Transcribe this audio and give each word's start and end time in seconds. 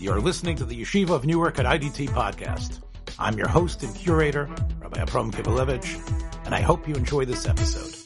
You're 0.00 0.20
listening 0.20 0.54
to 0.58 0.64
the 0.64 0.80
Yeshiva 0.80 1.10
of 1.10 1.26
Newark 1.26 1.58
at 1.58 1.66
IDT 1.66 2.10
podcast. 2.10 2.82
I'm 3.18 3.36
your 3.36 3.48
host 3.48 3.82
and 3.82 3.92
curator, 3.96 4.48
Rabbi 4.80 5.00
Abram 5.00 5.32
Kibalevich, 5.32 6.46
and 6.46 6.54
I 6.54 6.60
hope 6.60 6.86
you 6.86 6.94
enjoy 6.94 7.24
this 7.24 7.48
episode. 7.48 7.96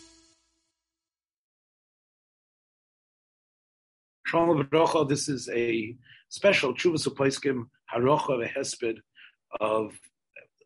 Shalom 4.26 4.66
This 5.06 5.28
is 5.28 5.50
a 5.52 5.94
special 6.30 6.72
Chuvas 6.72 7.06
Uplaiskim 7.06 7.64
Harocha 7.94 8.42
Vehesped 8.42 8.96
of 9.60 9.92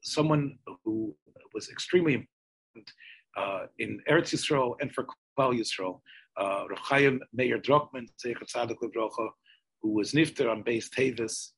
someone 0.05 0.59
who 0.85 1.17
was 1.53 1.69
extremely 1.71 2.15
important 2.15 2.93
uh, 3.37 3.67
in 3.81 4.01
Eretz 4.09 4.33
Yisrael 4.33 4.77
and 4.81 4.95
for 4.95 5.05
Klal 5.37 5.59
Yisrael. 5.59 6.03
Uh, 6.37 6.67
Rav 6.71 6.79
Chaim 6.79 7.21
Meir 7.33 7.59
Drukman, 7.59 8.07
who 9.87 9.93
was 9.93 10.13
nifter 10.13 10.51
on 10.51 10.63
base 10.63 10.91
Tavis 10.91 11.53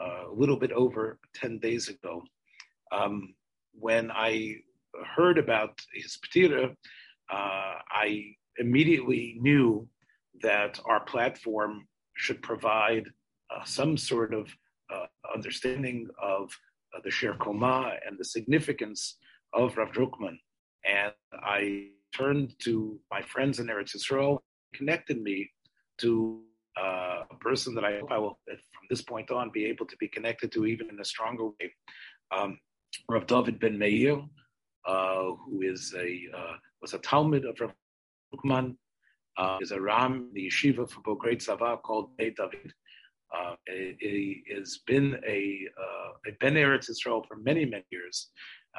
uh, 0.00 0.30
a 0.30 0.32
little 0.32 0.56
bit 0.56 0.70
over 0.70 1.18
10 1.34 1.58
days 1.58 1.88
ago. 1.88 2.22
Um, 2.92 3.34
when 3.72 4.12
I 4.12 4.58
heard 5.16 5.38
about 5.38 5.80
his 5.92 6.16
patira, 6.22 6.70
uh, 7.32 7.74
I 7.90 8.36
immediately 8.58 9.36
knew 9.40 9.88
that 10.40 10.78
our 10.84 11.00
platform 11.00 11.88
should 12.16 12.40
provide 12.42 13.06
uh, 13.50 13.64
some 13.64 13.96
sort 13.96 14.32
of 14.32 14.46
uh, 14.94 15.06
understanding 15.34 16.06
of 16.22 16.56
uh, 16.94 17.00
the 17.02 17.10
Sher 17.10 17.34
Koma 17.40 17.94
and 18.06 18.16
the 18.16 18.24
significance 18.24 19.16
of 19.52 19.76
Rav 19.76 19.90
Drukman. 19.90 20.38
And 20.88 21.12
I 21.32 21.88
turned 22.16 22.54
to 22.60 23.00
my 23.10 23.22
friends 23.22 23.58
in 23.58 23.66
Eretz 23.66 23.96
Yisrael, 23.96 24.38
connected 24.74 25.20
me 25.20 25.50
to 25.98 26.44
uh, 26.80 27.22
a 27.30 27.36
person 27.40 27.74
that 27.74 27.84
I 27.84 27.98
hope 28.00 28.10
I 28.10 28.18
will, 28.18 28.38
from 28.46 28.86
this 28.90 29.02
point 29.02 29.30
on, 29.30 29.50
be 29.50 29.66
able 29.66 29.86
to 29.86 29.96
be 29.98 30.08
connected 30.08 30.52
to 30.52 30.66
even 30.66 30.90
in 30.90 31.00
a 31.00 31.04
stronger 31.04 31.46
way. 31.46 31.72
Um, 32.36 32.58
Rav 33.08 33.26
David 33.26 33.58
Ben 33.60 33.78
Meir, 33.78 34.22
uh, 34.86 35.24
who 35.44 35.62
is 35.62 35.94
a 35.96 36.26
uh, 36.36 36.54
was 36.80 36.94
a 36.94 36.98
Talmid 36.98 37.48
of 37.48 37.60
Rav 37.60 37.72
Drukman, 38.34 38.76
uh, 39.36 39.58
is 39.60 39.72
a 39.72 39.80
Ram, 39.80 40.30
the 40.32 40.46
yeshiva 40.46 40.88
for 40.88 41.00
Bogrei 41.00 41.36
Tzava 41.36 41.80
called 41.82 42.16
Beit 42.16 42.36
David. 42.36 42.72
Uh, 43.34 43.54
he 43.66 44.44
has 44.54 44.78
been 44.86 45.18
a, 45.26 45.66
uh, 45.80 46.10
a 46.28 46.32
Ben 46.40 46.54
Eretz 46.54 46.88
Israel 46.88 47.24
for 47.26 47.36
many, 47.36 47.64
many 47.64 47.84
years, 47.90 48.30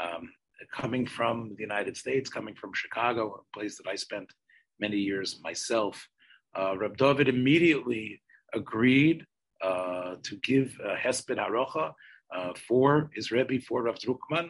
um, 0.01 0.29
coming 0.71 1.05
from 1.05 1.53
the 1.57 1.61
United 1.61 1.97
States, 1.97 2.29
coming 2.29 2.55
from 2.55 2.71
Chicago, 2.73 3.33
a 3.33 3.57
place 3.57 3.77
that 3.77 3.89
I 3.89 3.95
spent 3.95 4.31
many 4.79 4.97
years 4.97 5.41
myself. 5.43 6.07
Uh, 6.55 6.77
Reb 6.77 6.97
David 6.97 7.27
immediately 7.27 8.21
agreed 8.53 9.25
uh, 9.61 10.15
to 10.23 10.35
give 10.37 10.77
uh, 10.83 10.95
Hesped 10.95 11.37
Harocha 11.37 11.93
uh, 12.35 12.53
for 12.67 13.09
his 13.13 13.31
Rebbe, 13.31 13.59
for 13.59 13.83
Rav 13.83 13.95
Drukman, 13.95 14.49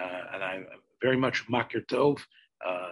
uh, 0.00 0.20
and 0.34 0.42
I'm 0.42 0.66
very 1.02 1.16
much 1.16 1.46
makir 1.48 1.86
tov 1.86 2.20
uh, 2.66 2.88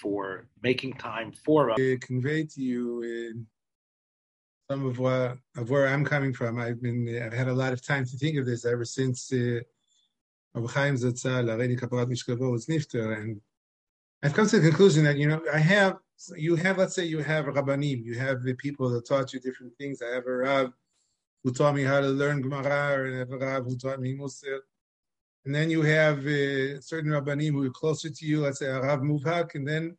for 0.00 0.48
making 0.62 0.94
time 0.94 1.32
for 1.44 1.70
us. 1.70 1.78
Convey 2.00 2.44
to 2.44 2.60
you 2.62 3.46
some 4.70 4.84
of 4.84 4.98
what 4.98 5.38
of 5.56 5.70
where 5.70 5.88
I'm 5.88 6.04
coming 6.04 6.32
from. 6.32 6.58
I've 6.58 6.82
been 6.82 7.08
I've 7.24 7.32
had 7.32 7.48
a 7.48 7.54
lot 7.54 7.72
of 7.72 7.84
time 7.84 8.04
to 8.04 8.16
think 8.16 8.38
of 8.38 8.46
this 8.46 8.64
ever 8.64 8.84
since 8.84 9.32
uh, 9.32 9.60
Chaim 10.54 10.96
Zatzal, 10.96 11.46
Areni 11.46 11.78
Kaparat 11.78 12.08
Mishkavo 12.08 12.50
was 12.52 12.66
nifter, 12.66 13.18
and 13.18 13.40
I've 14.22 14.34
come 14.34 14.46
to 14.48 14.58
the 14.58 14.68
conclusion 14.68 15.04
that 15.04 15.16
you 15.16 15.28
know 15.28 15.40
I 15.52 15.58
have 15.58 15.96
you 16.36 16.56
have 16.56 16.78
let's 16.78 16.94
say 16.94 17.04
you 17.04 17.20
have 17.20 17.46
rabbanim, 17.46 18.04
you 18.04 18.18
have 18.18 18.42
the 18.42 18.54
people 18.54 18.88
that 18.90 19.06
taught 19.06 19.32
you 19.32 19.40
different 19.40 19.76
things. 19.76 20.02
I 20.02 20.14
have 20.14 20.26
a 20.26 20.32
rav 20.32 20.72
who 21.44 21.52
taught 21.52 21.74
me 21.74 21.84
how 21.84 22.00
to 22.00 22.08
learn 22.08 22.42
Gemara, 22.42 23.06
and 23.06 23.14
I 23.14 23.18
have 23.18 23.32
a 23.32 23.38
rav 23.38 23.64
who 23.64 23.76
taught 23.76 24.00
me 24.00 24.16
Musar. 24.16 24.58
And 25.44 25.54
then 25.54 25.70
you 25.70 25.82
have 25.82 26.18
uh, 26.26 26.80
certain 26.80 27.12
rabbanim 27.12 27.52
who 27.52 27.66
are 27.66 27.70
closer 27.70 28.10
to 28.10 28.26
you, 28.26 28.40
let's 28.40 28.58
say 28.58 28.66
a 28.66 28.80
rav 28.80 29.00
muvhak, 29.00 29.54
and 29.54 29.66
then 29.66 29.96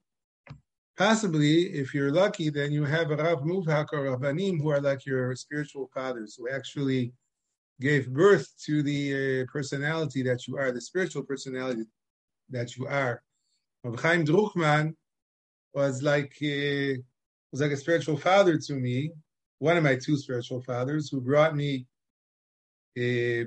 possibly, 0.97 1.61
if 1.73 1.93
you're 1.93 2.11
lucky, 2.11 2.49
then 2.49 2.71
you 2.71 2.83
have 2.83 3.11
a 3.11 3.15
rav 3.15 3.39
muvhak 3.39 3.87
or 3.93 4.17
rabbanim 4.17 4.61
who 4.61 4.69
are 4.69 4.81
like 4.81 5.05
your 5.05 5.33
spiritual 5.35 5.89
fathers, 5.93 6.35
who 6.35 6.49
actually 6.49 7.13
gave 7.79 8.09
birth 8.09 8.51
to 8.65 8.83
the 8.83 9.41
uh, 9.41 9.45
personality 9.51 10.21
that 10.23 10.45
you 10.47 10.57
are, 10.57 10.71
the 10.71 10.81
spiritual 10.81 11.23
personality 11.23 11.83
that 12.49 12.75
you 12.75 12.85
are. 12.85 13.23
Rav 13.85 13.99
Chaim 14.01 14.25
Drukman 14.25 14.95
was 15.73 16.01
like 16.01 16.33
uh, 16.41 16.99
was 17.51 17.61
like 17.61 17.71
a 17.71 17.77
spiritual 17.77 18.17
father 18.17 18.57
to 18.57 18.73
me, 18.73 19.11
one 19.59 19.77
of 19.77 19.83
my 19.83 19.95
two 19.95 20.17
spiritual 20.17 20.61
fathers, 20.61 21.09
who 21.09 21.21
brought 21.21 21.55
me 21.55 21.85
uh, 22.97 23.45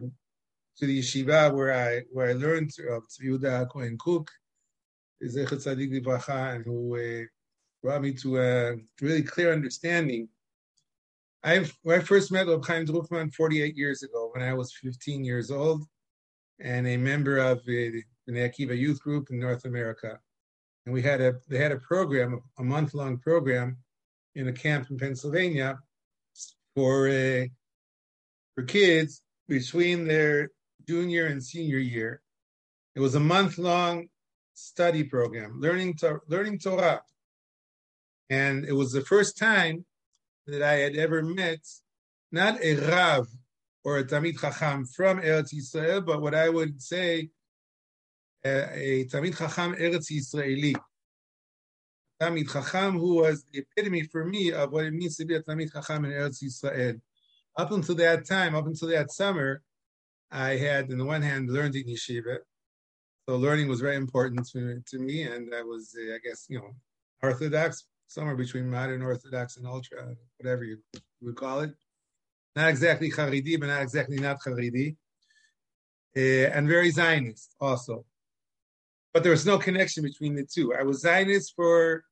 to 0.79 0.87
the 0.87 0.99
yeshiva 1.01 1.53
where 1.53 1.73
I 1.73 2.03
where 2.11 2.31
I 2.31 2.33
learned 2.33 2.71
of 2.89 3.05
Tzvi 3.09 3.69
Kohen 3.71 3.99
Kook, 3.99 4.29
izeh 5.23 5.47
tzaddik 5.47 5.93
livracha 5.93 6.57
and 6.57 6.65
who 6.65 6.97
uh, 6.97 7.25
brought 7.83 8.03
me 8.03 8.13
to 8.15 8.39
a 8.39 8.77
really 9.01 9.23
clear 9.23 9.53
understanding. 9.53 10.29
i 11.45 11.67
I 11.89 11.99
first 12.01 12.31
met 12.33 12.47
Reb 12.47 12.65
Chaim 12.65 12.87
Drukman 12.87 13.33
48 13.35 13.77
years 13.77 14.03
ago, 14.03 14.31
when 14.33 14.43
I 14.43 14.55
was 14.55 14.73
15 14.75 15.25
years 15.25 15.51
old, 15.51 15.85
and 16.61 16.87
a 16.87 16.97
member 16.97 17.39
of 17.39 17.59
uh, 17.59 17.63
the 17.65 18.05
Akiva 18.29 18.77
Youth 18.77 19.01
Group 19.01 19.31
in 19.31 19.41
North 19.41 19.65
America 19.65 20.21
and 20.85 20.93
we 20.95 21.03
had 21.03 21.21
a 21.21 21.35
they 21.49 21.59
had 21.59 21.73
a 21.73 21.79
program, 21.79 22.41
a 22.59 22.65
month 22.65 22.95
long 22.95 23.19
program, 23.19 23.79
in 24.35 24.49
a 24.49 24.53
camp 24.53 24.91
in 24.91 24.99
Pennsylvania 24.99 25.79
for 26.75 27.09
uh, 27.09 27.45
for 28.55 28.65
kids 28.65 29.23
between 29.49 30.07
their 30.07 30.51
junior 30.89 31.27
and 31.27 31.43
senior 31.43 31.79
year. 31.79 32.21
It 32.95 33.01
was 33.01 33.15
a 33.15 33.21
month 33.21 33.59
long 33.59 34.09
study 34.55 35.05
program, 35.05 35.61
learning 35.61 35.97
to, 35.99 36.21
learning 36.29 36.59
Torah, 36.59 37.03
and 38.29 38.65
it 38.65 38.73
was 38.73 38.93
the 38.93 39.01
first 39.03 39.39
time 39.39 39.85
that 40.47 40.63
I 40.63 40.75
had 40.75 40.97
ever 40.97 41.23
met 41.23 41.61
not 42.33 42.59
a 42.63 42.75
Rav 42.77 43.29
or 43.85 43.99
a 43.99 44.05
Talmid 44.05 44.41
Chacham 44.41 44.87
from 44.87 45.21
Eretz 45.21 45.55
Yisrael, 45.55 46.05
but 46.05 46.23
what 46.23 46.35
I 46.35 46.49
would 46.49 46.81
say 46.81 47.29
Talmid 48.45 49.39
Chacham 49.39 49.75
Eretz 49.75 50.11
Yisraeli. 50.11 50.75
Talmid 52.21 52.53
Chacham, 52.53 52.99
who 52.99 53.17
was 53.17 53.45
the 53.53 53.61
epitome 53.61 54.03
for 54.03 54.25
me 54.25 54.53
of 54.53 54.73
what 54.73 54.85
it 54.85 54.93
means 54.93 55.17
to 55.17 55.25
be 55.25 55.35
a 55.35 55.43
Talmid 55.43 55.73
Chacham 55.73 56.05
in 56.05 56.13
Eretz 56.13 56.43
Yisrael. 56.43 57.01
Up 57.57 57.71
until 57.71 57.95
that 57.97 58.27
time, 58.27 58.55
up 58.55 58.67
until 58.67 58.89
that 58.89 59.11
summer, 59.11 59.63
I 60.31 60.57
had, 60.57 60.91
on 60.91 60.99
the 60.99 61.05
one 61.05 61.23
hand, 61.23 61.51
learned 61.51 61.77
in 61.77 61.85
yeshiva. 61.85 62.39
So 63.29 63.37
learning 63.37 63.69
was 63.69 63.81
very 63.81 63.97
important 63.97 64.49
to, 64.53 64.81
to 64.85 64.99
me, 64.99 65.23
and 65.23 65.55
I 65.55 65.63
was, 65.63 65.95
I 65.97 66.19
guess, 66.27 66.47
you 66.49 66.59
know, 66.59 66.75
Orthodox, 67.23 67.85
somewhere 68.09 68.35
between 68.35 68.69
modern 68.69 69.03
Orthodox 69.03 69.59
and 69.59 69.67
ultra, 69.67 70.17
whatever 70.39 70.65
you 70.65 70.79
would 71.21 71.37
call 71.37 71.61
it. 71.61 71.75
Not 72.57 72.69
exactly 72.69 73.11
Haridi, 73.11 73.61
but 73.61 73.67
not 73.67 73.83
exactly 73.83 74.17
not 74.19 74.39
Haridi. 74.41 74.97
Uh, 76.17 76.51
and 76.53 76.69
very 76.69 76.91
Zionist 76.91 77.55
also 77.61 78.05
but 79.13 79.23
there 79.23 79.33
was 79.33 79.47
no 79.47 79.59
connection 79.59 80.03
between 80.03 80.35
the 80.35 80.45
two. 80.45 80.75
I 80.75 80.83
was 80.83 81.01
Zionist 81.01 81.55
for 81.55 82.05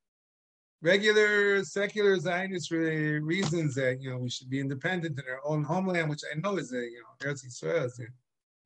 regular 0.82 1.64
secular 1.64 2.18
Zionist 2.18 2.70
reasons 2.70 3.74
that 3.74 4.00
you 4.00 4.10
know 4.10 4.18
we 4.18 4.30
should 4.30 4.50
be 4.50 4.60
independent 4.60 5.18
in 5.18 5.24
our 5.28 5.40
own 5.44 5.64
homeland, 5.64 6.10
which 6.10 6.22
I 6.30 6.38
know 6.38 6.58
is 6.58 6.72
a 6.72 6.76
you 6.76 7.02
know 7.02 7.28
Eretz 7.30 7.44
Yisrael 7.44 7.86
is 7.86 8.00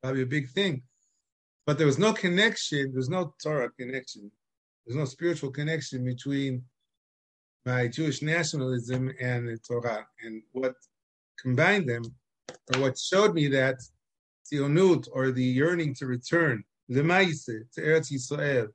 probably 0.02 0.22
a 0.22 0.26
big 0.26 0.50
thing, 0.50 0.82
but 1.66 1.78
there 1.78 1.86
was 1.86 1.98
no 1.98 2.12
connection. 2.12 2.92
There's 2.92 3.08
no 3.08 3.34
Torah 3.42 3.70
connection. 3.78 4.30
There's 4.84 4.96
no 4.96 5.04
spiritual 5.04 5.50
connection 5.50 6.04
between 6.04 6.62
my 7.64 7.88
Jewish 7.88 8.20
nationalism 8.20 9.10
and 9.20 9.48
the 9.48 9.58
Torah, 9.58 10.06
and 10.24 10.42
what 10.52 10.74
combined 11.40 11.88
them, 11.88 12.02
or 12.74 12.80
what 12.80 12.98
showed 12.98 13.32
me 13.32 13.46
that 13.48 13.76
tzionut 14.52 15.08
or 15.12 15.30
the 15.30 15.42
yearning 15.42 15.94
to 15.94 16.06
return 16.06 16.64
Lemaise, 16.90 17.44
to 17.74 17.80
Eretz 17.80 18.12
Yisrael, 18.12 18.68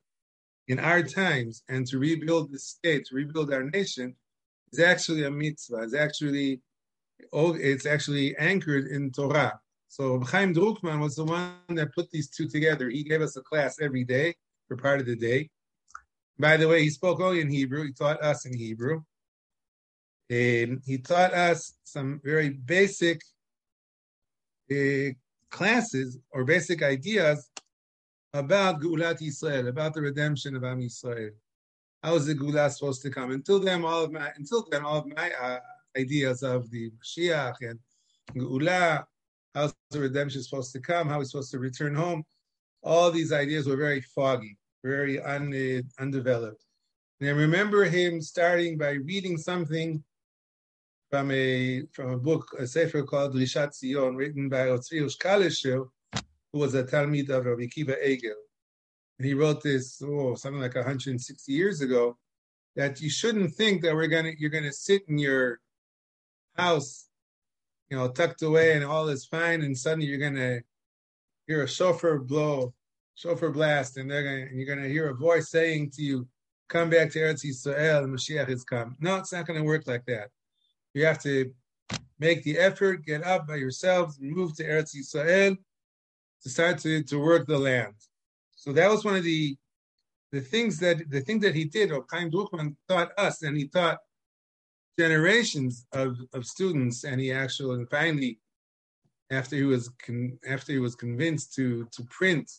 in 0.68 0.80
our 0.80 1.04
times, 1.04 1.64
and 1.70 1.86
to 1.88 2.00
rebuild 2.00 2.52
the 2.52 2.60
state, 2.60 3.06
to 3.06 3.16
rebuild 3.16 3.54
our 3.54 3.64
nation, 3.64 4.16
is 4.72 4.80
actually 4.80 5.24
a 5.24 5.32
mitzvah. 5.32 5.82
It's 5.84 5.96
actually, 5.96 6.62
oh, 7.34 7.56
it's 7.56 7.86
actually 7.86 8.36
anchored 8.38 8.88
in 8.88 9.12
Torah. 9.12 9.60
So 9.88 10.20
Chaim 10.22 10.54
Drukman 10.54 11.00
was 11.00 11.16
the 11.16 11.26
one 11.26 11.54
that 11.70 11.94
put 11.96 12.12
these 12.12 12.30
two 12.30 12.48
together. 12.48 12.90
He 12.90 13.04
gave 13.04 13.22
us 13.22 13.36
a 13.38 13.42
class 13.42 13.78
every 13.82 14.04
day 14.04 14.36
for 14.68 14.78
part 14.78 15.00
of 15.00 15.08
the 15.08 15.16
day. 15.16 15.50
By 16.38 16.58
the 16.58 16.68
way, 16.68 16.84
he 16.84 16.90
spoke 16.90 17.20
only 17.20 17.42
in 17.42 17.50
Hebrew. 17.50 17.86
He 17.86 17.94
taught 17.94 18.24
us 18.24 18.46
in 18.46 18.56
Hebrew. 18.56 19.02
And 20.30 20.82
he 20.86 21.00
taught 21.00 21.34
us 21.34 21.74
some 21.84 22.22
very 22.24 22.50
basic 22.50 23.22
uh, 24.72 25.10
classes 25.50 26.20
or 26.32 26.44
basic 26.44 26.84
ideas 26.84 27.50
about 28.34 28.82
Geulat 28.82 29.22
Yisrael, 29.22 29.68
about 29.68 29.94
the 29.94 30.02
redemption 30.02 30.56
of 30.56 30.64
Am 30.64 30.80
Yisrael. 30.80 31.32
How 32.04 32.16
is 32.16 32.26
the 32.26 32.36
Geulah 32.36 32.70
supposed 32.72 33.02
to 33.02 33.10
come? 33.10 33.32
Until 33.32 33.60
then, 33.60 33.84
all 33.84 34.04
of 34.04 34.12
my 34.12 34.32
until 34.38 34.66
then, 34.70 34.86
all 34.86 35.00
of 35.00 35.08
my 35.08 35.32
uh, 35.32 35.60
ideas 35.98 36.44
of 36.44 36.70
the 36.70 36.92
Mashiach 36.92 37.56
and 37.62 37.80
Geula, 38.36 39.06
how's 39.56 39.74
the 39.90 40.00
redemption 40.00 40.44
supposed 40.44 40.72
to 40.74 40.80
come, 40.80 41.10
how 41.10 41.16
are 41.16 41.20
we 41.20 41.26
supposed 41.26 41.52
to 41.52 41.60
return 41.60 41.96
home. 41.96 42.24
All 42.84 43.12
these 43.12 43.34
ideas 43.34 43.68
were 43.68 43.76
very 43.76 44.02
foggy, 44.02 44.58
very 44.84 45.20
un, 45.22 45.54
uh, 45.54 46.02
undeveloped. 46.02 46.64
And 47.20 47.30
I 47.30 47.34
remember 47.34 47.84
him 47.84 48.22
starting 48.22 48.78
by 48.78 48.92
reading 48.92 49.38
something 49.38 50.02
from 51.10 51.32
a 51.32 51.84
from 51.92 52.12
a 52.12 52.18
book, 52.18 52.56
a 52.58 52.68
sefer 52.68 53.04
called 53.04 53.36
Rishat 53.36 53.74
Zion, 53.74 54.16
written 54.16 54.48
by 54.48 54.68
Otzriush 54.68 55.18
Kalisher, 55.18 55.90
who 56.52 56.60
was 56.60 56.76
a 56.76 56.84
Talmid 56.84 57.30
of 57.30 57.46
Rabbi 57.46 57.64
Akiva 57.64 57.96
Eiger. 58.04 58.36
And 59.18 59.28
he 59.28 59.34
wrote 59.34 59.62
this, 59.62 60.02
oh, 60.04 60.36
something 60.36 60.62
like 60.62 60.76
160 60.76 61.52
years 61.52 61.82
ago, 61.82 62.18
that 62.76 63.02
you 63.02 63.10
shouldn't 63.10 63.54
think 63.54 63.82
that 63.82 63.94
we're 63.94 64.08
gonna 64.08 64.32
you're 64.38 64.50
gonna 64.50 64.72
sit 64.72 65.04
in 65.08 65.18
your 65.18 65.60
house, 66.56 67.10
you 67.90 67.98
know, 67.98 68.08
tucked 68.10 68.42
away 68.42 68.74
and 68.74 68.86
all 68.86 69.10
is 69.10 69.26
fine, 69.26 69.62
and 69.62 69.78
suddenly 69.78 70.06
you're 70.06 70.20
gonna 70.20 70.62
hear 71.48 71.64
a 71.64 71.68
shofar 71.68 72.20
blow, 72.20 72.74
shofar 73.16 73.50
blast, 73.50 73.98
and 73.98 74.10
they're 74.10 74.24
gonna 74.24 74.46
and 74.50 74.58
you're 74.58 74.76
gonna 74.76 74.88
hear 74.88 75.10
a 75.10 75.16
voice 75.16 75.50
saying 75.50 75.92
to 75.92 76.02
you, 76.02 76.28
"Come 76.70 76.90
back 76.90 77.12
to 77.12 77.20
Eretz 77.20 77.44
Yisrael, 77.44 78.04
the 78.04 78.08
Mashiach 78.08 78.48
has 78.48 78.64
come." 78.64 78.96
No, 79.00 79.18
it's 79.18 79.34
not 79.34 79.46
gonna 79.46 79.64
work 79.64 79.86
like 79.86 80.06
that. 80.06 80.30
You 80.94 81.06
have 81.06 81.22
to 81.24 81.54
make 82.20 82.44
the 82.44 82.58
effort, 82.58 83.06
get 83.06 83.24
up 83.24 83.48
by 83.48 83.56
yourselves, 83.56 84.20
move 84.22 84.56
to 84.56 84.64
Eretz 84.64 84.96
Yisrael 84.96 85.58
to 86.44 86.50
start 86.50 86.78
to, 86.80 87.04
to 87.04 87.20
work 87.20 87.48
the 87.48 87.58
land. 87.58 87.94
So 88.56 88.72
that 88.74 88.90
was 88.90 89.06
one 89.06 89.16
of 89.16 89.24
the 89.24 89.56
the 90.32 90.42
things 90.42 90.78
that 90.80 91.10
the 91.10 91.22
thing 91.22 91.40
that 91.40 91.56
he 91.56 91.66
did, 91.66 91.92
or 91.92 92.06
Chaim 92.12 92.30
Drukman 92.30 92.76
taught 92.88 93.12
us, 93.18 93.42
and 93.42 93.58
he 93.58 93.68
taught 93.68 93.98
generations 94.98 95.88
of, 95.94 96.18
of 96.34 96.46
students, 96.46 97.04
and 97.04 97.20
he 97.20 97.32
actually 97.32 97.76
and 97.76 97.90
finally, 97.90 98.40
after 99.32 99.56
he 99.56 99.64
was 99.64 99.90
con, 100.06 100.38
after 100.48 100.72
he 100.72 100.80
was 100.80 100.96
convinced 100.96 101.54
to 101.56 101.88
to 101.92 102.04
print 102.04 102.52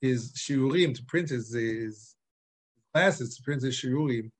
his 0.00 0.32
shiurim, 0.32 0.94
to 0.94 1.04
print 1.04 1.28
his, 1.28 1.52
his 1.52 2.16
classes, 2.92 3.36
to 3.36 3.42
print 3.42 3.62
his 3.62 3.76
shiurim, 3.76 4.30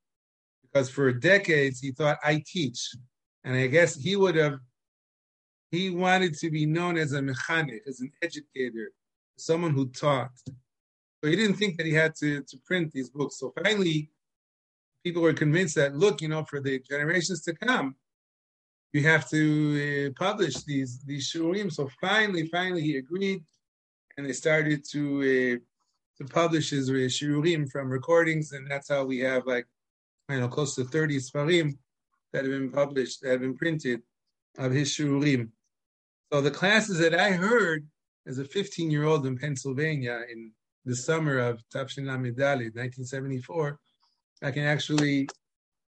because 0.63 0.89
for 0.89 1.11
decades 1.13 1.79
he 1.79 1.91
thought 1.91 2.17
I 2.23 2.43
teach, 2.45 2.91
and 3.43 3.55
I 3.55 3.67
guess 3.67 3.95
he 3.95 4.15
would 4.15 4.35
have 4.35 4.59
he 5.73 5.89
wanted 6.05 6.33
to 6.41 6.47
be 6.57 6.65
known 6.77 6.95
as 7.03 7.11
a 7.13 7.21
mechanic, 7.31 7.81
as 7.89 7.97
an 8.03 8.11
educator, 8.27 8.87
someone 9.49 9.73
who 9.77 9.85
taught. 10.03 10.35
So 11.19 11.23
he 11.31 11.35
didn't 11.35 11.57
think 11.61 11.73
that 11.77 11.87
he 11.91 11.95
had 12.03 12.13
to, 12.21 12.29
to 12.49 12.55
print 12.69 12.91
these 12.91 13.09
books. 13.17 13.39
So 13.39 13.51
finally, 13.63 14.11
people 15.03 15.23
were 15.23 15.33
convinced 15.33 15.75
that, 15.79 15.95
look, 16.03 16.21
you 16.21 16.29
know, 16.33 16.43
for 16.51 16.59
the 16.61 16.75
generations 16.93 17.41
to 17.45 17.53
come, 17.67 17.87
you 18.95 19.01
have 19.13 19.27
to 19.35 19.41
uh, 20.15 20.23
publish 20.25 20.55
these 20.71 20.91
these 21.09 21.25
shiurim. 21.31 21.69
So 21.77 21.89
finally, 21.99 22.43
finally, 22.57 22.83
he 22.89 22.97
agreed, 22.97 23.41
and 24.15 24.23
they 24.25 24.33
started 24.45 24.79
to 24.91 25.01
uh, 25.31 25.55
to 26.17 26.23
publish 26.39 26.67
his 26.69 26.85
uh, 26.91 27.09
shiurim 27.17 27.61
from 27.71 27.89
recordings, 27.89 28.51
and 28.51 28.63
that's 28.69 28.89
how 28.93 29.03
we 29.11 29.17
have 29.29 29.43
like, 29.47 29.65
you 30.29 30.39
know, 30.39 30.51
close 30.55 30.75
to 30.75 30.83
thirty 30.83 31.17
svarim 31.17 31.69
that 32.31 32.43
have 32.45 32.53
been 32.59 32.71
published, 32.81 33.21
that 33.21 33.31
have 33.31 33.45
been 33.47 33.57
printed 33.63 33.99
of 34.59 34.71
his 34.71 34.89
shiurim. 34.95 35.49
So 36.33 36.41
the 36.41 36.49
classes 36.49 36.97
that 36.97 37.13
I 37.13 37.29
heard 37.29 37.85
as 38.25 38.39
a 38.39 38.43
15 38.43 38.89
year 38.89 39.03
old 39.03 39.27
in 39.27 39.37
Pennsylvania 39.37 40.21
in 40.31 40.51
the 40.83 40.95
summer 40.95 41.37
of 41.37 41.61
Tafshin 41.71 42.05
Lamidali, 42.05 42.73
1974, 42.73 43.77
I 44.41 44.49
can 44.49 44.63
actually 44.63 45.29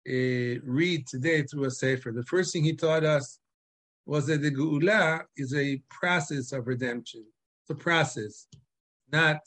uh, 0.07 0.61
read 0.63 1.07
today 1.07 1.41
through 1.41 1.65
a 1.65 1.71
sefer. 1.71 2.11
The 2.11 2.21
first 2.25 2.53
thing 2.53 2.63
he 2.63 2.75
taught 2.75 3.03
us 3.03 3.39
was 4.05 4.27
that 4.27 4.43
the 4.43 4.51
Geula 4.51 5.23
is 5.37 5.55
a 5.55 5.81
process 5.89 6.51
of 6.51 6.67
redemption. 6.67 7.25
It's 7.63 7.71
a 7.71 7.83
process, 7.83 8.45
not 9.11 9.37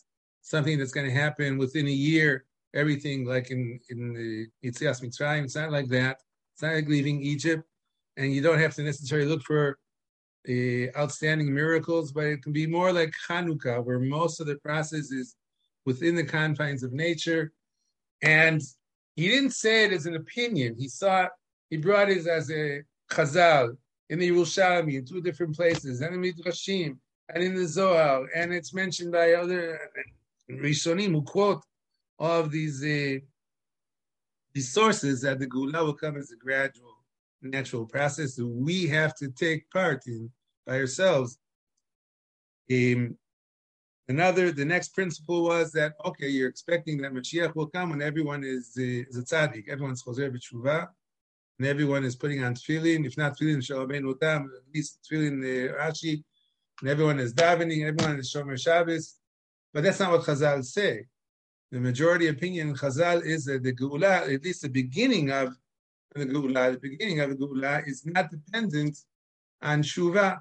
something 0.42 0.76
that's 0.76 0.90
going 0.90 1.06
to 1.06 1.14
happen 1.14 1.56
within 1.56 1.87
a 1.87 1.92
year. 2.10 2.46
Everything 2.75 3.25
like 3.25 3.52
in 3.52 3.78
in 3.90 4.12
the 4.12 4.48
Yetzias 4.69 5.04
Mitzrayim, 5.04 5.44
it's 5.44 5.54
not 5.54 5.70
like 5.70 5.87
that. 5.90 6.16
It's 6.52 6.62
not 6.62 6.75
like 6.75 6.88
leaving 6.88 7.22
Egypt, 7.22 7.62
and 8.16 8.34
you 8.34 8.42
don't 8.42 8.58
have 8.58 8.75
to 8.75 8.82
necessarily 8.82 9.28
look 9.28 9.42
for 9.42 9.78
uh, 10.48 10.98
outstanding 10.98 11.52
miracles, 11.52 12.12
but 12.12 12.25
it 12.25 12.42
can 12.42 12.52
be 12.52 12.66
more 12.66 12.92
like 12.92 13.12
Hanukkah, 13.28 13.84
where 13.84 13.98
most 13.98 14.40
of 14.40 14.46
the 14.46 14.56
process 14.56 15.10
is 15.10 15.37
within 15.84 16.14
the 16.14 16.25
confines 16.25 16.82
of 16.82 16.92
nature. 16.92 17.52
And 18.22 18.60
he 19.16 19.28
didn't 19.28 19.52
say 19.52 19.84
it 19.84 19.92
as 19.92 20.06
an 20.06 20.16
opinion. 20.16 20.76
He 20.78 20.88
saw 20.88 21.25
it. 21.25 21.31
he 21.69 21.76
brought 21.76 22.10
it 22.10 22.26
as 22.26 22.50
a 22.50 22.82
chazal 23.10 23.76
in 24.08 24.19
the 24.19 24.31
Yerushalmi 24.31 24.94
in 24.94 25.04
two 25.04 25.20
different 25.20 25.56
places, 25.56 26.00
and 26.00 26.14
in 26.14 26.20
Midrashim, 26.20 26.96
and 27.32 27.44
in 27.44 27.54
the 27.54 27.66
Zohar, 27.66 28.26
and 28.34 28.52
it's 28.52 28.75
mentioned 28.75 29.12
by 29.12 29.34
other 29.34 29.78
Rishonim 30.50 31.12
who 31.12 31.22
quote 31.22 31.62
all 32.19 32.40
of 32.40 32.50
these 32.50 32.82
uh, 32.82 33.19
these 34.52 34.72
sources 34.72 35.20
that 35.22 35.38
the 35.38 35.46
Geula 35.46 35.84
will 35.84 35.94
come 35.94 36.16
as 36.16 36.32
a 36.32 36.37
gradual 36.37 36.96
natural 37.42 37.87
process 37.87 38.34
that 38.37 38.46
we 38.46 38.87
have 38.87 39.14
to 39.16 39.28
take 39.31 39.70
part 39.70 40.06
in 40.06 40.31
by 40.66 40.78
ourselves. 40.78 41.38
Um, 42.70 43.16
another, 44.08 44.52
the 44.52 44.64
next 44.64 44.94
principle 44.94 45.44
was 45.44 45.72
that 45.72 45.94
okay, 46.04 46.28
you're 46.28 46.48
expecting 46.48 46.98
that 46.98 47.12
Mashiach 47.12 47.54
will 47.54 47.66
come 47.66 47.90
when 47.90 48.02
everyone 48.02 48.44
is, 48.44 48.75
uh, 48.78 48.82
is 48.82 49.16
a 49.16 49.22
tzaddik, 49.22 49.69
everyone's 49.69 50.02
choser 50.02 50.31
b'tshuva, 50.31 50.88
and 51.58 51.66
everyone 51.66 52.04
is 52.04 52.16
putting 52.16 52.44
on 52.44 52.54
tefillin. 52.54 53.06
If 53.06 53.16
not 53.16 53.38
tefillin, 53.38 53.64
shalom 53.64 54.19
tam, 54.19 54.50
at 54.56 54.75
least 54.75 54.98
tefillin 55.10 55.42
uh, 55.42 55.75
Rashi, 55.78 56.22
and 56.81 56.90
everyone 56.90 57.19
is 57.19 57.34
davening, 57.34 57.87
everyone 57.87 58.19
is 58.19 58.32
shomer 58.32 58.60
Shabbos. 58.60 59.16
But 59.72 59.84
that's 59.84 60.00
not 60.00 60.10
what 60.10 60.22
Chazal 60.22 60.64
say. 60.64 61.06
The 61.70 61.78
majority 61.78 62.26
opinion 62.26 62.70
in 62.70 62.75
Chazal 62.75 63.25
is 63.25 63.44
that 63.44 63.62
the 63.62 63.72
Geula, 63.72 64.32
at 64.34 64.42
least 64.42 64.62
the 64.62 64.69
beginning 64.69 65.31
of 65.31 65.56
the 66.14 66.26
Geula, 66.26 66.72
the 66.72 66.78
beginning 66.78 67.20
of 67.20 67.30
the 67.30 67.36
Geula, 67.36 67.86
is 67.86 68.04
not 68.04 68.30
dependent 68.30 68.98
on 69.62 69.82
Shuva. 69.82 70.40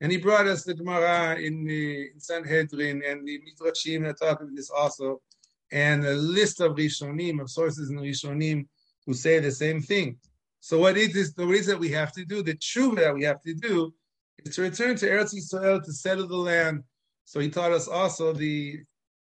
And 0.00 0.10
he 0.10 0.18
brought 0.18 0.46
us 0.46 0.64
the 0.64 0.74
Gemara 0.74 1.38
in, 1.38 1.64
the, 1.64 2.10
in 2.12 2.20
Sanhedrin 2.20 3.02
and 3.06 3.26
the 3.26 3.40
Midrashim 3.40 4.04
that 4.04 4.18
talk 4.18 4.40
about 4.40 4.54
this 4.54 4.70
also, 4.70 5.20
and 5.70 6.04
a 6.04 6.14
list 6.14 6.60
of 6.60 6.76
Rishonim, 6.76 7.40
of 7.40 7.50
sources 7.50 7.90
in 7.90 7.96
Rishonim 7.96 8.66
who 9.06 9.14
say 9.14 9.38
the 9.38 9.50
same 9.50 9.80
thing. 9.80 10.16
So 10.60 10.78
what 10.78 10.96
it 10.96 11.16
is, 11.16 11.34
the 11.34 11.46
reason 11.46 11.78
we 11.78 11.90
have 11.90 12.12
to 12.12 12.24
do, 12.24 12.42
the 12.42 12.54
tshuva 12.54 12.96
that 12.96 13.14
we 13.14 13.24
have 13.24 13.42
to 13.42 13.54
do, 13.54 13.92
is 14.44 14.54
to 14.56 14.62
return 14.62 14.96
to 14.96 15.08
Eretz 15.08 15.34
Yisrael 15.34 15.82
to 15.84 15.92
settle 15.92 16.28
the 16.28 16.36
land. 16.36 16.84
So 17.24 17.40
he 17.40 17.48
taught 17.48 17.72
us 17.72 17.88
also 17.88 18.32
the 18.32 18.80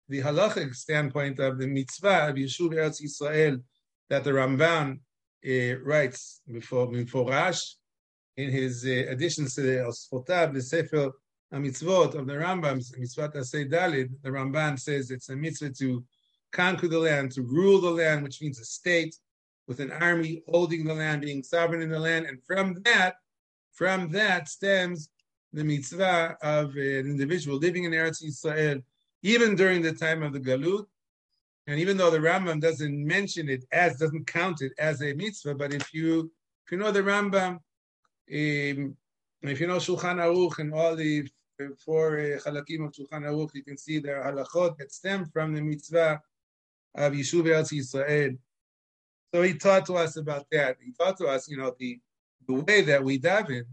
the 0.08 0.22
halachic 0.22 0.72
standpoint 0.72 1.40
of 1.40 1.58
the 1.58 1.66
mitzvah 1.66 2.28
of 2.28 2.36
Yishuv 2.36 2.70
Eretz 2.74 3.02
Yisrael 3.02 3.60
that 4.08 4.22
the 4.22 4.30
Ramban 4.30 5.00
uh, 5.46 5.78
writes 5.82 6.40
before 6.50 6.88
before 6.88 7.28
Rash 7.30 7.76
in 8.36 8.50
his 8.50 8.84
uh, 8.84 9.10
additions 9.10 9.54
to 9.54 9.62
the 9.62 9.76
Osfotav, 9.78 10.52
the 10.52 10.60
Sefer 10.60 11.12
Mitzvot 11.52 12.14
of 12.14 12.26
the 12.26 12.34
Rambam, 12.34 12.82
Mitzvot 12.98 13.34
Asay 13.34 13.70
Dalid, 13.70 14.10
the 14.22 14.30
Ramban 14.30 14.78
says 14.78 15.10
it's 15.10 15.28
a 15.28 15.36
mitzvah 15.36 15.70
to 15.70 16.04
conquer 16.52 16.88
the 16.88 16.98
land, 16.98 17.32
to 17.32 17.42
rule 17.42 17.80
the 17.80 17.90
land, 17.90 18.22
which 18.22 18.42
means 18.42 18.60
a 18.60 18.64
state 18.64 19.16
with 19.68 19.80
an 19.80 19.92
army 19.92 20.42
holding 20.48 20.84
the 20.84 20.94
land, 20.94 21.22
being 21.22 21.42
sovereign 21.42 21.82
in 21.82 21.88
the 21.88 21.98
land, 21.98 22.26
and 22.26 22.42
from 22.46 22.74
that, 22.84 23.14
from 23.72 24.10
that 24.10 24.48
stems 24.48 25.08
the 25.52 25.64
mitzvah 25.64 26.36
of 26.42 26.74
an 26.76 27.06
individual 27.06 27.58
living 27.58 27.84
in 27.84 27.92
Eretz 27.92 28.22
Yisrael, 28.22 28.82
even 29.22 29.54
during 29.56 29.82
the 29.82 29.92
time 29.92 30.22
of 30.22 30.32
the 30.32 30.40
Galut, 30.40 30.86
and 31.66 31.80
even 31.80 31.96
though 31.96 32.10
the 32.10 32.18
Rambam 32.18 32.60
doesn't 32.60 33.06
mention 33.06 33.48
it 33.48 33.64
as, 33.72 33.98
doesn't 33.98 34.26
count 34.26 34.62
it 34.62 34.72
as 34.78 35.02
a 35.02 35.14
mitzvah, 35.14 35.54
but 35.54 35.72
if 35.72 35.92
you 35.92 36.30
if 36.64 36.72
you 36.72 36.78
know 36.78 36.92
the 36.92 37.02
Rambam, 37.02 37.54
um, 37.54 37.60
if 38.28 39.60
you 39.60 39.66
know 39.66 39.76
Shulchan 39.76 40.18
Aruch 40.18 40.58
and 40.58 40.72
all 40.72 40.94
the 40.94 41.28
four 41.84 42.18
uh, 42.18 42.38
halakim 42.44 42.84
of 42.84 42.92
Shulchan 42.92 43.22
Aruch, 43.22 43.50
you 43.54 43.64
can 43.64 43.76
see 43.76 43.98
there 43.98 44.22
are 44.22 44.32
halachot 44.32 44.76
that 44.78 44.92
stem 44.92 45.26
from 45.26 45.54
the 45.54 45.60
mitzvah 45.60 46.20
of 46.94 47.12
Yishuv 47.12 47.44
Eretz 47.44 47.72
Yisrael. 47.72 48.38
So 49.34 49.42
he 49.42 49.54
taught 49.54 49.86
to 49.86 49.94
us 49.94 50.16
about 50.16 50.46
that. 50.52 50.76
He 50.84 50.92
taught 50.92 51.16
to 51.18 51.26
us, 51.26 51.48
you 51.48 51.56
know, 51.56 51.74
the 51.78 51.98
the 52.46 52.54
way 52.54 52.82
that 52.82 53.02
we 53.02 53.18
daven, 53.18 53.64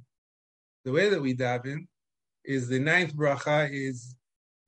the 0.83 0.91
way 0.91 1.09
that 1.09 1.21
we 1.21 1.35
daven 1.35 1.85
is 2.43 2.67
the 2.67 2.79
ninth 2.79 3.15
bracha 3.15 3.69
is 3.71 4.15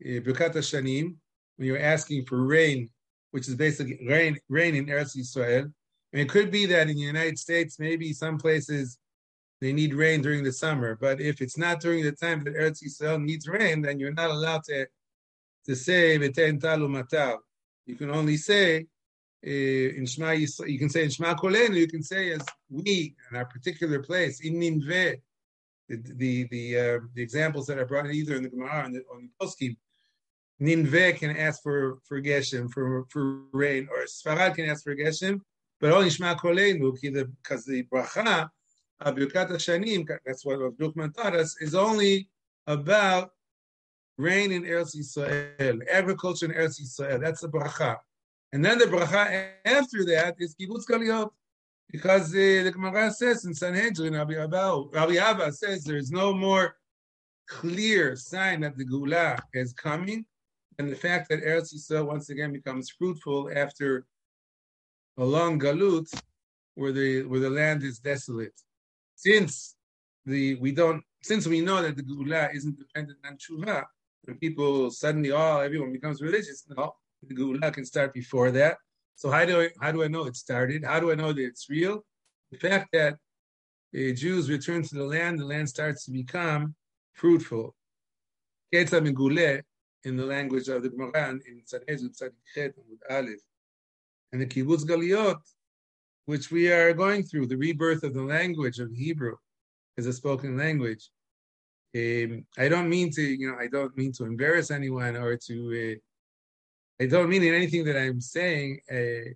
uh, 0.05 0.21
Birkat 0.21 0.53
Hashanim, 0.53 1.15
when 1.55 1.67
you're 1.67 1.79
asking 1.79 2.25
for 2.25 2.43
rain 2.43 2.89
which 3.35 3.49
is 3.49 3.55
basically 3.55 3.99
rain, 4.07 4.37
rain 4.47 4.75
in 4.75 4.85
Eretz 4.85 5.17
Yisrael. 5.17 5.65
And 6.13 6.21
it 6.21 6.29
could 6.29 6.49
be 6.51 6.65
that 6.67 6.87
in 6.89 6.95
the 6.95 7.01
United 7.01 7.37
States, 7.37 7.77
maybe 7.79 8.13
some 8.13 8.37
places 8.37 8.97
they 9.59 9.73
need 9.73 9.93
rain 9.93 10.21
during 10.21 10.41
the 10.41 10.53
summer. 10.53 10.95
But 10.95 11.19
if 11.19 11.41
it's 11.41 11.57
not 11.57 11.81
during 11.81 12.05
the 12.05 12.13
time 12.13 12.45
that 12.45 12.55
Eretz 12.55 12.81
Yisrael 12.81 13.21
needs 13.21 13.45
rain, 13.45 13.81
then 13.81 13.99
you're 13.99 14.13
not 14.13 14.29
allowed 14.29 14.63
to, 14.69 14.87
to 15.65 15.75
say 15.75 16.17
V'ten 16.17 16.61
talu 16.61 16.87
matav. 16.87 17.39
You 17.85 17.95
can 17.95 18.09
only 18.09 18.37
say 18.37 18.85
uh, 19.45 19.97
in 19.99 20.05
Shema 20.05 20.27
Yisrael, 20.27 20.69
you 20.69 20.79
can 20.79 20.89
say 20.89 21.03
in 21.03 21.09
Shema 21.09 21.35
Kolenu, 21.35 21.75
you 21.75 21.89
can 21.89 22.03
say 22.03 22.31
as 22.31 22.45
we 22.69 23.15
in 23.29 23.35
our 23.35 23.47
particular 23.55 23.99
place 24.01 24.39
in 24.45 24.53
Ninveh, 24.61 25.19
the 25.89 25.97
the 26.21 26.47
the, 26.51 26.79
uh, 26.79 26.99
the 27.15 27.21
examples 27.21 27.67
that 27.67 27.79
are 27.79 27.85
brought 27.85 28.09
either 28.09 28.35
in 28.37 28.43
the 28.43 28.49
Gemara 28.49 28.85
or 28.85 28.91
the, 28.91 29.03
the 29.09 29.45
Poskim. 29.45 29.75
Ninveh 30.61 31.17
can 31.17 31.35
ask 31.35 31.61
for 31.61 31.99
for 32.07 32.21
geshem 32.21 32.71
for 32.71 33.05
for 33.09 33.41
rain, 33.51 33.87
or 33.91 34.05
Sfarad 34.05 34.55
can 34.55 34.69
ask 34.69 34.83
for 34.83 34.95
geshem, 34.95 35.41
but 35.81 35.91
only 35.91 36.09
Shema 36.09 36.35
Koleinu 36.35 36.93
because 37.41 37.65
the 37.65 37.83
bracha 37.83 38.49
of 39.01 39.15
Birkat 39.15 39.49
Hashanim, 39.49 40.07
that's 40.25 40.45
what 40.45 40.59
Rav 40.59 40.73
Drukman 40.73 41.13
taught 41.13 41.35
us, 41.35 41.57
is 41.59 41.75
only 41.75 42.29
about 42.67 43.31
rain 44.17 44.53
in 44.53 44.63
Eretz 44.63 44.95
Yisrael, 44.95 45.81
agriculture 45.91 46.45
in 46.45 46.51
Eretz 46.53 46.81
Yisrael. 46.81 47.19
That's 47.19 47.41
the 47.41 47.49
bracha. 47.49 47.97
And 48.53 48.63
then 48.63 48.77
the 48.77 48.85
bracha 48.85 49.51
after 49.65 50.05
that 50.05 50.35
is 50.39 50.55
kibbutz 50.55 50.85
galiyot. 50.89 51.29
Because 51.91 52.31
the 52.31 52.71
Gemara 52.71 53.11
says 53.11 53.45
in 53.45 53.53
Sanhedrin, 53.53 54.13
Rabbi 54.13 54.41
Abba, 54.41 54.85
Rabbi 54.91 55.17
Abba 55.17 55.51
says 55.51 55.83
there 55.83 55.97
is 55.97 56.09
no 56.11 56.33
more 56.33 56.77
clear 57.47 58.15
sign 58.15 58.61
that 58.61 58.75
the 58.75 58.85
Geula 58.85 59.37
is 59.53 59.71
coming 59.73 60.25
than 60.77 60.89
the 60.89 60.95
fact 60.95 61.29
that 61.29 61.43
Eretz 61.43 61.73
Yisrael 61.73 62.07
once 62.07 62.29
again 62.29 62.51
becomes 62.51 62.89
fruitful 62.89 63.49
after 63.55 64.05
a 65.17 65.23
long 65.23 65.59
galut 65.59 66.07
where 66.75 66.91
the 66.91 67.23
where 67.23 67.39
the 67.39 67.49
land 67.49 67.83
is 67.83 67.99
desolate. 67.99 68.59
Since 69.15 69.75
the 70.25 70.55
we 70.55 70.71
don't 70.71 71.03
since 71.23 71.47
we 71.47 71.61
know 71.61 71.81
that 71.81 71.95
the 71.95 72.03
Geula 72.03 72.53
isn't 72.53 72.77
dependent 72.77 73.19
on 73.25 73.37
tshuva, 73.37 73.83
when 74.23 74.37
people 74.37 74.91
suddenly 74.91 75.31
all 75.31 75.57
oh, 75.57 75.61
everyone 75.61 75.91
becomes 75.91 76.21
religious, 76.21 76.65
no, 76.69 76.93
the 77.23 77.33
Geula 77.33 77.73
can 77.73 77.85
start 77.85 78.13
before 78.13 78.51
that. 78.51 78.77
So 79.15 79.31
how 79.31 79.45
do 79.45 79.61
I 79.61 79.69
how 79.81 79.91
do 79.91 80.03
I 80.03 80.07
know 80.07 80.25
it 80.25 80.35
started? 80.35 80.83
How 80.83 80.99
do 80.99 81.11
I 81.11 81.15
know 81.15 81.31
that 81.31 81.43
it's 81.43 81.69
real? 81.69 82.05
The 82.51 82.57
fact 82.57 82.89
that 82.93 83.13
uh, 83.13 84.13
Jews 84.13 84.49
return 84.49 84.83
to 84.83 84.95
the 84.95 85.05
land, 85.05 85.39
the 85.39 85.45
land 85.45 85.69
starts 85.69 86.05
to 86.05 86.11
become 86.11 86.75
fruitful. 87.13 87.73
Ketzam 88.73 89.07
in 90.05 90.15
the 90.15 90.25
language 90.25 90.69
of 90.69 90.83
the 90.83 90.89
Gemara 90.89 91.31
in 91.31 91.61
Tzadezut 91.65 92.15
Tzadikhet 92.15 92.73
with 92.89 92.99
Aleph, 93.09 93.41
and 94.31 94.41
the 94.41 94.45
Kibbutz 94.45 94.85
Galiot, 94.85 95.41
which 96.25 96.51
we 96.51 96.71
are 96.71 96.93
going 96.93 97.23
through, 97.23 97.47
the 97.47 97.57
rebirth 97.57 98.03
of 98.03 98.13
the 98.13 98.21
language 98.21 98.79
of 98.79 98.91
Hebrew 98.91 99.35
as 99.97 100.05
a 100.05 100.13
spoken 100.13 100.57
language. 100.57 101.09
Um, 101.95 102.45
I 102.57 102.67
don't 102.67 102.89
mean 102.89 103.09
to, 103.11 103.21
you 103.21 103.51
know, 103.51 103.57
I 103.59 103.67
don't 103.67 103.95
mean 103.97 104.11
to 104.13 104.25
embarrass 104.25 104.69
anyone 104.69 105.15
or 105.15 105.37
to 105.47 105.95
uh, 106.99 107.03
I 107.03 107.07
don't 107.07 107.29
mean 107.29 107.43
in 107.43 107.53
anything 107.53 107.83
that 107.85 107.97
I'm 107.97 108.21
saying 108.21 108.79
uh, 108.91 109.31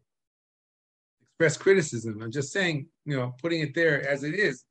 express 1.22 1.58
criticism. 1.58 2.22
I'm 2.22 2.32
just 2.32 2.52
saying, 2.52 2.88
you 3.06 3.18
know, 3.18 3.34
putting 3.42 3.62
it 3.62 3.74
there 3.74 4.08
as 4.08 4.24
it 4.24 4.36
is, 4.36 4.66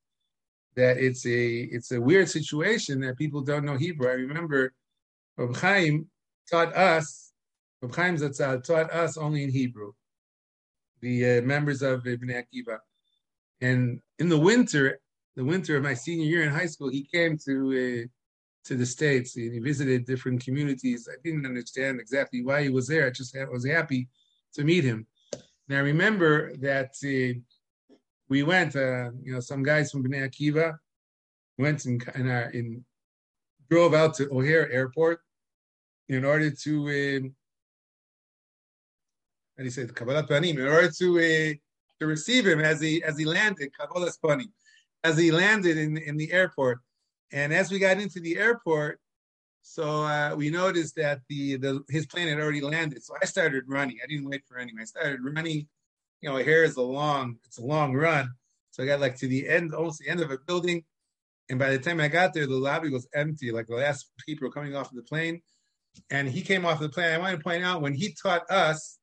that 0.76 0.98
it's 0.98 1.26
a 1.26 1.60
it's 1.76 1.92
a 1.92 2.00
weird 2.00 2.28
situation 2.28 3.00
that 3.00 3.18
people 3.18 3.40
don't 3.40 3.64
know 3.64 3.76
Hebrew. 3.76 4.08
I 4.08 4.12
remember 4.12 4.72
Reb 5.38 5.56
Chaim 5.56 6.10
taught 6.50 6.74
us, 6.74 7.32
Reb 7.80 7.94
Chaim 7.94 8.16
Zatzal 8.16 8.62
taught 8.62 8.92
us 8.92 9.16
only 9.16 9.44
in 9.44 9.50
Hebrew, 9.50 9.92
the 11.00 11.38
uh, 11.38 11.42
members 11.42 11.80
of 11.80 12.02
Bnei 12.02 12.42
Akiva. 12.42 12.78
And 13.60 14.00
in 14.18 14.28
the 14.28 14.38
winter, 14.38 14.98
the 15.36 15.44
winter 15.44 15.76
of 15.76 15.84
my 15.84 15.94
senior 15.94 16.26
year 16.26 16.42
in 16.42 16.50
high 16.50 16.66
school, 16.66 16.90
he 16.90 17.04
came 17.04 17.38
to 17.46 18.02
uh, 18.04 18.06
to 18.64 18.74
the 18.74 18.84
States. 18.84 19.34
He 19.34 19.60
visited 19.60 20.04
different 20.04 20.44
communities. 20.44 21.08
I 21.10 21.16
didn't 21.24 21.46
understand 21.46 22.00
exactly 22.00 22.44
why 22.44 22.64
he 22.64 22.68
was 22.68 22.88
there. 22.88 23.06
I 23.06 23.10
just 23.10 23.36
was 23.50 23.64
happy 23.64 24.08
to 24.54 24.64
meet 24.64 24.84
him. 24.84 25.06
And 25.68 25.78
I 25.78 25.80
remember 25.80 26.56
that 26.56 26.94
uh, 27.04 27.38
we 28.28 28.42
went, 28.42 28.74
uh, 28.74 29.10
you 29.22 29.32
know, 29.32 29.40
some 29.40 29.62
guys 29.62 29.92
from 29.92 30.02
Bnei 30.02 30.28
Akiva 30.28 30.76
went 31.56 31.86
in, 31.86 32.00
in, 32.16 32.28
our, 32.28 32.50
in 32.50 32.84
drove 33.70 33.94
out 33.94 34.14
to 34.14 34.28
O'Hare 34.30 34.70
Airport 34.70 35.20
in 36.08 36.24
order 36.24 36.50
to, 36.50 37.30
how 39.56 39.58
do 39.58 39.64
you 39.64 39.70
say, 39.70 39.84
Kabbalat 39.84 40.28
Panim, 40.28 40.58
in 40.58 40.66
order 40.66 40.90
to 40.90 41.18
uh, 41.18 41.54
to 42.00 42.06
receive 42.06 42.46
him 42.46 42.60
as 42.60 42.80
he 42.80 43.02
as 43.02 43.18
he 43.18 43.24
landed, 43.24 43.70
Kabbalat 43.78 44.16
Panim, 44.24 44.50
as 45.04 45.18
he 45.18 45.30
landed 45.30 45.76
in 45.76 45.96
in 45.96 46.16
the 46.16 46.32
airport. 46.32 46.80
And 47.30 47.52
as 47.52 47.70
we 47.70 47.78
got 47.78 48.00
into 48.00 48.20
the 48.20 48.38
airport, 48.38 49.00
so 49.62 50.04
uh, 50.04 50.34
we 50.34 50.48
noticed 50.48 50.96
that 50.96 51.20
the, 51.28 51.56
the 51.56 51.84
his 51.90 52.06
plane 52.06 52.28
had 52.28 52.40
already 52.40 52.62
landed. 52.62 53.02
So 53.04 53.14
I 53.20 53.26
started 53.26 53.64
running. 53.66 53.98
I 54.02 54.06
didn't 54.06 54.28
wait 54.28 54.42
for 54.46 54.58
anyone. 54.58 54.80
I 54.80 54.86
started 54.86 55.20
running. 55.22 55.68
You 56.22 56.30
know, 56.30 56.36
here 56.36 56.64
is 56.64 56.76
a 56.76 56.82
long, 56.82 57.36
it's 57.44 57.58
a 57.58 57.64
long 57.64 57.94
run. 57.94 58.30
So 58.70 58.82
I 58.82 58.86
got 58.86 59.00
like 59.00 59.16
to 59.16 59.28
the 59.28 59.46
end, 59.46 59.74
almost 59.74 60.00
the 60.00 60.08
end 60.08 60.20
of 60.20 60.30
a 60.30 60.38
building. 60.38 60.84
And 61.50 61.58
by 61.58 61.70
the 61.70 61.78
time 61.78 62.00
I 62.00 62.08
got 62.08 62.32
there, 62.32 62.46
the 62.46 62.56
lobby 62.56 62.90
was 62.90 63.06
empty. 63.14 63.52
Like 63.52 63.66
the 63.66 63.76
last 63.76 64.10
people 64.26 64.48
were 64.48 64.52
coming 64.52 64.74
off 64.74 64.90
of 64.90 64.96
the 64.96 65.02
plane. 65.02 65.42
And 66.10 66.28
he 66.28 66.42
came 66.42 66.64
off 66.64 66.80
the 66.80 66.88
plane. 66.88 67.14
I 67.14 67.18
want 67.18 67.36
to 67.36 67.42
point 67.42 67.64
out 67.64 67.82
when 67.82 67.94
he 67.94 68.14
taught 68.22 68.50
us, 68.50 68.98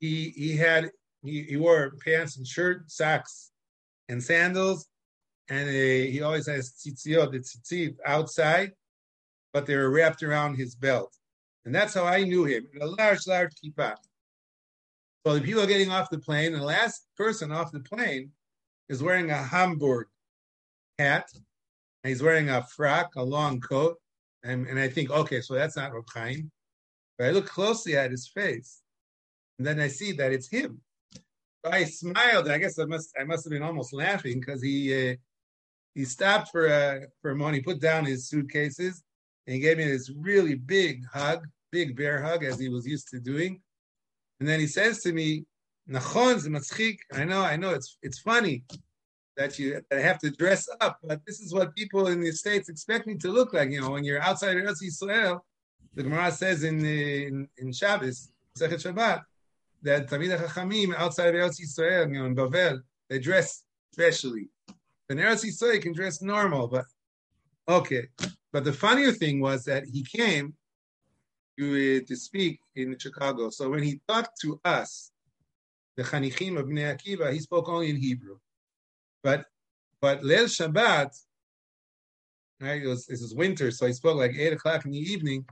he 0.00 0.30
he 0.36 0.56
had 0.56 0.90
he, 1.22 1.42
he 1.42 1.56
wore 1.56 1.92
pants 2.04 2.36
and 2.36 2.46
shirt, 2.46 2.90
socks, 2.90 3.50
and 4.08 4.22
sandals, 4.22 4.86
and 5.48 5.68
uh, 5.68 5.72
he 5.72 6.22
always 6.22 6.46
has 6.46 6.72
tzitziot, 6.72 7.32
the 7.32 7.38
tzitzit 7.38 7.96
outside, 8.04 8.72
but 9.52 9.66
they 9.66 9.76
were 9.76 9.90
wrapped 9.90 10.22
around 10.22 10.56
his 10.56 10.74
belt. 10.74 11.14
And 11.64 11.74
that's 11.74 11.94
how 11.94 12.04
I 12.04 12.24
knew 12.24 12.44
him, 12.44 12.66
a 12.80 12.86
large, 12.86 13.26
large 13.26 13.52
kippah. 13.64 13.96
So 15.26 15.34
the 15.34 15.40
people 15.40 15.62
are 15.62 15.66
getting 15.66 15.90
off 15.90 16.10
the 16.10 16.18
plane, 16.18 16.52
and 16.52 16.60
the 16.60 16.66
last 16.66 17.06
person 17.16 17.50
off 17.50 17.72
the 17.72 17.80
plane 17.80 18.30
is 18.90 19.02
wearing 19.02 19.30
a 19.30 19.42
Hamburg 19.42 20.06
hat, 20.98 21.26
and 21.32 22.10
he's 22.10 22.22
wearing 22.22 22.50
a 22.50 22.62
frock, 22.62 23.14
a 23.16 23.22
long 23.22 23.60
coat, 23.60 23.96
and, 24.44 24.66
and 24.66 24.78
I 24.78 24.88
think, 24.88 25.10
okay, 25.10 25.40
so 25.40 25.54
that's 25.54 25.76
not 25.76 25.92
Reb. 25.92 26.36
But 27.18 27.28
I 27.28 27.30
look 27.30 27.46
closely 27.46 27.96
at 27.96 28.10
his 28.10 28.28
face, 28.28 28.82
and 29.58 29.66
then 29.66 29.80
I 29.80 29.88
see 29.88 30.12
that 30.12 30.32
it's 30.32 30.48
him. 30.48 30.80
So 31.64 31.72
I 31.72 31.84
smiled. 31.84 32.48
I 32.48 32.58
guess 32.58 32.78
I 32.78 32.84
must 32.84 33.14
I 33.18 33.24
must 33.24 33.44
have 33.44 33.52
been 33.52 33.62
almost 33.62 33.92
laughing 33.92 34.40
because 34.40 34.60
he 34.62 35.12
uh, 35.12 35.14
he 35.94 36.04
stopped 36.04 36.50
for 36.50 36.66
a 36.66 37.06
for 37.22 37.30
a 37.30 37.36
moment. 37.36 37.56
He 37.56 37.62
put 37.62 37.80
down 37.80 38.04
his 38.04 38.28
suitcases 38.28 39.02
and 39.46 39.54
he 39.54 39.60
gave 39.60 39.78
me 39.78 39.84
this 39.84 40.10
really 40.16 40.54
big 40.54 41.04
hug, 41.06 41.46
big 41.70 41.96
bear 41.96 42.22
hug, 42.22 42.44
as 42.44 42.58
he 42.58 42.68
was 42.68 42.86
used 42.86 43.08
to 43.08 43.20
doing. 43.20 43.60
And 44.40 44.48
then 44.48 44.60
he 44.60 44.66
says 44.66 45.00
to 45.02 45.12
me, 45.12 45.46
"Nachon 45.88 46.44
matzchik." 46.48 46.98
I 47.12 47.24
know, 47.24 47.42
I 47.42 47.56
know, 47.56 47.70
it's 47.70 47.96
it's 48.02 48.18
funny 48.18 48.64
that 49.36 49.58
you 49.58 49.82
that 49.90 49.98
I 49.98 50.00
have 50.00 50.18
to 50.20 50.30
dress 50.30 50.68
up, 50.80 50.98
but 51.02 51.20
this 51.26 51.40
is 51.40 51.52
what 51.52 51.74
people 51.74 52.06
in 52.08 52.20
the 52.20 52.32
states 52.32 52.68
expect 52.68 53.06
me 53.06 53.16
to 53.16 53.28
look 53.28 53.52
like. 53.52 53.70
You 53.70 53.80
know, 53.80 53.90
when 53.90 54.04
you're 54.04 54.22
outside 54.22 54.56
of 54.56 54.62
Eretz 54.62 54.82
Yisrael, 54.82 55.40
the 55.94 56.02
Gemara 56.02 56.30
says 56.30 56.64
in 56.64 56.84
in, 56.84 57.48
in 57.58 57.72
Shabbos, 57.72 58.30
Sechet 58.58 58.82
Shabbat, 58.82 59.22
that 59.82 60.08
Talmid 60.08 60.38
Chachamim 60.38 60.94
outside 60.94 61.34
of 61.34 61.34
Eretz 61.34 61.60
Yisrael, 61.60 62.12
you 62.12 62.18
know, 62.18 62.26
in 62.26 62.36
Bavel, 62.36 62.80
they 63.08 63.18
dress 63.18 63.64
specially. 63.92 64.48
In 65.10 65.18
Eretz 65.18 65.44
Yisrael, 65.44 65.74
you 65.74 65.80
can 65.80 65.92
dress 65.92 66.22
normal, 66.22 66.68
but 66.68 66.84
okay. 67.68 68.08
But 68.52 68.64
the 68.64 68.72
funnier 68.72 69.12
thing 69.12 69.40
was 69.40 69.64
that 69.64 69.84
he 69.84 70.04
came 70.04 70.54
to, 71.58 71.64
uh, 72.02 72.06
to 72.06 72.16
speak 72.16 72.60
in 72.76 72.96
Chicago. 72.98 73.50
So 73.50 73.70
when 73.70 73.82
he 73.82 74.00
talked 74.08 74.40
to 74.42 74.60
us, 74.64 75.10
the 75.96 76.02
Chanichim 76.02 76.58
of 76.58 76.66
Bnei 76.66 76.96
Akiva, 76.96 77.32
he 77.32 77.40
spoke 77.40 77.68
only 77.68 77.90
in 77.90 77.96
Hebrew. 77.96 78.38
But 79.24 79.46
but 80.00 80.20
Leil 80.20 80.44
Shabbat, 80.44 81.10
right? 82.60 82.82
It 82.82 82.86
was 82.86 83.34
winter, 83.34 83.70
so 83.70 83.86
he 83.86 83.94
spoke 83.94 84.18
like 84.18 84.34
eight 84.36 84.52
o'clock 84.52 84.84
in 84.84 84.92
the 84.92 84.98
evening, 84.98 85.46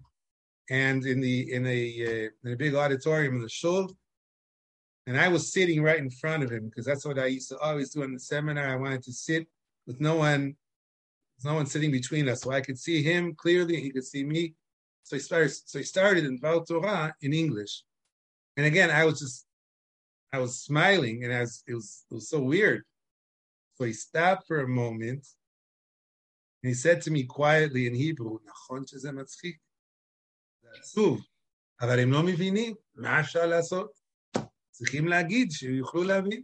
and 0.71 1.05
in 1.07 1.21
the 1.21 1.53
in 1.53 1.67
a 1.67 1.81
uh, 2.27 2.29
in 2.45 2.53
a 2.53 2.57
big 2.57 2.75
auditorium 2.75 3.37
in 3.37 3.43
the 3.43 3.49
shul, 3.49 3.91
and 5.07 5.19
I 5.19 5.29
was 5.29 5.53
sitting 5.55 5.83
right 5.83 5.99
in 5.99 6.11
front 6.11 6.43
of 6.43 6.51
him 6.51 6.69
because 6.69 6.85
that's 6.85 7.07
what 7.07 7.19
I 7.19 7.27
used 7.27 7.49
to 7.49 7.59
always 7.59 7.91
do 7.91 8.03
in 8.03 8.13
the 8.13 8.21
seminar. 8.21 8.69
I 8.69 8.77
wanted 8.77 9.03
to 9.05 9.13
sit 9.13 9.49
with 9.87 10.01
no 10.01 10.17
one, 10.17 10.55
no 11.43 11.55
one 11.55 11.67
sitting 11.67 11.91
between 11.91 12.29
us, 12.29 12.43
so 12.43 12.53
I 12.53 12.61
could 12.61 12.79
see 12.79 13.03
him 13.03 13.35
clearly. 13.35 13.81
He 13.81 13.91
could 13.91 14.05
see 14.05 14.23
me. 14.23 14.55
So 15.05 15.17
he 15.17 15.21
started. 15.21 15.51
So 15.51 15.79
he 15.79 15.85
started 15.85 16.27
in 16.27 16.39
Val 16.39 16.63
Torah 16.63 17.15
in 17.23 17.33
English, 17.33 17.85
and 18.59 18.67
again, 18.67 18.91
I 18.91 19.07
was 19.07 19.19
just, 19.19 19.47
I 20.31 20.41
was 20.41 20.61
smiling, 20.61 21.25
and 21.25 21.33
I 21.33 21.41
was, 21.41 21.65
it 21.67 21.75
was, 21.75 22.05
it 22.11 22.15
was 22.15 22.29
so 22.29 22.39
weird. 22.39 22.85
So 23.82 23.86
he 23.86 23.94
stopped 23.94 24.48
for 24.48 24.62
a 24.62 24.68
moment, 24.68 25.28
and 26.62 26.70
he 26.70 26.74
said 26.74 27.02
to 27.04 27.12
me 27.12 27.24
quietly 27.24 27.88
in 27.88 27.94
Hebrew, 27.94 28.40
"Nachon 28.40 28.88
שזה 28.88 29.12
מצחיק." 29.12 29.58
זה 30.62 30.70
עצוב, 30.80 31.22
אבל 31.82 32.00
הם 32.00 32.12
לא 32.12 32.24
מבינים, 32.24 32.76
מה 32.96 33.20
אפשר 33.20 33.46
לעשות? 33.46 33.92
צריכים 34.72 35.08
להגיד 35.08 35.52
שיוכלו 35.52 36.04
להבין. 36.04 36.44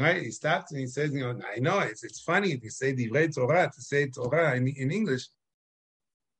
Right? 0.00 0.22
He 0.22 0.30
stops 0.30 0.70
and 0.70 0.80
he 0.80 0.86
says, 0.86 1.12
you 1.12 1.20
know, 1.20 1.40
I 1.56 1.58
know 1.58 1.80
it's, 1.80 2.04
it's 2.04 2.20
funny 2.20 2.56
to 2.56 2.70
say 2.70 2.94
divrei 2.94 3.34
Torah, 3.34 3.68
to 3.74 3.82
say 3.82 4.08
Torah 4.08 4.54
in, 4.54 4.68
in 4.68 4.92
English, 4.92 5.28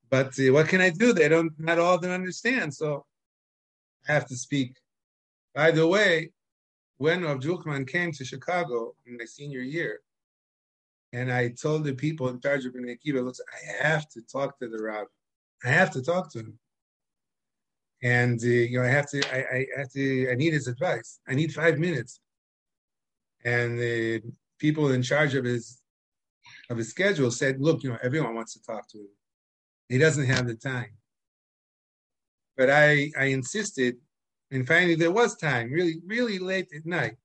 but 0.09 0.39
uh, 0.39 0.53
what 0.53 0.69
can 0.69 0.81
I 0.81 0.91
do? 0.91 1.13
They 1.13 1.29
don't, 1.29 1.53
not 1.59 1.79
all 1.79 1.97
of 1.97 2.03
them 2.03 2.13
understand, 2.13 2.73
so 2.73 3.05
I 4.09 4.13
have 4.13 4.27
to 4.29 4.37
speak. 4.37 4.77
By 5.55 5.73
the 5.73 5.87
way, 5.87 6.31
when 6.98 7.24
Rav 7.24 7.40
Drukman 7.40 7.88
came 7.88 8.12
to 8.14 8.26
Chicago 8.26 8.96
in 9.06 9.18
my 9.18 9.26
senior 9.26 9.62
year, 9.62 10.02
and 11.12 11.32
I 11.32 11.50
told 11.50 11.84
the 11.84 11.94
people 11.94 12.30
in 12.30 12.40
charge 12.40 12.66
of 12.66 12.74
Akiva, 12.74 13.24
"Look, 13.24 13.36
I 13.54 13.88
have 13.88 14.10
to 14.10 14.22
talk 14.22 14.60
to 14.60 14.68
the 14.68 14.82
Rav. 14.82 15.08
I 15.64 15.70
have 15.70 15.92
to 15.92 16.02
talk 16.02 16.32
to 16.34 16.40
him, 16.40 16.60
and 18.02 18.40
uh, 18.44 18.48
you 18.48 18.80
know, 18.80 18.86
I 18.86 18.90
have 18.90 19.10
to. 19.12 19.22
I, 19.34 19.58
I, 19.58 19.68
have 19.78 19.92
to. 19.92 20.30
I 20.32 20.36
need 20.36 20.54
his 20.54 20.68
advice. 20.68 21.20
I 21.28 21.36
need 21.36 21.54
five 21.54 21.80
minutes." 21.80 22.20
And 23.46 23.78
the 23.78 24.22
people 24.60 24.92
in 24.92 25.04
charge 25.04 25.36
of 25.36 25.46
his 25.46 25.82
of 26.70 26.78
his 26.78 26.90
schedule 26.90 27.32
said, 27.32 27.62
"Look, 27.62 27.84
you 27.84 27.90
know, 27.90 28.00
everyone 28.02 28.36
wants 28.36 28.54
to 28.54 28.64
talk 28.64 28.88
to 28.90 28.98
him. 28.98 29.16
He 29.90 29.98
doesn't 29.98 30.26
have 30.26 30.48
the 30.48 30.56
time." 30.56 30.98
But 32.56 32.70
I, 32.70 33.12
I 33.18 33.26
insisted, 33.26 33.98
and 34.54 34.68
finally 34.68 34.96
there 34.96 35.12
was 35.12 35.36
time, 35.36 35.72
really, 35.72 35.96
really 36.06 36.40
late 36.40 36.70
at 36.76 36.86
night. 36.86 37.16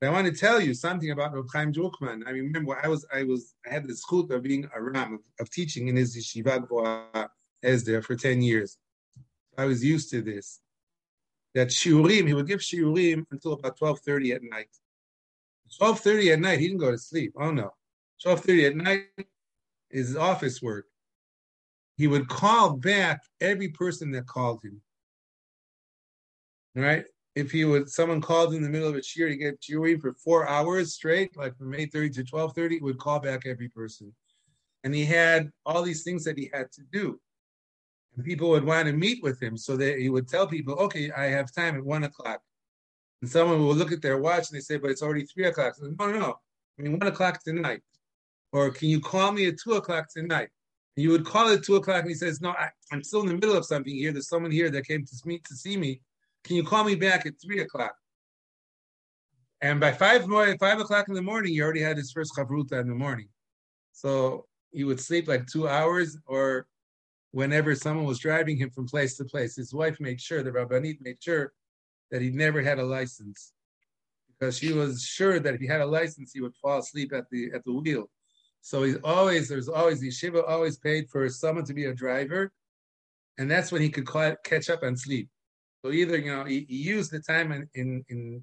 But 0.00 0.08
I 0.08 0.12
want 0.12 0.26
to 0.26 0.32
tell 0.32 0.60
you 0.60 0.74
something 0.74 1.10
about 1.10 1.34
Reb 1.34 1.46
Chaim 1.52 1.72
Drukman. 1.72 2.26
I 2.26 2.30
remember 2.30 2.78
I 2.82 2.88
was, 2.88 3.06
I 3.12 3.24
was, 3.24 3.54
I 3.68 3.72
had 3.72 3.86
the 3.86 3.94
schut 3.94 4.30
of 4.30 4.42
being 4.42 4.68
a 4.74 4.82
ram, 4.82 5.14
of, 5.14 5.20
of 5.40 5.50
teaching 5.50 5.88
in 5.88 5.96
his 5.96 6.16
yeshiva 6.16 7.28
Hesder 7.64 8.04
for 8.04 8.14
10 8.14 8.42
years. 8.42 8.76
I 9.56 9.64
was 9.64 9.84
used 9.84 10.10
to 10.10 10.20
this. 10.20 10.60
That 11.54 11.68
shiurim, 11.68 12.26
he 12.26 12.34
would 12.34 12.48
give 12.48 12.60
shiurim 12.60 13.24
until 13.30 13.52
about 13.52 13.78
12.30 13.78 14.34
at 14.34 14.42
night. 14.42 14.68
12.30 15.80 16.32
at 16.32 16.40
night, 16.40 16.58
he 16.58 16.68
didn't 16.68 16.80
go 16.80 16.90
to 16.90 16.98
sleep. 16.98 17.32
Oh 17.40 17.52
no. 17.52 17.70
12.30 18.24 18.66
at 18.66 18.76
night 18.76 19.04
is 19.90 20.16
office 20.16 20.60
work 20.60 20.86
he 21.96 22.06
would 22.06 22.28
call 22.28 22.76
back 22.76 23.22
every 23.40 23.68
person 23.68 24.10
that 24.12 24.26
called 24.26 24.62
him. 24.62 24.80
Right? 26.74 27.04
If 27.34 27.50
he 27.50 27.64
would, 27.64 27.88
someone 27.88 28.20
called 28.20 28.54
in 28.54 28.62
the 28.62 28.68
middle 28.68 28.88
of 28.88 28.94
a 28.94 29.00
cheer, 29.00 29.28
to 29.28 29.36
get 29.36 29.60
cheering 29.60 30.00
for 30.00 30.14
four 30.14 30.48
hours 30.48 30.94
straight, 30.94 31.36
like 31.36 31.56
from 31.56 31.72
8.30 31.72 32.14
to 32.14 32.24
12.30, 32.24 32.70
he 32.70 32.78
would 32.80 32.98
call 32.98 33.18
back 33.18 33.46
every 33.46 33.68
person. 33.68 34.14
And 34.84 34.94
he 34.94 35.04
had 35.04 35.50
all 35.66 35.82
these 35.82 36.04
things 36.04 36.24
that 36.24 36.38
he 36.38 36.50
had 36.52 36.70
to 36.72 36.82
do. 36.92 37.20
And 38.16 38.24
people 38.24 38.50
would 38.50 38.64
want 38.64 38.86
to 38.86 38.92
meet 38.92 39.22
with 39.22 39.42
him. 39.42 39.56
So 39.56 39.76
that 39.76 39.98
he 39.98 40.08
would 40.10 40.28
tell 40.28 40.46
people, 40.46 40.74
okay, 40.74 41.10
I 41.10 41.24
have 41.26 41.52
time 41.52 41.76
at 41.76 41.84
one 41.84 42.04
o'clock. 42.04 42.40
And 43.22 43.30
someone 43.30 43.58
will 43.58 43.74
look 43.74 43.90
at 43.90 44.02
their 44.02 44.18
watch 44.18 44.50
and 44.50 44.56
they 44.56 44.60
say, 44.60 44.76
but 44.76 44.90
it's 44.90 45.02
already 45.02 45.24
three 45.24 45.46
o'clock. 45.46 45.74
So, 45.74 45.86
no, 45.86 46.10
no, 46.10 46.18
no. 46.18 46.38
I 46.78 46.82
mean, 46.82 46.98
one 46.98 47.08
o'clock 47.08 47.42
tonight. 47.42 47.80
Or 48.52 48.70
can 48.70 48.88
you 48.88 49.00
call 49.00 49.32
me 49.32 49.46
at 49.46 49.58
two 49.58 49.72
o'clock 49.72 50.08
tonight? 50.12 50.50
you 50.96 51.10
would 51.10 51.24
call 51.24 51.48
at 51.48 51.62
two 51.62 51.76
o'clock, 51.76 52.02
and 52.02 52.08
he 52.08 52.14
says, 52.14 52.40
"No, 52.40 52.50
I, 52.50 52.70
am 52.92 53.02
still 53.02 53.22
in 53.22 53.26
the 53.26 53.34
middle 53.34 53.56
of 53.56 53.64
something 53.64 53.92
here. 53.92 54.12
There's 54.12 54.28
someone 54.28 54.52
here 54.52 54.70
that 54.70 54.86
came 54.86 55.04
to 55.04 55.16
meet 55.24 55.44
to 55.44 55.56
see 55.56 55.76
me. 55.76 56.00
Can 56.44 56.56
you 56.56 56.64
call 56.64 56.84
me 56.84 56.94
back 56.94 57.26
at 57.26 57.34
three 57.40 57.60
o'clock?" 57.60 57.96
And 59.60 59.80
by 59.80 59.92
five 59.92 60.24
five 60.58 60.80
o'clock 60.80 61.08
in 61.08 61.14
the 61.14 61.22
morning, 61.22 61.54
he 61.54 61.62
already 61.62 61.80
had 61.80 61.96
his 61.96 62.12
first 62.12 62.32
chavruta 62.36 62.80
in 62.80 62.88
the 62.88 62.94
morning. 62.94 63.28
So 63.92 64.46
he 64.72 64.84
would 64.84 65.00
sleep 65.00 65.26
like 65.26 65.46
two 65.46 65.68
hours, 65.68 66.18
or 66.26 66.66
whenever 67.30 67.74
someone 67.74 68.04
was 68.04 68.18
driving 68.18 68.56
him 68.56 68.70
from 68.70 68.86
place 68.86 69.16
to 69.16 69.24
place, 69.24 69.56
his 69.56 69.72
wife 69.72 69.98
made 70.00 70.20
sure, 70.20 70.42
the 70.42 70.52
rabbanit 70.52 71.00
made 71.00 71.22
sure 71.22 71.52
that 72.10 72.20
he 72.20 72.30
never 72.30 72.60
had 72.60 72.78
a 72.78 72.84
license, 72.84 73.52
because 74.28 74.58
she 74.58 74.72
was 74.72 75.02
sure 75.02 75.40
that 75.40 75.54
if 75.54 75.60
he 75.60 75.66
had 75.66 75.80
a 75.80 75.86
license, 75.86 76.32
he 76.32 76.40
would 76.40 76.54
fall 76.56 76.78
asleep 76.80 77.12
at 77.14 77.30
the 77.30 77.50
at 77.54 77.64
the 77.64 77.72
wheel. 77.72 78.10
So 78.60 78.82
he's 78.82 78.96
always 79.02 79.48
there's 79.48 79.68
always 79.68 80.00
the 80.00 80.08
yeshiva 80.08 80.46
always 80.46 80.76
paid 80.76 81.08
for 81.08 81.28
someone 81.28 81.64
to 81.64 81.74
be 81.74 81.86
a 81.86 81.94
driver, 81.94 82.52
and 83.38 83.50
that's 83.50 83.72
when 83.72 83.80
he 83.80 83.88
could 83.88 84.06
catch 84.44 84.68
up 84.68 84.82
and 84.82 84.98
sleep. 84.98 85.28
So 85.84 85.92
either 85.92 86.16
you 86.16 86.34
know 86.34 86.44
he, 86.44 86.64
he 86.66 86.76
used 86.76 87.10
the 87.10 87.20
time 87.20 87.52
in 87.52 87.68
in, 87.74 88.04
in 88.08 88.42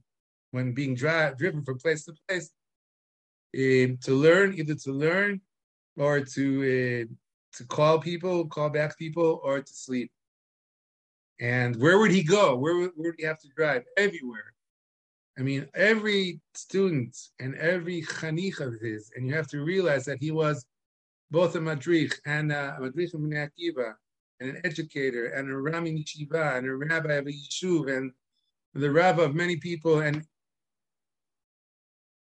when 0.51 0.73
being 0.73 0.93
dri- 0.93 1.33
driven 1.37 1.63
from 1.63 1.79
place 1.79 2.05
to 2.05 2.13
place 2.27 2.51
uh, 3.55 3.97
to 4.05 4.13
learn, 4.13 4.53
either 4.53 4.75
to 4.75 4.91
learn 4.91 5.41
or 5.97 6.19
to 6.21 6.45
uh, 6.61 7.57
to 7.57 7.65
call 7.65 7.99
people, 7.99 8.45
call 8.45 8.69
back 8.69 8.95
people, 8.97 9.41
or 9.43 9.59
to 9.59 9.73
sleep. 9.73 10.11
And 11.39 11.75
where 11.77 11.97
would 11.97 12.11
he 12.11 12.21
go? 12.21 12.55
Where 12.55 12.75
would, 12.75 12.91
where 12.95 13.09
would 13.09 13.19
he 13.19 13.25
have 13.25 13.39
to 13.39 13.49
drive? 13.57 13.83
Everywhere. 13.97 14.53
I 15.39 15.41
mean, 15.41 15.67
every 15.73 16.39
student 16.53 17.17
and 17.39 17.55
every 17.55 18.03
chanich 18.03 18.59
of 18.59 18.79
his, 18.79 19.11
and 19.15 19.25
you 19.25 19.33
have 19.33 19.47
to 19.47 19.63
realize 19.63 20.05
that 20.05 20.19
he 20.21 20.29
was 20.29 20.63
both 21.31 21.55
a 21.55 21.61
madrich 21.61 22.13
and 22.25 22.51
a, 22.51 22.77
madrich 22.79 23.15
of 23.15 23.21
Akiva, 23.21 23.95
and 24.41 24.49
an 24.49 24.61
educator, 24.65 25.27
and 25.27 25.49
a 25.49 25.55
rami 25.55 26.03
yeshiva, 26.03 26.57
and 26.57 26.67
a 26.67 26.75
rabbi 26.75 27.13
of 27.13 27.27
a 27.27 27.31
yeshuv, 27.31 27.95
and 27.95 28.11
the 28.73 28.91
rabbi 28.91 29.23
of 29.23 29.35
many 29.35 29.55
people, 29.55 29.99
and 29.99 30.25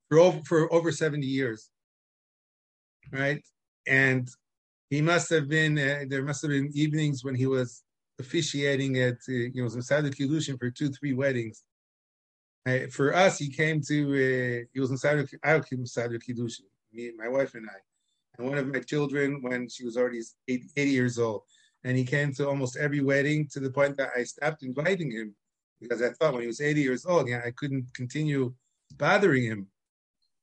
for 0.10 0.20
over, 0.20 0.42
for 0.46 0.74
over 0.74 0.92
70 0.92 1.26
years, 1.26 1.70
right? 3.14 3.42
And 3.88 4.28
he 4.90 5.02
must 5.02 5.30
have 5.30 5.48
been, 5.48 5.78
uh, 5.78 6.04
there 6.10 6.24
must 6.24 6.42
have 6.42 6.52
been 6.52 6.72
evenings 6.74 7.24
when 7.24 7.36
he 7.36 7.46
was 7.46 7.84
officiating 8.20 8.98
at, 8.98 9.14
uh, 9.30 9.32
you 9.32 9.64
know, 9.64 9.70
some 9.70 9.82
Sadhu 9.82 10.10
Kiddushin 10.10 10.60
for 10.60 10.70
two, 10.70 10.90
three 10.90 11.14
weddings 11.14 11.64
I, 12.66 12.88
for 12.88 13.16
us, 13.16 13.40
he 13.40 13.50
came 13.50 13.82
to, 13.88 14.04
uh, 14.04 14.66
he 14.74 14.80
was 14.80 14.92
in 14.92 15.20
of, 15.20 15.30
I 15.44 15.60
came 15.60 15.82
of 15.82 16.22
Kiddushin, 16.22 16.66
me, 16.94 17.12
my 17.18 17.28
wife 17.28 17.56
and 17.56 17.68
I. 17.70 17.80
And 18.38 18.48
one 18.48 18.58
of 18.58 18.68
my 18.68 18.80
children, 18.80 19.42
when 19.42 19.68
she 19.68 19.84
was 19.84 19.98
already 19.98 20.22
80, 20.48 20.66
80 20.78 20.92
years 20.92 21.20
old, 21.20 21.42
and 21.84 21.98
he 21.98 22.04
came 22.04 22.34
to 22.34 22.48
almost 22.48 22.78
every 22.78 23.02
wedding 23.02 23.48
to 23.52 23.60
the 23.60 23.72
point 23.72 23.98
that 23.98 24.10
I 24.16 24.24
stopped 24.24 24.64
inviting 24.64 25.12
him 25.12 25.36
because 25.80 26.02
I 26.02 26.10
thought 26.10 26.34
when 26.34 26.42
he 26.42 26.48
was 26.48 26.62
80 26.62 26.82
years 26.82 27.06
old, 27.06 27.28
yeah, 27.28 27.42
I 27.46 27.52
couldn't 27.52 27.88
continue 27.94 28.54
bothering 28.98 29.44
him. 29.44 29.68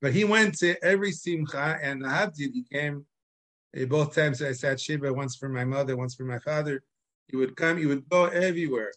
But 0.01 0.13
he 0.13 0.25
went 0.25 0.59
to 0.59 0.83
every 0.85 1.13
simcha, 1.13 1.79
and 1.83 2.03
Habdid, 2.03 2.53
he 2.53 2.65
came 2.73 3.05
uh, 3.77 3.85
both 3.85 4.15
times 4.15 4.43
I 4.43 4.53
sat 4.53 4.81
Shiva, 4.81 5.13
once 5.13 5.37
for 5.37 5.49
my 5.49 5.65
mother, 5.65 5.97
once 5.97 6.15
for 6.15 6.25
my 6.25 6.39
father. 6.39 6.83
He 7.27 7.37
would 7.37 7.57
come, 7.57 7.77
he 7.77 7.87
would 7.87 8.09
go 8.09 8.25
everywhere. 8.27 8.93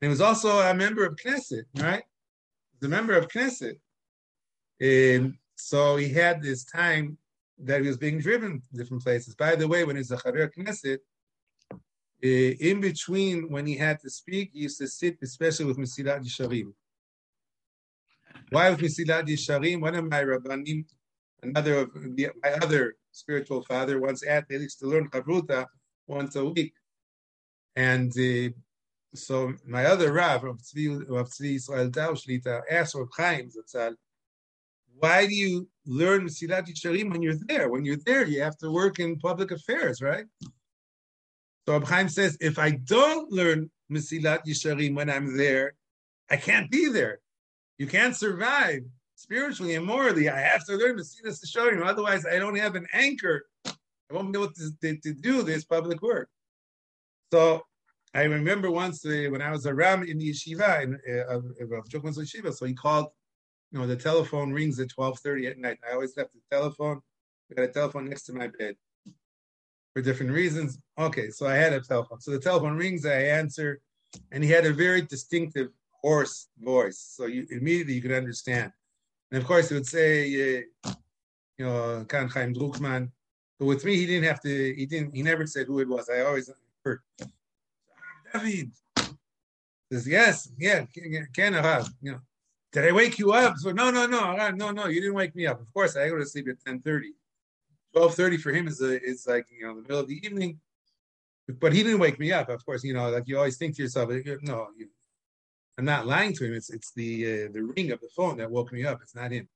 And 0.00 0.06
he 0.06 0.08
was 0.08 0.20
also 0.20 0.60
a 0.60 0.74
member 0.74 1.04
of 1.04 1.16
Knesset, 1.16 1.64
right? 1.78 2.02
the 2.80 2.88
member 2.88 3.16
of 3.16 3.28
Knesset. 3.28 3.78
And 4.80 5.34
so 5.56 5.96
he 5.96 6.10
had 6.10 6.42
this 6.42 6.64
time 6.64 7.18
that 7.58 7.80
he 7.80 7.88
was 7.88 7.96
being 7.96 8.18
driven 8.18 8.62
different 8.74 9.02
places. 9.02 9.34
By 9.34 9.56
the 9.56 9.66
way, 9.66 9.84
when 9.84 9.96
he's 9.96 10.10
a 10.10 10.16
Chaver 10.16 10.50
Knesset, 10.54 10.98
in 12.22 12.80
between 12.80 13.50
when 13.50 13.66
he 13.66 13.76
had 13.76 14.00
to 14.00 14.10
speak, 14.10 14.50
he 14.52 14.60
used 14.60 14.78
to 14.78 14.88
sit 14.88 15.18
especially 15.22 15.66
with 15.66 15.78
Mesilat 15.78 16.24
Yesharim. 16.24 16.72
Why 18.50 18.70
with 18.70 18.80
Mesilat 18.80 19.26
Yesharim? 19.26 19.80
One 19.80 19.94
of 19.94 20.04
my 20.08 20.22
rabbanim, 20.22 20.84
another 21.42 21.78
of 21.78 21.90
the, 21.94 22.30
my 22.42 22.52
other 22.62 22.96
spiritual 23.12 23.62
father, 23.62 24.00
once 24.00 24.26
at 24.26 24.50
least 24.50 24.80
to 24.80 24.86
learn 24.86 25.08
Chavruta 25.10 25.66
once 26.06 26.36
a 26.36 26.44
week. 26.44 26.72
And 27.74 28.10
uh, 28.18 28.50
so 29.14 29.52
my 29.66 29.84
other 29.84 30.12
Rav, 30.12 30.42
Rav 30.44 30.58
Tzvi, 30.58 31.56
Israel 31.56 31.90
Tau 31.90 32.62
asked 32.70 32.94
Rav 32.94 33.08
Chaim 33.16 33.50
Zatzal, 33.50 33.94
why 34.98 35.26
do 35.26 35.34
you 35.34 35.68
learn 35.84 36.26
Mesilat 36.26 36.68
Yesharim 36.68 37.10
when 37.12 37.20
you're 37.20 37.34
there? 37.46 37.68
When 37.68 37.84
you're 37.84 37.98
there, 38.06 38.24
you 38.24 38.40
have 38.40 38.56
to 38.58 38.70
work 38.70 38.98
in 38.98 39.18
public 39.18 39.50
affairs, 39.50 40.00
right? 40.00 40.24
So 41.66 41.74
Rav 41.74 41.88
Chaim 41.88 42.08
says, 42.08 42.36
if 42.40 42.58
I 42.58 42.70
don't 42.70 43.32
learn 43.32 43.70
Mesilat 43.90 44.46
Yesharim 44.46 44.94
when 44.94 45.10
I'm 45.10 45.36
there, 45.36 45.74
I 46.30 46.36
can't 46.36 46.70
be 46.70 46.88
there. 46.88 47.20
You 47.78 47.86
can't 47.86 48.14
survive 48.14 48.82
spiritually 49.16 49.74
and 49.74 49.84
morally. 49.84 50.28
I 50.28 50.38
have 50.40 50.64
to 50.66 50.76
learn 50.76 50.96
Mesilat 50.96 51.44
Yesharim, 51.44 51.84
otherwise 51.84 52.24
I 52.24 52.38
don't 52.38 52.56
have 52.56 52.76
an 52.76 52.86
anchor. 52.92 53.46
I 53.66 54.14
won't 54.14 54.32
be 54.32 54.38
able 54.38 54.52
to, 54.52 54.70
to, 54.82 54.96
to 54.98 55.12
do 55.14 55.42
this 55.42 55.64
public 55.64 56.00
work. 56.02 56.28
So 57.32 57.62
I 58.14 58.22
remember 58.22 58.70
once 58.70 59.04
uh, 59.04 59.26
when 59.30 59.42
I 59.42 59.50
was 59.50 59.66
a 59.66 59.74
ram 59.74 60.04
in 60.04 60.18
the 60.18 60.30
yeshiva 60.30 60.84
in, 60.84 60.98
uh, 61.08 61.26
of, 61.26 61.44
of 61.60 61.84
yeshiva, 61.90 62.54
so 62.54 62.66
he 62.66 62.74
called. 62.74 63.08
You 63.72 63.80
know, 63.80 63.86
the 63.88 63.96
telephone 63.96 64.52
rings 64.52 64.78
at 64.78 64.90
twelve 64.90 65.18
thirty 65.18 65.48
at 65.48 65.58
night. 65.58 65.78
I 65.86 65.94
always 65.94 66.16
left 66.16 66.30
the 66.32 66.56
telephone. 66.56 67.00
I 67.50 67.54
got 67.56 67.64
a 67.64 67.72
telephone 67.72 68.08
next 68.08 68.22
to 68.26 68.32
my 68.32 68.46
bed 68.46 68.76
for 69.96 70.02
different 70.02 70.30
reasons. 70.30 70.78
Okay, 70.98 71.30
so 71.30 71.46
I 71.46 71.54
had 71.54 71.72
a 71.72 71.80
telephone. 71.80 72.20
So 72.20 72.30
the 72.30 72.38
telephone 72.38 72.76
rings, 72.76 73.06
I 73.06 73.14
answer, 73.14 73.80
and 74.30 74.44
he 74.44 74.50
had 74.50 74.66
a 74.66 74.72
very 74.74 75.00
distinctive 75.00 75.68
hoarse 76.02 76.48
voice. 76.58 76.98
So 76.98 77.24
you 77.24 77.46
immediately 77.50 77.94
you 77.94 78.02
could 78.02 78.12
understand. 78.12 78.72
And 79.30 79.40
of 79.40 79.48
course, 79.48 79.70
he 79.70 79.74
would 79.74 79.86
say, 79.86 80.66
uh, 80.84 80.92
you 81.56 81.64
know, 81.64 82.04
Kan 82.06 82.28
Chaim 82.28 82.52
Drukman. 82.52 83.10
But 83.58 83.64
with 83.64 83.86
me, 83.86 83.96
he 83.96 84.04
didn't 84.04 84.28
have 84.28 84.40
to. 84.42 84.74
He 84.74 84.84
didn't. 84.84 85.14
He 85.14 85.22
never 85.22 85.46
said 85.46 85.66
who 85.66 85.80
it 85.80 85.88
was. 85.88 86.10
I 86.10 86.20
always 86.20 86.50
heard 86.84 87.00
David. 88.34 88.72
Says, 89.90 90.06
yes, 90.06 90.50
yeah, 90.58 90.84
can 91.32 91.54
have, 91.54 91.88
you 92.02 92.12
know. 92.12 92.20
Did 92.70 92.84
I 92.84 92.92
wake 92.92 93.18
you 93.18 93.32
up? 93.32 93.56
So 93.56 93.72
no, 93.72 93.90
no, 93.90 94.06
no, 94.06 94.50
no, 94.50 94.70
no, 94.72 94.88
you 94.88 95.00
didn't 95.00 95.14
wake 95.14 95.34
me 95.34 95.46
up. 95.46 95.58
Of 95.58 95.72
course, 95.72 95.96
I 95.96 96.10
go 96.10 96.18
to 96.18 96.26
sleep 96.26 96.48
at 96.48 96.62
10:30. 96.62 97.12
12:30 97.96 98.40
for 98.40 98.52
him 98.52 98.68
is 98.68 98.80
a, 98.82 99.02
is 99.02 99.26
like 99.26 99.46
you 99.50 99.66
know 99.66 99.74
the 99.74 99.82
middle 99.82 100.00
of 100.00 100.08
the 100.08 100.20
evening. 100.24 100.60
But 101.60 101.72
he 101.72 101.82
didn't 101.82 102.00
wake 102.00 102.18
me 102.18 102.32
up. 102.32 102.48
Of 102.48 102.66
course, 102.66 102.82
you 102.82 102.92
know, 102.92 103.08
like 103.08 103.28
you 103.28 103.36
always 103.38 103.56
think 103.56 103.76
to 103.76 103.82
yourself, 103.82 104.10
no, 104.42 104.68
you, 104.76 104.88
I'm 105.78 105.84
not 105.84 106.06
lying 106.06 106.32
to 106.34 106.44
him. 106.44 106.54
It's 106.54 106.70
it's 106.70 106.92
the 106.92 107.24
uh, 107.24 107.48
the 107.52 107.62
ring 107.62 107.92
of 107.92 108.00
the 108.00 108.08
phone 108.16 108.36
that 108.38 108.50
woke 108.50 108.72
me 108.72 108.84
up. 108.84 109.00
It's 109.02 109.14
not 109.14 109.30
him. 109.30 109.48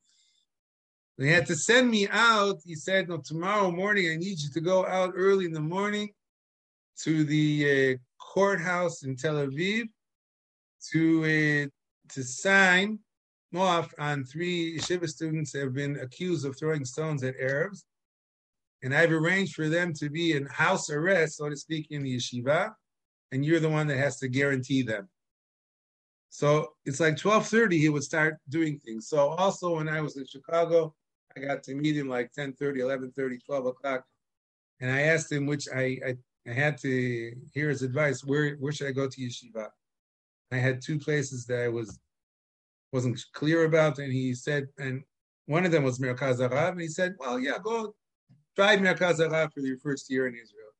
They 1.18 1.29
had 1.29 1.46
to 1.46 1.55
send 1.55 1.90
me 1.90 2.09
out. 2.09 2.61
He 2.64 2.76
said, 2.76 3.09
"No, 3.09 3.18
tomorrow 3.18 3.70
morning 3.70 4.11
I 4.11 4.16
need 4.16 4.40
you 4.40 4.50
to 4.50 4.61
go 4.61 4.87
out 4.87 5.12
early 5.16 5.44
in 5.44 5.53
the 5.53 5.61
morning 5.61 6.11
to 7.03 7.24
the 7.24 7.98
uh, 7.98 7.98
courthouse 8.22 9.03
in 9.03 9.16
Tel 9.16 9.35
Aviv 9.35 9.88
to 10.92 11.24
uh, 11.24 12.12
to 12.14 12.22
sign 12.22 13.00
off 13.57 13.92
on 13.98 14.24
three 14.24 14.79
yeshiva 14.79 15.09
students 15.09 15.53
have 15.53 15.74
been 15.74 15.98
accused 15.98 16.46
of 16.46 16.57
throwing 16.57 16.85
stones 16.85 17.24
at 17.24 17.35
Arabs, 17.40 17.85
and 18.83 18.95
I've 18.95 19.12
arranged 19.12 19.55
for 19.55 19.69
them 19.69 19.93
to 19.95 20.09
be 20.09 20.33
in 20.33 20.47
house 20.47 20.90
arrest, 20.90 21.37
so 21.37 21.49
to 21.49 21.57
speak, 21.57 21.88
in 21.90 22.03
the 22.03 22.16
yeshiva, 22.16 22.73
and 23.33 23.45
you're 23.45 23.61
the 23.61 23.69
one 23.69 23.87
that 23.88 23.99
has 23.99 24.19
to 24.19 24.29
guarantee 24.29 24.83
them." 24.83 25.09
So 26.31 26.75
it's 26.85 27.01
like 27.01 27.16
12:30 27.16 27.79
he 27.79 27.88
would 27.88 28.05
start 28.05 28.38
doing 28.49 28.79
things. 28.79 29.09
So 29.09 29.31
also 29.31 29.77
when 29.77 29.88
I 29.88 30.01
was 30.01 30.16
in 30.16 30.27
Chicago, 30.27 30.95
I 31.37 31.40
got 31.40 31.62
to 31.64 31.75
meet 31.75 31.97
him 31.97 32.09
like 32.09 32.33
10:30, 32.33 32.81
11:30, 32.81 33.38
12 33.45 33.66
o'clock, 33.66 34.05
and 34.81 34.90
I 34.90 35.03
asked 35.03 35.31
him 35.31 35.47
which 35.47 35.69
I, 35.75 35.99
I 36.07 36.16
I 36.49 36.53
had 36.53 36.79
to 36.79 37.33
hear 37.53 37.69
his 37.69 37.83
advice. 37.83 38.25
Where 38.25 38.55
where 38.57 38.73
should 38.73 38.88
I 38.88 38.93
go 38.93 39.09
to 39.09 39.21
yeshiva? 39.21 39.69
I 40.53 40.57
had 40.57 40.81
two 40.83 40.99
places 40.99 41.47
that 41.47 41.62
I 41.64 41.69
was 41.69 41.99
wasn't 42.93 43.25
clear 43.33 43.64
about, 43.64 43.99
and 43.99 44.12
he 44.12 44.35
said, 44.35 44.69
and 44.79 45.03
one 45.47 45.64
of 45.64 45.73
them 45.73 45.85
was 45.85 45.99
Merkaz 45.99 46.38
HaRav, 46.38 46.73
and 46.73 46.81
he 46.81 46.88
said, 46.88 47.14
well, 47.19 47.38
yeah, 47.38 47.59
go 47.62 47.95
try 48.61 48.77
Merkaz 48.77 49.18
HaRav 49.20 49.53
for 49.55 49.61
your 49.61 49.79
first 49.79 50.11
year 50.11 50.27
in 50.27 50.35
Israel. 50.35 50.73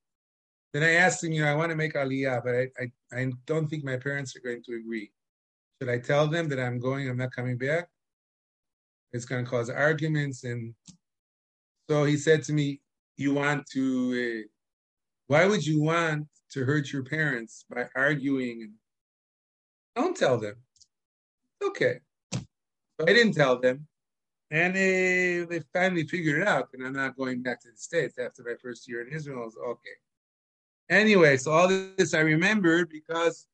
Then 0.75 0.83
I 0.83 0.93
asked 0.93 1.25
him, 1.25 1.33
you 1.33 1.43
know, 1.43 1.51
I 1.51 1.55
want 1.55 1.71
to 1.71 1.77
make 1.77 1.95
Aliyah, 1.95 2.45
but 2.45 2.55
I, 2.55 2.69
I, 2.79 3.21
I 3.21 3.33
don't 3.47 3.69
think 3.69 3.85
my 3.85 3.97
parents 3.97 4.37
are 4.37 4.41
going 4.41 4.63
to 4.65 4.75
agree. 4.77 5.11
Should 5.81 5.89
I 5.89 5.99
tell 5.99 6.27
them 6.27 6.49
that 6.51 6.61
I'm 6.61 6.79
going, 6.79 7.09
I'm 7.09 7.17
not 7.17 7.33
coming 7.33 7.57
back? 7.57 7.89
It's 9.15 9.25
going 9.25 9.45
to 9.45 9.51
cause 9.51 9.71
arguments. 9.71 10.45
And 10.45 10.75
so 11.89 12.05
he 12.05 12.19
said 12.19 12.43
to 12.45 12.53
me, 12.53 12.83
you 13.17 13.33
want 13.33 13.65
to, 13.73 14.45
uh, 14.45 14.49
why 15.29 15.47
would 15.47 15.67
you 15.67 15.81
want 15.83 16.29
to 16.53 16.65
hurt 16.65 16.93
your 16.93 17.03
parents 17.03 17.65
by 17.75 17.87
arguing? 17.97 18.75
Don't 19.97 20.17
tell 20.17 20.39
them. 20.39 20.57
Okay. 21.65 22.01
I 22.35 23.07
didn't 23.07 23.33
tell 23.33 23.59
them. 23.59 23.87
And 24.51 24.75
they, 24.75 25.47
they 25.49 25.61
finally 25.73 26.07
figured 26.07 26.43
it 26.43 26.49
out, 26.49 26.69
and 26.73 26.85
I'm 26.85 26.93
not 26.93 27.17
going 27.17 27.41
back 27.43 27.61
to 27.63 27.71
the 27.71 27.77
States 27.77 28.19
after 28.19 28.43
my 28.43 28.55
first 28.61 28.89
year 28.89 29.07
in 29.07 29.15
Israel. 29.15 29.43
I 29.43 29.45
was 29.45 29.57
okay. 29.57 29.91
Anyway, 30.89 31.37
so 31.37 31.53
all 31.53 31.69
this 31.69 32.15
I 32.15 32.21
remembered 32.21 32.89
because 32.89 33.47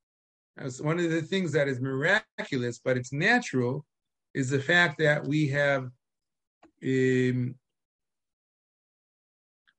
one 0.81 0.99
of 0.99 1.11
the 1.11 1.21
things 1.21 1.53
that 1.53 1.69
is 1.69 1.81
miraculous, 1.81 2.81
but 2.83 2.97
it's 2.97 3.13
natural, 3.13 3.85
is 4.33 4.49
the 4.49 4.61
fact 4.61 4.99
that 4.99 5.23
we 5.27 5.49
have 5.49 5.91
um, 6.83 7.55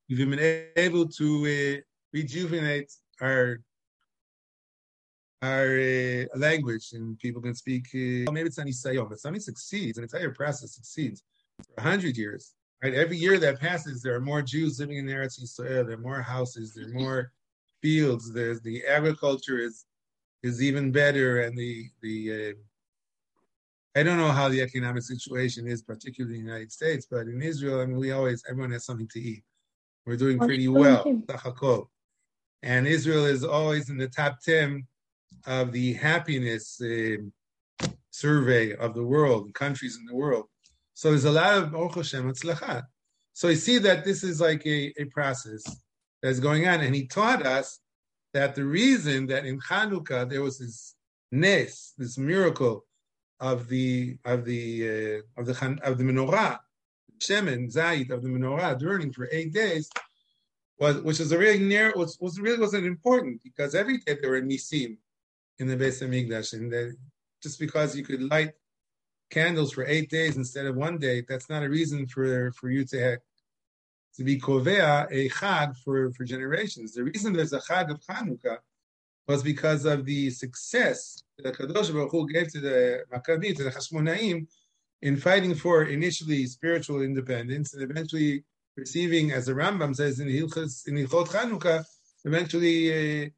we've 0.08 0.30
been 0.30 0.66
able 0.76 1.08
to 1.08 1.78
uh, 1.78 1.80
rejuvenate 2.12 2.92
our 3.20 3.60
our 5.42 5.78
uh, 5.78 6.24
language 6.36 6.90
and 6.92 7.18
people 7.18 7.40
can 7.40 7.54
speak. 7.54 7.86
Uh, 7.94 8.30
maybe 8.32 8.48
it's 8.48 8.58
not 8.58 8.66
Isayon, 8.66 9.08
but 9.08 9.20
something 9.20 9.40
succeeds, 9.40 9.98
an 9.98 10.04
entire 10.04 10.30
process 10.30 10.74
succeeds 10.74 11.22
for 11.64 11.80
a 11.80 11.82
hundred 11.82 12.16
years. 12.16 12.54
Right, 12.82 12.94
every 12.94 13.16
year 13.16 13.38
that 13.38 13.58
passes, 13.58 14.02
there 14.02 14.14
are 14.14 14.20
more 14.20 14.40
Jews 14.40 14.78
living 14.78 14.98
in 14.98 15.06
Eretz 15.06 15.42
Yisrael. 15.42 15.84
There 15.84 15.96
are 15.96 16.00
more 16.00 16.22
houses. 16.22 16.74
There 16.74 16.86
are 16.86 16.88
more 16.92 17.32
fields. 17.82 18.32
There's 18.32 18.60
the 18.60 18.84
agriculture 18.86 19.58
is 19.58 19.84
is 20.42 20.62
even 20.62 20.92
better, 20.92 21.42
and 21.42 21.56
the 21.56 21.86
the 22.02 22.32
uh, 22.32 22.52
I 23.98 24.04
don't 24.04 24.18
know 24.18 24.30
how 24.30 24.48
the 24.48 24.60
economic 24.60 25.02
situation 25.02 25.66
is, 25.66 25.82
particularly 25.82 26.38
in 26.38 26.44
the 26.44 26.50
United 26.50 26.70
States, 26.70 27.06
but 27.10 27.26
in 27.26 27.42
Israel, 27.42 27.80
I 27.80 27.86
mean, 27.86 27.96
we 27.96 28.12
always 28.12 28.44
everyone 28.48 28.70
has 28.72 28.84
something 28.84 29.08
to 29.08 29.20
eat. 29.20 29.42
We're 30.06 30.16
doing 30.16 30.38
pretty 30.38 30.68
well, 30.68 31.04
and 32.62 32.86
Israel 32.86 33.26
is 33.26 33.44
always 33.44 33.90
in 33.90 33.96
the 33.96 34.08
top 34.08 34.40
ten 34.40 34.86
of 35.46 35.72
the 35.72 35.94
happiness 35.94 36.80
uh, 36.80 37.16
survey 38.10 38.74
of 38.74 38.94
the 38.94 39.04
world, 39.04 39.54
countries 39.54 39.96
in 39.98 40.04
the 40.06 40.14
world. 40.14 40.46
So 40.94 41.10
there's 41.10 41.24
a 41.24 41.30
lot 41.30 41.56
of 41.56 41.72
Baruch 41.72 41.94
Hashem 41.96 42.32
So 43.32 43.48
you 43.48 43.56
see 43.56 43.78
that 43.78 44.04
this 44.04 44.24
is 44.24 44.40
like 44.40 44.66
a, 44.66 44.92
a 45.00 45.04
process 45.06 45.62
that's 46.22 46.40
going 46.40 46.66
on, 46.66 46.80
and 46.80 46.94
he 46.94 47.06
taught 47.06 47.46
us 47.46 47.80
that 48.34 48.54
the 48.54 48.64
reason 48.64 49.26
that 49.28 49.46
in 49.46 49.60
Hanukkah 49.60 50.28
there 50.28 50.42
was 50.42 50.58
this 50.58 50.94
nes, 51.30 51.92
this 51.96 52.18
miracle 52.18 52.84
of 53.40 53.68
the 53.68 54.18
of 54.24 54.44
the 54.44 55.22
uh, 55.36 55.40
of 55.40 55.46
the 55.46 55.78
of 55.82 55.98
the 55.98 56.04
menorah, 56.04 56.58
shemen 57.20 57.72
zayit 57.72 58.10
of 58.10 58.22
the 58.22 58.28
menorah 58.28 58.78
burning 58.78 59.12
for 59.12 59.28
eight 59.30 59.52
days, 59.52 59.88
was 60.78 60.96
which 61.02 61.20
is 61.20 61.32
a 61.32 61.38
really 61.38 61.60
near 61.60 61.92
was, 61.94 62.18
was 62.20 62.40
really 62.40 62.58
wasn't 62.58 62.84
important 62.84 63.40
because 63.44 63.74
every 63.74 63.98
day 63.98 64.16
there 64.20 64.32
were 64.32 64.42
nisim 64.42 64.96
in 65.58 65.66
the 65.66 65.76
Beis 65.76 66.02
Hamikdash, 66.02 66.52
and 66.52 66.72
that 66.72 66.96
just 67.42 67.58
because 67.58 67.96
you 67.96 68.04
could 68.04 68.22
light 68.22 68.52
candles 69.30 69.72
for 69.72 69.84
eight 69.86 70.08
days 70.10 70.36
instead 70.36 70.66
of 70.66 70.76
one 70.76 70.98
day, 70.98 71.22
that's 71.28 71.48
not 71.48 71.62
a 71.62 71.68
reason 71.68 72.06
for 72.06 72.52
for 72.52 72.70
you 72.70 72.84
to 72.84 73.00
have, 73.00 73.18
to 74.16 74.24
be 74.24 74.38
kovea 74.38 75.06
a 75.10 75.28
chag 75.28 75.76
for, 75.84 76.12
for 76.12 76.24
generations. 76.24 76.92
The 76.92 77.04
reason 77.04 77.32
there's 77.32 77.52
a 77.52 77.60
chag 77.60 77.90
of 77.90 78.00
Chanukah 78.00 78.58
was 79.28 79.42
because 79.42 79.84
of 79.84 80.04
the 80.06 80.30
success 80.30 81.22
that 81.38 81.54
Kadosh 81.54 81.92
Baruch 81.92 82.10
Hu 82.10 82.26
gave 82.26 82.50
to 82.52 82.60
the 82.60 83.04
Maccabim, 83.12 83.56
to 83.56 83.64
the 83.64 83.70
Hashmonaim, 83.70 84.46
in 85.02 85.16
fighting 85.16 85.54
for 85.54 85.84
initially 85.84 86.46
spiritual 86.46 87.02
independence 87.02 87.74
and 87.74 87.82
eventually 87.88 88.44
receiving, 88.76 89.32
as 89.32 89.46
the 89.46 89.52
Rambam 89.52 89.94
says 89.94 90.18
in 90.18 90.28
Hilchot 90.28 90.70
Chanukah, 91.28 91.84
eventually 92.24 93.26
uh, 93.26 93.28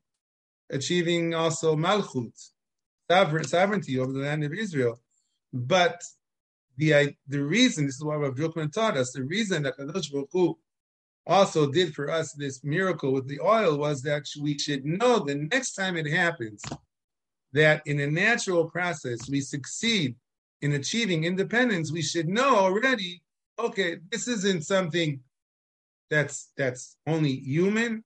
achieving 0.71 1.35
also 1.35 1.77
Malchut, 1.77 2.51
sovereignty 3.47 3.99
over 3.99 4.13
the 4.13 4.21
land 4.21 4.45
of 4.45 4.53
Israel. 4.53 5.01
But 5.53 6.03
the 6.77 7.15
the 7.29 7.43
reason 7.43 7.87
this 7.87 7.97
is 7.97 8.05
what 8.05 8.21
Rav 8.21 8.35
Drukman 8.35 8.73
taught 8.73 8.97
us. 8.97 9.13
The 9.13 9.25
reason 9.25 9.65
that 9.65 9.77
Kadosh 9.77 10.13
Baruch 10.13 10.29
Hu 10.33 10.59
also 11.27 11.71
did 11.71 11.95
for 11.95 12.11
us 12.11 12.33
this 12.33 12.65
miracle 12.65 13.13
with 13.13 13.29
the 13.29 13.41
oil 13.41 13.77
was 13.77 14.03
that 14.03 14.27
we 14.41 14.59
should 14.59 14.85
know 14.85 15.19
the 15.19 15.35
next 15.35 15.75
time 15.75 15.97
it 15.97 16.07
happens 16.07 16.73
that 17.53 17.83
in 17.87 18.01
a 18.01 18.07
natural 18.07 18.71
process 18.71 19.29
we 19.29 19.41
succeed 19.41 20.15
in 20.63 20.73
achieving 20.73 21.25
independence. 21.25 21.93
We 21.93 22.03
should 22.03 22.29
know 22.29 22.57
already. 22.57 23.23
Okay, 23.59 23.99
this 24.11 24.29
isn't 24.29 24.65
something 24.65 25.21
that's 26.11 26.53
that's 26.57 26.97
only 27.07 27.37
human. 27.37 28.05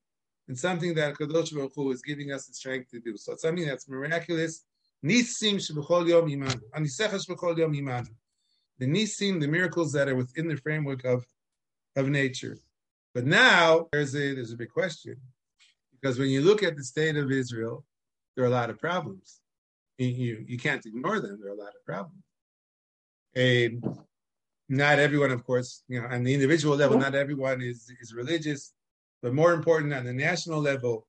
It's 0.48 0.60
something 0.60 0.94
that 0.94 1.14
Kadosh 1.14 1.54
Baruch 1.54 1.72
Hu 1.74 1.90
is 1.90 2.02
giving 2.02 2.32
us 2.32 2.46
the 2.46 2.54
strength 2.54 2.90
to 2.90 3.00
do. 3.00 3.16
So 3.16 3.32
it's 3.32 3.42
something 3.42 3.66
that's 3.66 3.88
miraculous. 3.88 4.64
Nisim 5.04 5.56
shebechol 5.56 6.08
yom 6.08 6.28
imanu. 6.28 6.60
Anisechash 6.76 7.26
bechol 7.28 7.56
yom 7.56 7.72
imanu 7.72 8.08
the 8.78 8.86
nisim, 8.86 9.40
the 9.40 9.48
miracles 9.48 9.92
that 9.92 10.08
are 10.08 10.16
within 10.16 10.48
the 10.48 10.56
framework 10.56 11.04
of, 11.04 11.24
of 11.96 12.08
nature. 12.08 12.58
But 13.14 13.24
now 13.24 13.86
there's 13.92 14.14
a 14.14 14.34
there's 14.34 14.52
a 14.52 14.56
big 14.56 14.70
question. 14.70 15.16
Because 15.92 16.18
when 16.18 16.28
you 16.28 16.42
look 16.42 16.62
at 16.62 16.76
the 16.76 16.84
state 16.84 17.16
of 17.16 17.30
Israel, 17.30 17.84
there 18.34 18.44
are 18.44 18.48
a 18.48 18.50
lot 18.50 18.70
of 18.70 18.78
problems. 18.78 19.40
You, 19.96 20.44
you 20.46 20.58
can't 20.58 20.84
ignore 20.84 21.20
them. 21.20 21.38
There 21.40 21.52
are 21.52 21.54
a 21.54 21.58
lot 21.58 21.68
of 21.68 21.84
problems. 21.86 22.24
And 23.36 23.82
not 24.68 24.98
everyone, 24.98 25.30
of 25.30 25.44
course, 25.44 25.82
you 25.88 26.00
know, 26.02 26.08
on 26.08 26.24
the 26.24 26.34
individual 26.34 26.76
level, 26.76 26.98
not 26.98 27.14
everyone 27.14 27.62
is, 27.62 27.90
is 28.02 28.12
religious. 28.12 28.72
But 29.24 29.32
more 29.32 29.54
important, 29.54 29.94
on 29.94 30.04
the 30.04 30.12
national 30.12 30.60
level, 30.60 31.06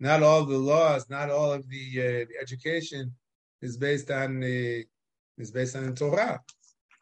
not 0.00 0.22
all 0.22 0.46
the 0.46 0.56
laws, 0.56 1.10
not 1.10 1.28
all 1.28 1.52
of 1.52 1.68
the, 1.68 1.84
uh, 2.00 2.24
the 2.30 2.36
education 2.40 3.14
is 3.60 3.76
based 3.76 4.10
on 4.10 4.40
the 4.40 4.86
is 5.36 5.50
based 5.50 5.76
on 5.76 5.84
the 5.84 5.92
Torah 5.92 6.40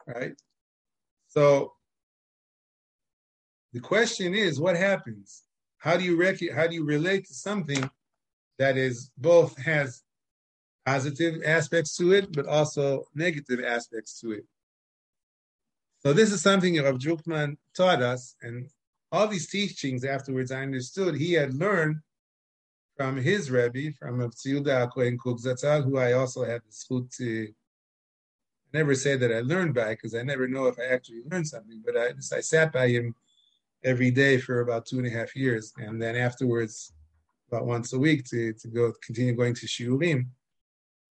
right? 0.09 0.33
So 1.29 1.72
the 3.72 3.81
question 3.81 4.35
is, 4.35 4.61
what 4.61 4.76
happens? 4.76 5.44
How 5.79 5.96
do 5.96 6.02
you 6.02 6.16
rec- 6.16 6.50
how 6.52 6.66
do 6.66 6.74
you 6.74 6.85
relate 6.85 7.26
to 7.26 7.35
something 7.35 7.88
that 8.59 8.76
is 8.76 9.12
both 9.16 9.57
has 9.59 10.02
positive 10.85 11.42
aspects 11.44 11.96
to 11.98 12.12
it, 12.12 12.33
but 12.33 12.46
also 12.46 13.05
negative 13.14 13.62
aspects 13.64 14.18
to 14.20 14.33
it? 14.33 14.44
So 16.00 16.12
this 16.12 16.33
is 16.33 16.42
something 16.42 16.76
Rav 16.83 16.98
Drukman 16.98 17.57
taught 17.76 18.02
us, 18.02 18.35
and 18.42 18.68
all 19.12 19.29
these 19.29 19.49
teachings 19.49 20.05
afterwards, 20.05 20.51
I 20.51 20.62
understood 20.62 21.14
he 21.14 21.33
had 21.33 21.55
learned 21.55 21.97
from 22.97 23.16
his 23.16 23.51
Rebbe, 23.51 23.92
from 23.99 24.19
Tziyuda 24.19 24.90
Kohen 24.92 25.19
Kuk 25.19 25.38
who 25.85 25.99
I 25.99 26.12
also 26.12 26.45
had 26.45 26.62
the 26.62 26.73
schut 26.73 27.14
to 27.16 27.49
I 28.75 28.79
never 28.79 28.95
say 28.95 29.16
that 29.16 29.33
I 29.33 29.40
learned 29.40 29.75
by 29.75 29.90
because 29.90 30.14
I 30.14 30.23
never 30.23 30.49
know 30.49 30.66
if 30.66 30.79
I 30.79 30.87
actually 30.87 31.23
learned 31.31 31.47
something, 31.47 31.83
but 31.85 31.97
I 31.97 32.09
I 32.37 32.40
sat 32.40 32.73
by 32.73 32.88
him 32.88 33.14
every 33.85 34.11
day 34.11 34.38
for 34.38 34.61
about 34.61 34.87
two 34.87 34.99
and 34.99 35.07
a 35.07 35.11
half 35.11 35.37
years, 35.37 35.73
and 35.79 36.03
then 36.03 36.16
afterwards, 36.16 36.92
about 37.49 37.66
once 37.66 37.92
a 37.92 37.99
week 37.99 38.25
to, 38.25 38.53
to 38.55 38.69
go 38.69 38.92
continue 39.05 39.35
going 39.35 39.55
to 39.55 39.66
shiurim. 39.66 40.27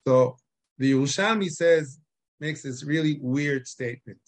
So 0.06 0.38
the 0.78 0.92
Yerushalmi 0.92 1.50
says 1.50 2.00
makes 2.40 2.62
this 2.64 2.84
really 2.84 3.18
weird 3.22 3.68
statement. 3.68 4.20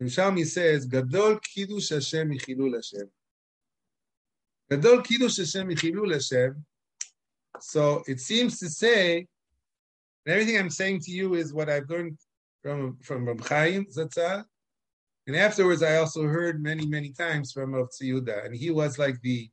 Yerushalmi 0.00 0.46
says, 0.46 0.86
Gadol 0.86 1.38
Kiddush 1.38 1.90
Hashem 1.90 2.30
Michilul 2.30 2.74
Hashem. 2.74 3.10
Gadol 4.70 5.02
Kiddush 5.02 5.38
Hashem 5.38 5.68
Michilul 5.68 6.12
Hashem. 6.12 6.64
So 7.60 8.02
it 8.06 8.20
seems 8.20 8.58
to 8.60 8.68
say, 8.68 9.26
and 10.26 10.32
everything 10.34 10.58
I'm 10.58 10.70
saying 10.70 11.00
to 11.00 11.10
you 11.10 11.34
is 11.34 11.54
what 11.54 11.70
I've 11.70 11.88
learned 11.88 12.18
from 12.62 12.98
from 13.02 13.26
Reb 13.26 13.46
Chaim 13.46 13.86
Zatzal, 13.86 14.44
and 15.26 15.36
afterwards 15.36 15.82
I 15.82 15.96
also 15.96 16.24
heard 16.24 16.62
many 16.62 16.86
many 16.86 17.12
times 17.12 17.52
from 17.52 17.74
Rav 17.74 17.88
Tziyuda, 17.90 18.44
and 18.44 18.54
he 18.54 18.70
was 18.70 18.98
like 18.98 19.20
the 19.22 19.48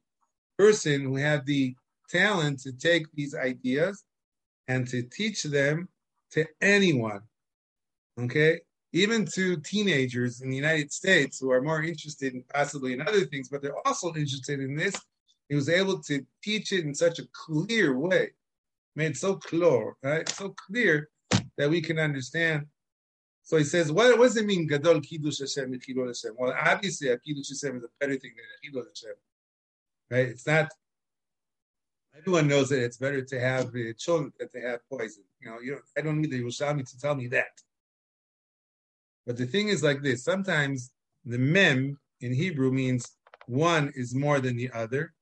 person 0.58 1.04
who 1.04 1.16
had 1.16 1.46
the 1.46 1.76
talent 2.10 2.60
to 2.62 2.72
take 2.74 3.06
these 3.14 3.36
ideas 3.36 4.04
and 4.68 4.88
to 4.88 5.04
teach 5.04 5.44
them 5.44 5.88
to 6.32 6.46
anyone. 6.62 7.22
Okay, 8.20 8.62
even 8.94 9.26
to 9.26 9.58
teenagers 9.58 10.42
in 10.42 10.50
the 10.50 10.56
United 10.56 10.94
States 10.94 11.40
who 11.40 11.52
are 11.52 11.62
more 11.62 11.82
interested 11.82 12.34
in 12.36 12.44
possibly 12.54 12.94
in 12.94 13.02
other 13.02 13.26
things, 13.26 13.50
but 13.50 13.62
they're 13.62 13.88
also 13.88 14.14
interested 14.14 14.60
in 14.60 14.76
this. 14.76 14.96
He 15.50 15.56
was 15.56 15.68
able 15.68 16.00
to 16.04 16.26
teach 16.44 16.72
it 16.72 16.86
in 16.86 16.94
such 16.94 17.18
a 17.20 17.28
clear 17.34 17.98
way, 17.98 18.32
made 18.96 19.18
so 19.18 19.36
clear, 19.36 19.96
right? 20.04 20.30
So 20.30 20.56
clear 20.68 21.10
that 21.58 21.70
we 21.70 21.82
can 21.82 21.98
understand. 21.98 22.68
So 23.42 23.58
he 23.58 23.64
says, 23.64 23.92
what, 23.92 24.18
what 24.18 24.26
does 24.26 24.38
it 24.38 24.46
mean, 24.46 24.68
Gadol 24.68 25.02
Kiddush 25.02 25.40
Hashem 25.40 25.74
Chilul 25.80 26.08
Hashem? 26.08 26.36
Well, 26.38 26.56
obviously, 26.58 27.10
a 27.10 27.18
Kiddush 27.18 27.50
Hashem 27.50 27.78
is 27.78 27.84
a 27.84 27.88
better 28.00 28.16
thing 28.18 28.32
than 28.38 28.46
a 28.46 28.78
Chilul 28.78 28.88
Hashem, 28.88 29.16
right? 30.12 30.28
It's 30.30 30.48
not. 30.48 30.70
Everyone 32.16 32.48
knows 32.48 32.70
that 32.70 32.84
it's 32.84 32.98
better 32.98 33.24
to 33.24 33.40
have 33.40 33.70
uh, 33.70 33.92
children 33.98 34.32
than 34.40 34.48
to 34.50 34.62
have 34.62 34.88
poison. 34.88 35.24
You 35.42 35.50
know, 35.50 35.60
you 35.60 35.72
don't, 35.72 35.84
I 35.98 36.02
don't 36.02 36.22
need 36.22 36.30
the 36.30 36.44
Yerushalmi 36.44 36.88
to 36.92 37.00
tell 37.00 37.16
me 37.16 37.28
that. 37.30 37.60
But 39.26 39.38
the 39.38 39.46
thing 39.46 39.70
is 39.70 39.84
like 39.84 40.02
this 40.02 40.24
sometimes 40.24 40.92
the 41.26 41.38
mem 41.38 41.98
in 42.22 42.34
Hebrew 42.34 42.72
means 42.72 43.18
one 43.48 43.92
is 43.96 44.16
more 44.16 44.40
than 44.40 44.58
the 44.58 44.72
other. 44.74 45.14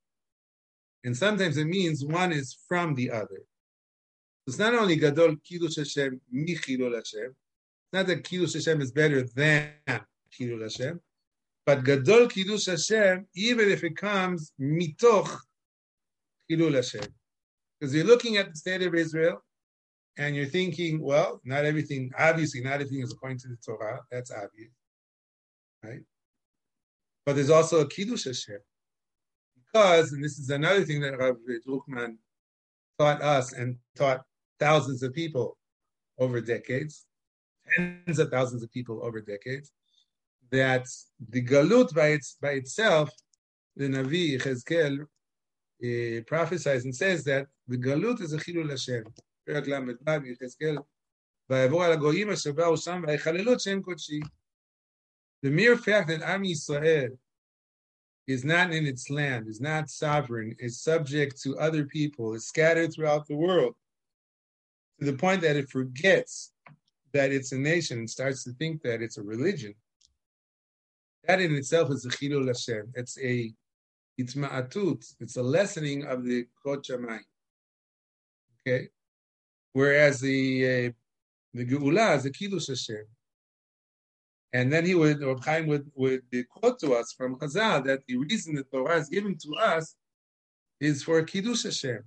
And 1.03 1.17
sometimes 1.17 1.57
it 1.57 1.65
means 1.65 2.05
one 2.05 2.31
is 2.31 2.57
from 2.67 2.93
the 2.95 3.11
other. 3.11 3.41
It's 4.47 4.59
not 4.59 4.75
only 4.75 4.95
Gadol 4.95 5.35
Kiddush 5.43 5.77
Hashem 5.77 6.19
Michilul 6.33 6.95
Hashem, 6.95 7.35
not 7.93 8.07
that 8.07 8.23
Kiddush 8.23 8.53
Hashem 8.53 8.81
is 8.81 8.91
better 8.91 9.23
than 9.35 9.71
Chilul 10.31 10.63
Hashem, 10.63 10.99
but 11.65 11.83
Gadol 11.83 12.27
Kiddush 12.27 12.65
Hashem, 12.65 13.27
even 13.35 13.69
if 13.69 13.83
it 13.83 13.95
comes 13.95 14.53
mitoch 14.59 15.37
Chilul 16.49 16.75
Hashem. 16.75 17.13
Because 17.79 17.95
you're 17.95 18.05
looking 18.05 18.37
at 18.37 18.49
the 18.49 18.55
state 18.55 18.83
of 18.83 18.95
Israel, 18.95 19.43
and 20.17 20.35
you're 20.35 20.45
thinking, 20.45 21.01
well, 21.01 21.41
not 21.43 21.65
everything, 21.65 22.11
obviously, 22.17 22.61
not 22.61 22.73
everything 22.73 23.01
is 23.01 23.11
according 23.11 23.39
to 23.39 23.47
the 23.47 23.57
Torah. 23.65 24.01
That's 24.11 24.31
obvious, 24.31 24.71
right? 25.83 26.01
But 27.25 27.35
there's 27.35 27.49
also 27.49 27.81
a 27.81 27.87
Kiddush 27.87 28.25
Hashem. 28.25 28.59
Because, 29.55 30.11
and 30.11 30.23
this 30.23 30.37
is 30.37 30.49
another 30.49 30.83
thing 30.83 31.01
that 31.01 31.17
Rabbi 31.17 31.37
Drukman 31.65 32.17
taught 32.99 33.21
us 33.21 33.53
and 33.53 33.77
taught 33.95 34.21
thousands 34.59 35.01
of 35.01 35.13
people 35.13 35.57
over 36.19 36.41
decades, 36.41 37.05
tens 37.75 38.19
of 38.19 38.29
thousands 38.29 38.63
of 38.63 38.71
people 38.71 38.99
over 39.03 39.21
decades, 39.21 39.71
that 40.51 40.85
the 41.29 41.41
Galut 41.41 41.93
by, 41.95 42.07
its, 42.07 42.37
by 42.41 42.51
itself, 42.51 43.09
the 43.77 43.87
Navi 43.87 44.41
Chezkel 44.41 44.99
uh, 44.99 46.21
prophesies 46.27 46.83
and 46.83 46.95
says 46.95 47.23
that 47.23 47.47
the 47.67 47.77
Galut 47.77 48.21
is 48.21 48.33
a 48.33 48.37
Chilul 48.37 48.69
Hashem. 48.69 49.05
פרק 49.44 49.66
ל"ו 49.66 50.26
יחזקאל, 50.26 50.76
ויבוא 51.50 51.84
על 51.84 51.92
הגויים 51.92 52.30
אשר 52.30 52.52
באו 52.52 52.76
שם 52.76 53.02
ויחללו 53.06 53.52
את 53.52 53.60
שם 53.60 53.82
קודשי. 53.82 54.20
The 55.42 55.50
mere 55.50 55.76
fact 55.76 56.08
that 56.08 56.22
Am 56.22 56.42
Yisrael 56.42 57.18
is 58.26 58.44
not 58.44 58.72
in 58.72 58.86
its 58.86 59.10
land, 59.10 59.46
is 59.46 59.60
not 59.60 59.90
sovereign, 59.90 60.56
is 60.58 60.80
subject 60.80 61.40
to 61.42 61.58
other 61.58 61.84
people, 61.84 62.34
is 62.34 62.48
scattered 62.48 62.92
throughout 62.92 63.26
the 63.26 63.36
world, 63.36 63.74
to 64.98 65.06
the 65.06 65.16
point 65.16 65.42
that 65.42 65.56
it 65.56 65.68
forgets 65.68 66.52
that 67.12 67.30
it's 67.30 67.52
a 67.52 67.58
nation 67.58 67.98
and 67.98 68.10
starts 68.10 68.42
to 68.44 68.52
think 68.52 68.82
that 68.82 69.02
it's 69.02 69.18
a 69.18 69.22
religion. 69.22 69.74
That 71.24 71.40
in 71.40 71.54
itself 71.54 71.90
is 71.90 72.04
a 72.04 72.08
chilul 72.08 72.46
Hashem. 72.48 72.92
It's 72.94 73.18
a 73.18 73.52
it's 74.18 74.34
ma'atut. 74.34 75.14
It's 75.20 75.36
a 75.36 75.42
lessening 75.42 76.06
of 76.06 76.24
the 76.24 76.46
Kod 76.62 76.86
Okay, 78.66 78.88
Whereas 79.73 80.19
the 80.19 80.87
uh, 80.87 80.91
the 81.53 81.65
Geula 81.65 82.15
is 82.17 82.23
the 82.23 82.31
Kiddush 82.31 82.67
Hashem. 82.67 83.05
And 84.53 84.71
then 84.71 84.85
he 84.85 84.95
would, 84.95 85.23
or 85.23 85.37
Chaim 85.43 85.67
would, 85.67 85.89
would 85.95 86.23
quote 86.49 86.79
to 86.79 86.93
us 86.93 87.13
from 87.13 87.37
Chazal 87.37 87.85
that 87.85 88.01
the 88.07 88.17
reason 88.17 88.55
the 88.55 88.63
Torah 88.63 88.97
is 88.97 89.07
given 89.09 89.37
to 89.37 89.55
us 89.55 89.95
is 90.79 91.03
for 91.03 91.21
Kiddush 91.23 91.63
Hashem, 91.63 92.03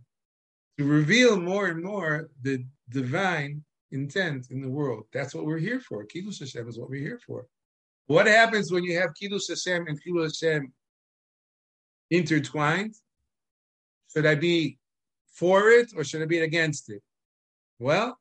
to 0.78 0.84
reveal 0.84 1.40
more 1.40 1.68
and 1.68 1.82
more 1.82 2.28
the 2.42 2.64
divine 2.90 3.62
intent 3.92 4.48
in 4.50 4.60
the 4.60 4.68
world. 4.68 5.04
That's 5.12 5.34
what 5.34 5.46
we're 5.46 5.58
here 5.58 5.80
for. 5.80 6.04
Kiddush 6.04 6.40
Hashem 6.40 6.68
is 6.68 6.78
what 6.78 6.90
we're 6.90 7.00
here 7.00 7.20
for. 7.26 7.46
What 8.06 8.26
happens 8.26 8.70
when 8.70 8.84
you 8.84 8.98
have 8.98 9.14
Kiddush 9.18 9.48
Hashem 9.48 9.86
and 9.86 10.02
Kiddush 10.02 10.40
Hashem 10.42 10.72
intertwined? 12.10 12.94
Should 14.12 14.26
I 14.26 14.34
be 14.34 14.78
for 15.32 15.70
it 15.70 15.92
or 15.96 16.04
should 16.04 16.22
I 16.22 16.26
be 16.26 16.40
against 16.40 16.90
it? 16.90 17.02
Well, 17.78 18.18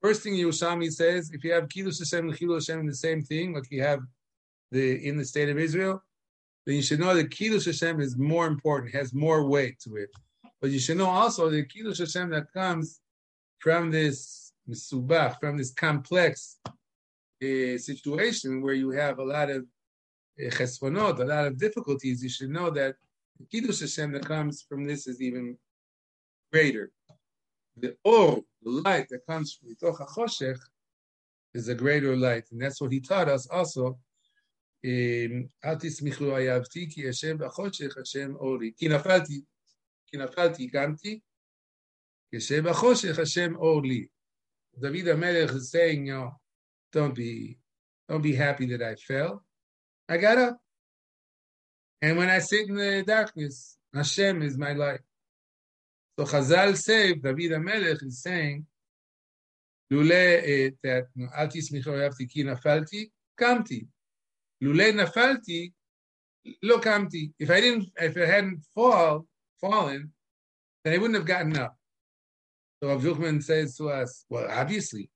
first 0.00 0.22
thing 0.22 0.34
Yerushalmi 0.34 0.90
says, 0.90 1.30
if 1.32 1.44
you 1.44 1.52
have 1.52 1.68
Kiddush 1.68 1.98
Hashem 1.98 2.28
and 2.28 2.38
Chilul 2.38 2.54
Hashem 2.54 2.86
the 2.86 2.94
same 2.94 3.22
thing, 3.22 3.54
like 3.54 3.70
you 3.70 3.82
have 3.82 4.00
the 4.70 5.06
in 5.06 5.16
the 5.16 5.24
state 5.24 5.48
of 5.48 5.58
Israel, 5.58 6.02
then 6.66 6.76
you 6.76 6.82
should 6.82 7.00
know 7.00 7.14
that 7.14 7.30
Kiddush 7.30 7.66
Hashem 7.66 8.00
is 8.00 8.16
more 8.16 8.46
important, 8.46 8.94
has 8.94 9.12
more 9.12 9.46
weight 9.46 9.78
to 9.80 9.96
it. 9.96 10.10
But 10.60 10.70
you 10.70 10.78
should 10.78 10.98
know 10.98 11.08
also 11.08 11.50
the 11.50 11.64
Kiddush 11.64 11.98
Hashem 11.98 12.30
that 12.30 12.52
comes 12.52 13.00
from 13.58 13.90
this 13.90 14.52
misubach, 14.68 15.40
from 15.40 15.56
this 15.56 15.72
complex 15.72 16.58
uh, 16.66 17.76
situation 17.78 18.62
where 18.62 18.74
you 18.74 18.90
have 18.90 19.18
a 19.18 19.24
lot 19.24 19.50
of 19.50 19.64
uh, 20.42 20.64
a 20.82 20.90
lot 20.90 21.46
of 21.46 21.58
difficulties. 21.58 22.22
You 22.22 22.28
should 22.28 22.50
know 22.50 22.70
that 22.70 22.96
Kiddush 23.50 23.80
Hashem 23.80 24.12
that 24.12 24.24
comes 24.26 24.62
from 24.68 24.86
this 24.86 25.06
is 25.06 25.20
even 25.20 25.56
greater 26.52 26.90
The 27.79 27.95
or 28.03 28.41
the 28.61 28.69
light 28.69 29.07
that 29.09 29.25
comes 29.27 29.53
from 29.53 29.69
Mitoch 29.69 29.99
HaChoshech 29.99 30.59
is 31.53 31.67
a 31.67 31.75
greater 31.75 32.15
light. 32.15 32.45
And 32.51 32.61
that's 32.61 32.79
what 32.81 32.91
he 32.91 32.99
taught 32.99 33.29
us 33.29 33.47
also. 33.47 33.99
אל 35.65 35.75
תשמחו 35.79 36.37
אהבתי 36.37 36.87
כי 36.89 37.09
השם 37.09 37.37
בחושך 37.37 37.97
השם 37.97 38.35
אורי. 38.35 38.71
כי 38.77 38.87
נפלתי, 38.87 39.41
כי 40.07 40.17
נפלתי 40.17 40.69
קמתי, 40.69 41.19
כי 42.29 42.37
השם 42.37 42.63
בחושך 42.63 43.19
השם 43.19 43.55
אור 43.55 43.81
לי. 43.83 44.07
David 44.77 45.05
HaMelech 45.07 45.55
is 45.55 45.71
saying, 45.71 46.07
you 46.07 46.13
know, 46.13 46.31
don't 46.91 47.15
be, 47.15 47.57
don't 48.09 48.21
be 48.21 48.35
happy 48.35 48.65
that 48.65 48.81
I 48.81 48.95
fell. 48.95 49.43
I 50.09 50.17
got 50.17 50.37
up. 50.37 50.57
And 52.01 52.17
when 52.17 52.29
I 52.29 52.39
sit 52.39 52.67
in 52.67 52.75
the 52.75 53.03
darkness, 53.07 53.77
Hashem 53.93 54.41
is 54.41 54.57
my 54.57 54.73
light. 54.73 54.99
So 56.20 56.26
Chazal 56.26 56.76
say, 56.76 57.14
David 57.14 57.52
HaMelech 57.52 58.04
is 58.04 58.20
saying, 58.20 58.66
Lule 59.90 60.12
eh, 60.12 60.70
that 60.82 61.06
Altis 61.34 61.70
tismichoyavti 61.70 62.28
ki 62.30 62.44
nafalti, 62.44 63.10
kamti. 63.40 63.86
Lule 64.62 64.92
nafalti, 64.92 65.72
lo 66.62 66.78
kamti. 66.78 67.32
If 67.38 67.50
I 67.50 67.62
didn't, 67.62 67.86
if 67.96 68.18
I 68.18 68.26
hadn't 68.26 68.62
fall, 68.74 69.26
fallen, 69.62 70.12
then 70.84 70.92
I 70.92 70.98
wouldn't 70.98 71.16
have 71.16 71.24
gotten 71.24 71.56
up. 71.56 71.74
So 72.82 72.90
Avjuchman 72.90 73.42
says 73.42 73.78
to 73.78 73.88
us, 73.88 74.26
well, 74.28 74.46
obviously, 74.50 75.08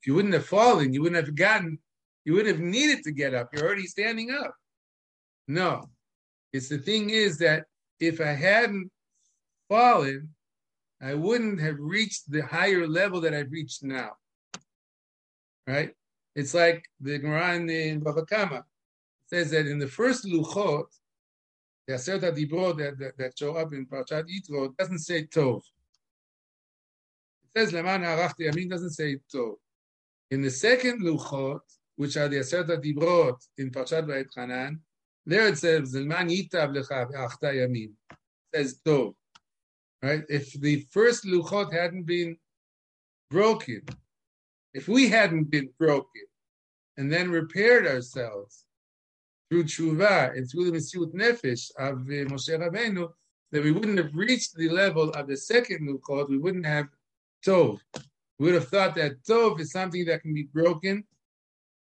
if 0.00 0.06
you 0.06 0.14
wouldn't 0.14 0.34
have 0.34 0.46
fallen, 0.46 0.94
you 0.94 1.02
wouldn't 1.02 1.26
have 1.26 1.34
gotten, 1.34 1.80
you 2.24 2.34
wouldn't 2.34 2.54
have 2.54 2.64
needed 2.64 3.02
to 3.02 3.10
get 3.10 3.34
up. 3.34 3.48
You're 3.52 3.64
already 3.64 3.88
standing 3.88 4.30
up. 4.30 4.54
No. 5.48 5.90
It's 6.52 6.68
the 6.68 6.78
thing 6.78 7.10
is 7.10 7.38
that 7.38 7.64
if 7.98 8.20
I 8.20 8.34
hadn't 8.34 8.92
fallen, 9.68 10.30
I 11.04 11.12
wouldn't 11.12 11.60
have 11.60 11.76
reached 11.78 12.30
the 12.30 12.42
higher 12.42 12.88
level 12.88 13.20
that 13.20 13.34
I've 13.34 13.52
reached 13.52 13.82
now. 13.82 14.12
Right? 15.66 15.92
It's 16.34 16.54
like 16.54 16.82
the 16.98 17.18
Gemara 17.18 17.56
in, 17.56 18.00
Bava 18.00 18.26
Kama 18.26 18.64
says 19.26 19.50
that 19.50 19.66
in 19.66 19.78
the 19.78 19.86
first 19.86 20.24
Luchot, 20.24 20.86
the 21.86 21.94
Aseret 21.94 22.34
Dibrot 22.34 22.78
that, 22.78 22.98
that, 22.98 23.18
that, 23.18 23.38
show 23.38 23.54
up 23.54 23.74
in 23.74 23.84
Parashat 23.84 24.24
Yitro 24.24 24.74
doesn't 24.78 25.00
say 25.00 25.24
Tov. 25.24 25.58
It 27.44 27.58
says 27.58 27.72
Leman 27.74 28.02
Arachti 28.02 28.50
Yamin 28.50 28.70
doesn't 28.70 28.92
say 28.92 29.18
Tov. 29.32 29.56
In 30.30 30.40
the 30.40 30.50
second 30.50 31.02
Luchot, 31.02 31.60
which 31.96 32.16
are 32.16 32.28
the 32.28 32.38
Aseret 32.38 32.82
Dibrot 32.82 33.36
in 33.58 33.70
Parashat 33.70 34.06
Va'etchanan, 34.06 34.78
there 35.26 35.48
it 35.48 35.58
says 35.58 35.94
Leman 35.94 36.28
Yitav 36.28 36.74
Lecha 36.74 37.12
Achta 37.12 37.52
Yamin. 37.52 37.92
It 38.10 38.54
says 38.54 38.80
Tov. 38.86 39.14
Right? 40.04 40.22
If 40.28 40.52
the 40.52 40.86
first 40.90 41.24
luchot 41.24 41.72
hadn't 41.72 42.02
been 42.02 42.36
broken, 43.30 43.80
if 44.74 44.86
we 44.86 45.08
hadn't 45.08 45.50
been 45.50 45.70
broken, 45.78 46.26
and 46.98 47.10
then 47.10 47.30
repaired 47.30 47.86
ourselves 47.86 48.66
through 49.48 49.64
tshuva 49.64 50.36
and 50.36 50.46
through 50.46 50.70
the 50.70 50.76
Mesiut 50.76 51.14
Nefesh 51.14 51.70
of 51.78 52.02
uh, 52.02 52.28
Moshe 52.30 52.50
Rabbeinu, 52.50 53.10
that 53.50 53.64
we 53.64 53.72
wouldn't 53.72 53.96
have 53.96 54.14
reached 54.14 54.54
the 54.56 54.68
level 54.68 55.08
of 55.08 55.26
the 55.26 55.38
second 55.38 55.88
Luchot, 55.88 56.28
we 56.28 56.36
wouldn't 56.36 56.66
have 56.66 56.88
Tov. 57.42 57.78
We 58.38 58.46
would 58.46 58.56
have 58.56 58.68
thought 58.68 58.94
that 58.96 59.22
Tov 59.22 59.58
is 59.58 59.72
something 59.72 60.04
that 60.04 60.20
can 60.20 60.34
be 60.34 60.42
broken, 60.42 61.04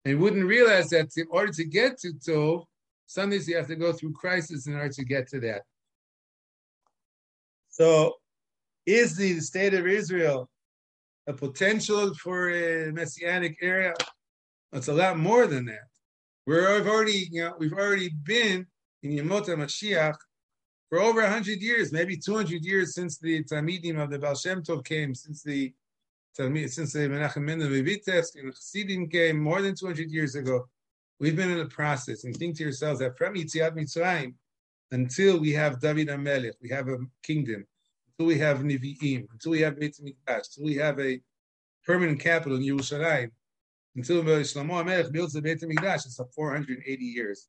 and 0.07 0.19
wouldn't 0.19 0.47
realize 0.47 0.89
that 0.91 1.15
in 1.19 1.27
order 1.29 1.53
to 1.53 1.65
get 1.65 1.99
to 1.99 2.15
Tov, 2.15 2.65
sometimes 3.05 3.47
you 3.47 3.57
have 3.59 3.67
to 3.67 3.77
go 3.77 3.93
through 3.93 4.15
crisis 4.15 4.67
in 4.67 4.77
order 4.77 4.95
to 4.95 5.05
get 5.05 5.29
to 5.29 5.41
that. 5.41 5.65
So, 7.81 8.15
is 8.87 9.17
the 9.17 9.39
state 9.39 9.73
of 9.73 9.87
Israel 9.87 10.51
a 11.29 11.33
potential 11.33 12.13
for 12.15 12.51
a 12.51 12.91
messianic 12.91 13.57
era? 13.63 13.95
It's 14.73 14.89
a 14.89 14.93
lot 14.93 15.17
more 15.17 15.47
than 15.47 15.67
that. 15.67 15.87
We're 16.45 16.75
we've 16.77 16.89
already, 16.89 17.29
you 17.31 17.43
know, 17.45 17.55
we've 17.57 17.73
already 17.73 18.11
been 18.25 18.67
in 19.05 19.11
Yemot 19.13 19.47
Mashiach 19.47 20.17
for 20.89 20.99
over 20.99 21.25
hundred 21.25 21.61
years, 21.61 21.93
maybe 21.93 22.17
two 22.17 22.35
hundred 22.35 22.65
years 22.65 22.95
since 22.95 23.17
the 23.19 23.45
Talmidim 23.45 24.03
of 24.03 24.11
the 24.11 24.19
Baal 24.19 24.35
Shem 24.35 24.61
Tov 24.63 24.85
came, 24.85 25.15
since 25.15 25.45
the 25.45 25.73
since 26.35 26.93
the 26.93 27.09
Menachem 27.09 27.43
Mendel 27.43 27.69
Vitebsk 27.69 28.41
and 28.41 28.53
Chassidim 28.53 29.09
came 29.09 29.39
more 29.39 29.63
than 29.63 29.77
two 29.77 29.87
hundred 29.87 30.11
years 30.11 30.35
ago. 30.35 30.67
We've 31.21 31.37
been 31.37 31.51
in 31.51 31.59
the 31.59 31.67
process, 31.67 32.25
and 32.25 32.37
think 32.37 32.57
to 32.57 32.65
yourselves 32.65 32.99
that 33.01 33.17
from 33.17 33.35
Yitziat 33.35 33.77
Mitzrayim 33.77 34.35
until 34.91 35.39
we 35.39 35.53
have 35.53 35.81
David 35.81 36.09
HaMelech, 36.09 36.55
we 36.63 36.69
have 36.71 36.89
a 36.89 36.99
kingdom, 37.23 37.67
until 38.07 38.29
we 38.29 38.39
have 38.39 38.59
Nivi'im, 38.59 39.27
until 39.33 39.53
we 39.53 39.61
have 39.61 39.79
Beit 39.79 39.97
Mikdash, 39.97 40.49
until 40.49 40.65
we 40.65 40.75
have 40.77 40.99
a 41.01 41.21
permanent 41.85 42.21
capital 42.21 42.57
in 42.57 42.65
Yerushalayim, 42.65 43.31
until 43.97 44.23
Shlomo 44.23 44.83
HaMelech 44.83 45.13
builds 45.13 45.35
the 45.35 45.43
Beit 45.43 45.61
Mikdash, 45.61 46.07
it's 46.07 46.19
a 46.19 46.25
480 46.25 47.05
years. 47.05 47.49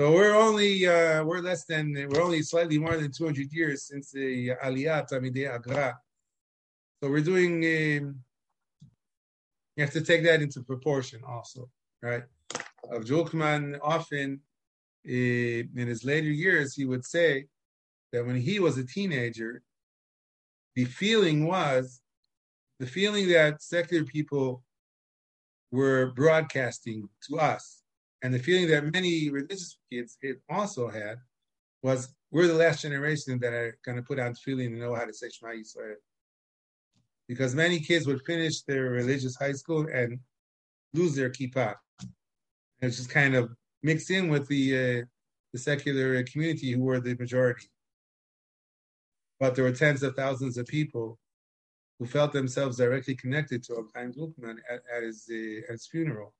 So 0.00 0.10
we're 0.10 0.34
only 0.34 0.86
uh, 0.86 1.22
we're 1.22 1.40
less 1.40 1.64
than 1.64 1.92
we're 2.10 2.22
only 2.22 2.42
slightly 2.42 2.78
more 2.78 2.96
than 2.96 3.12
200 3.12 3.52
years 3.52 3.84
since 3.84 4.10
the 4.10 4.50
Aliyah 4.64 5.08
Talmidei 5.08 5.48
HaGra. 5.48 5.94
So 7.02 7.10
we're 7.10 7.20
doing. 7.20 7.56
Um, 7.62 8.16
you 9.76 9.84
have 9.84 9.92
to 9.92 10.00
take 10.00 10.24
that 10.24 10.42
into 10.42 10.62
proportion 10.62 11.20
also, 11.26 11.70
right? 12.02 12.24
Rav 12.90 13.04
Drukman 13.04 13.78
often 13.82 14.40
Eh, 15.06 15.64
in 15.74 15.88
his 15.88 16.04
later 16.04 16.30
years 16.30 16.74
he 16.74 16.84
would 16.84 17.04
say 17.04 17.46
that 18.12 18.24
when 18.24 18.36
he 18.36 18.60
was 18.60 18.78
a 18.78 18.86
teenager, 18.86 19.62
the 20.76 20.84
feeling 20.84 21.46
was 21.46 22.00
the 22.78 22.86
feeling 22.86 23.28
that 23.28 23.62
secular 23.62 24.04
people 24.04 24.62
were 25.70 26.12
broadcasting 26.14 27.08
to 27.28 27.38
us. 27.38 27.82
And 28.22 28.32
the 28.32 28.38
feeling 28.38 28.68
that 28.68 28.92
many 28.92 29.30
religious 29.30 29.78
kids 29.90 30.16
also 30.48 30.88
had 30.88 31.16
was 31.82 32.14
we're 32.30 32.46
the 32.46 32.54
last 32.54 32.82
generation 32.82 33.38
that 33.40 33.52
are 33.52 33.76
going 33.84 33.96
to 33.96 34.02
put 34.02 34.18
on 34.20 34.34
tefillin 34.34 34.66
and 34.66 34.78
know 34.78 34.94
how 34.94 35.04
to 35.04 35.12
say 35.12 35.28
Shema 35.28 35.52
Yisrael. 35.52 35.94
Because 37.28 37.54
many 37.54 37.80
kids 37.80 38.06
would 38.06 38.22
finish 38.22 38.62
their 38.62 38.90
religious 38.90 39.36
high 39.36 39.52
school 39.52 39.86
and 39.92 40.18
lose 40.94 41.14
their 41.14 41.30
kippah. 41.30 41.74
It's 42.80 42.96
just 42.96 43.10
kind 43.10 43.34
of 43.34 43.50
mixed 43.82 44.10
in 44.10 44.28
with 44.28 44.46
the 44.48 45.00
uh, 45.00 45.04
the 45.52 45.58
secular 45.58 46.22
community 46.24 46.72
who 46.72 46.82
were 46.82 47.00
the 47.00 47.14
majority. 47.14 47.68
But 49.38 49.54
there 49.54 49.64
were 49.64 49.72
tens 49.72 50.02
of 50.02 50.14
thousands 50.14 50.56
of 50.56 50.66
people 50.66 51.18
who 51.98 52.06
felt 52.06 52.32
themselves 52.32 52.78
directly 52.78 53.14
connected 53.14 53.62
to 53.64 53.88
Chaim 53.94 54.12
Drukman 54.12 54.56
at, 54.70 54.80
at, 54.94 55.02
his, 55.02 55.28
uh, 55.30 55.66
at 55.68 55.72
his 55.72 55.86
funeral. 55.86 56.32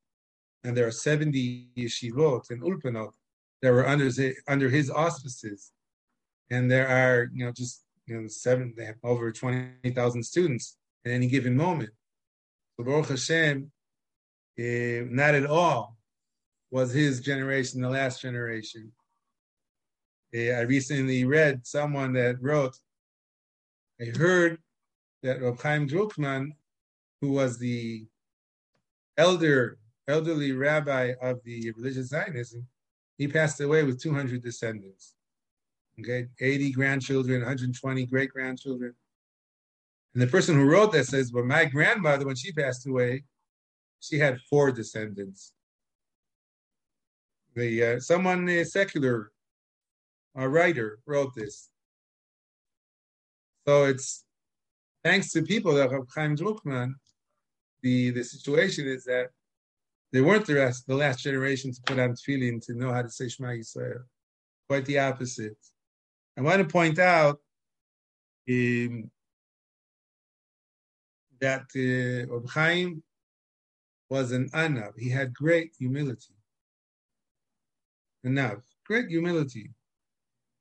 And 0.64 0.76
there 0.76 0.86
are 0.86 0.92
70 0.92 1.68
yeshivot 1.76 2.50
and 2.50 2.62
ulpanot 2.62 3.12
that 3.60 3.72
were 3.72 3.86
under 3.86 4.08
under 4.48 4.68
his 4.68 4.90
auspices. 4.90 5.72
And 6.50 6.70
there 6.70 6.88
are, 6.88 7.28
you 7.34 7.44
know, 7.44 7.52
just 7.52 7.84
you 8.06 8.20
know, 8.20 8.28
seven, 8.28 8.74
they 8.76 8.84
have 8.84 8.96
over 9.02 9.30
20,000 9.30 10.22
students 10.22 10.76
at 11.04 11.12
any 11.12 11.26
given 11.26 11.56
moment. 11.56 11.90
So 12.76 12.84
Baruch 12.84 13.08
Hashem, 13.08 13.70
uh, 14.58 15.06
not 15.10 15.34
at 15.34 15.46
all 15.46 15.96
was 16.72 16.90
his 16.90 17.20
generation 17.20 17.82
the 17.82 17.90
last 17.90 18.22
generation. 18.22 18.90
I 20.34 20.62
recently 20.62 21.26
read 21.26 21.66
someone 21.66 22.14
that 22.14 22.40
wrote, 22.40 22.74
I 24.00 24.06
heard 24.16 24.58
that 25.22 25.42
Reb 25.42 25.60
Chaim 25.60 25.86
Drukman, 25.86 26.52
who 27.20 27.32
was 27.32 27.58
the 27.58 28.06
elder, 29.18 29.78
elderly 30.08 30.52
rabbi 30.52 31.12
of 31.20 31.40
the 31.44 31.70
religious 31.72 32.08
Zionism, 32.08 32.66
he 33.18 33.28
passed 33.28 33.60
away 33.60 33.84
with 33.84 34.00
200 34.00 34.42
descendants. 34.42 35.14
Okay, 36.00 36.28
80 36.40 36.72
grandchildren, 36.72 37.40
120 37.40 38.06
great 38.06 38.30
grandchildren. 38.30 38.94
And 40.14 40.22
the 40.22 40.26
person 40.26 40.56
who 40.56 40.64
wrote 40.64 40.92
that 40.92 41.04
says, 41.04 41.32
Well, 41.32 41.44
my 41.44 41.66
grandmother, 41.66 42.24
when 42.24 42.34
she 42.34 42.50
passed 42.50 42.86
away, 42.86 43.24
she 44.00 44.18
had 44.18 44.40
four 44.48 44.72
descendants. 44.72 45.52
The 47.54 47.84
uh, 47.84 48.00
someone 48.00 48.48
uh, 48.48 48.64
secular, 48.64 49.30
a 50.36 50.48
writer, 50.48 50.98
wrote 51.06 51.34
this. 51.34 51.68
So 53.66 53.84
it's 53.84 54.24
thanks 55.04 55.30
to 55.32 55.42
people 55.42 55.74
like 55.74 55.90
Chaim 56.14 56.36
Drukman, 56.36 56.94
the, 57.82 58.10
the 58.10 58.24
situation 58.24 58.86
is 58.86 59.04
that 59.04 59.28
they 60.12 60.20
weren't 60.20 60.46
the, 60.46 60.54
rest, 60.54 60.86
the 60.86 60.94
last 60.94 61.20
generation 61.20 61.72
to 61.72 61.80
put 61.86 61.98
on 61.98 62.10
tefillin 62.10 62.64
to 62.66 62.74
know 62.74 62.92
how 62.92 63.02
to 63.02 63.10
say 63.10 63.28
Shema 63.28 63.50
Yisrael. 63.50 64.02
Quite 64.68 64.84
the 64.84 64.98
opposite. 64.98 65.56
I 66.38 66.42
want 66.42 66.60
to 66.60 66.68
point 66.68 66.98
out 66.98 67.38
um, 68.48 69.10
that 71.40 71.66
uh, 71.76 72.48
Chaim 72.48 73.02
was 74.08 74.32
an 74.32 74.48
anav. 74.50 74.92
He 74.98 75.08
had 75.08 75.34
great 75.34 75.72
humility. 75.78 76.34
Anav, 78.26 78.62
great 78.86 79.08
humility. 79.08 79.70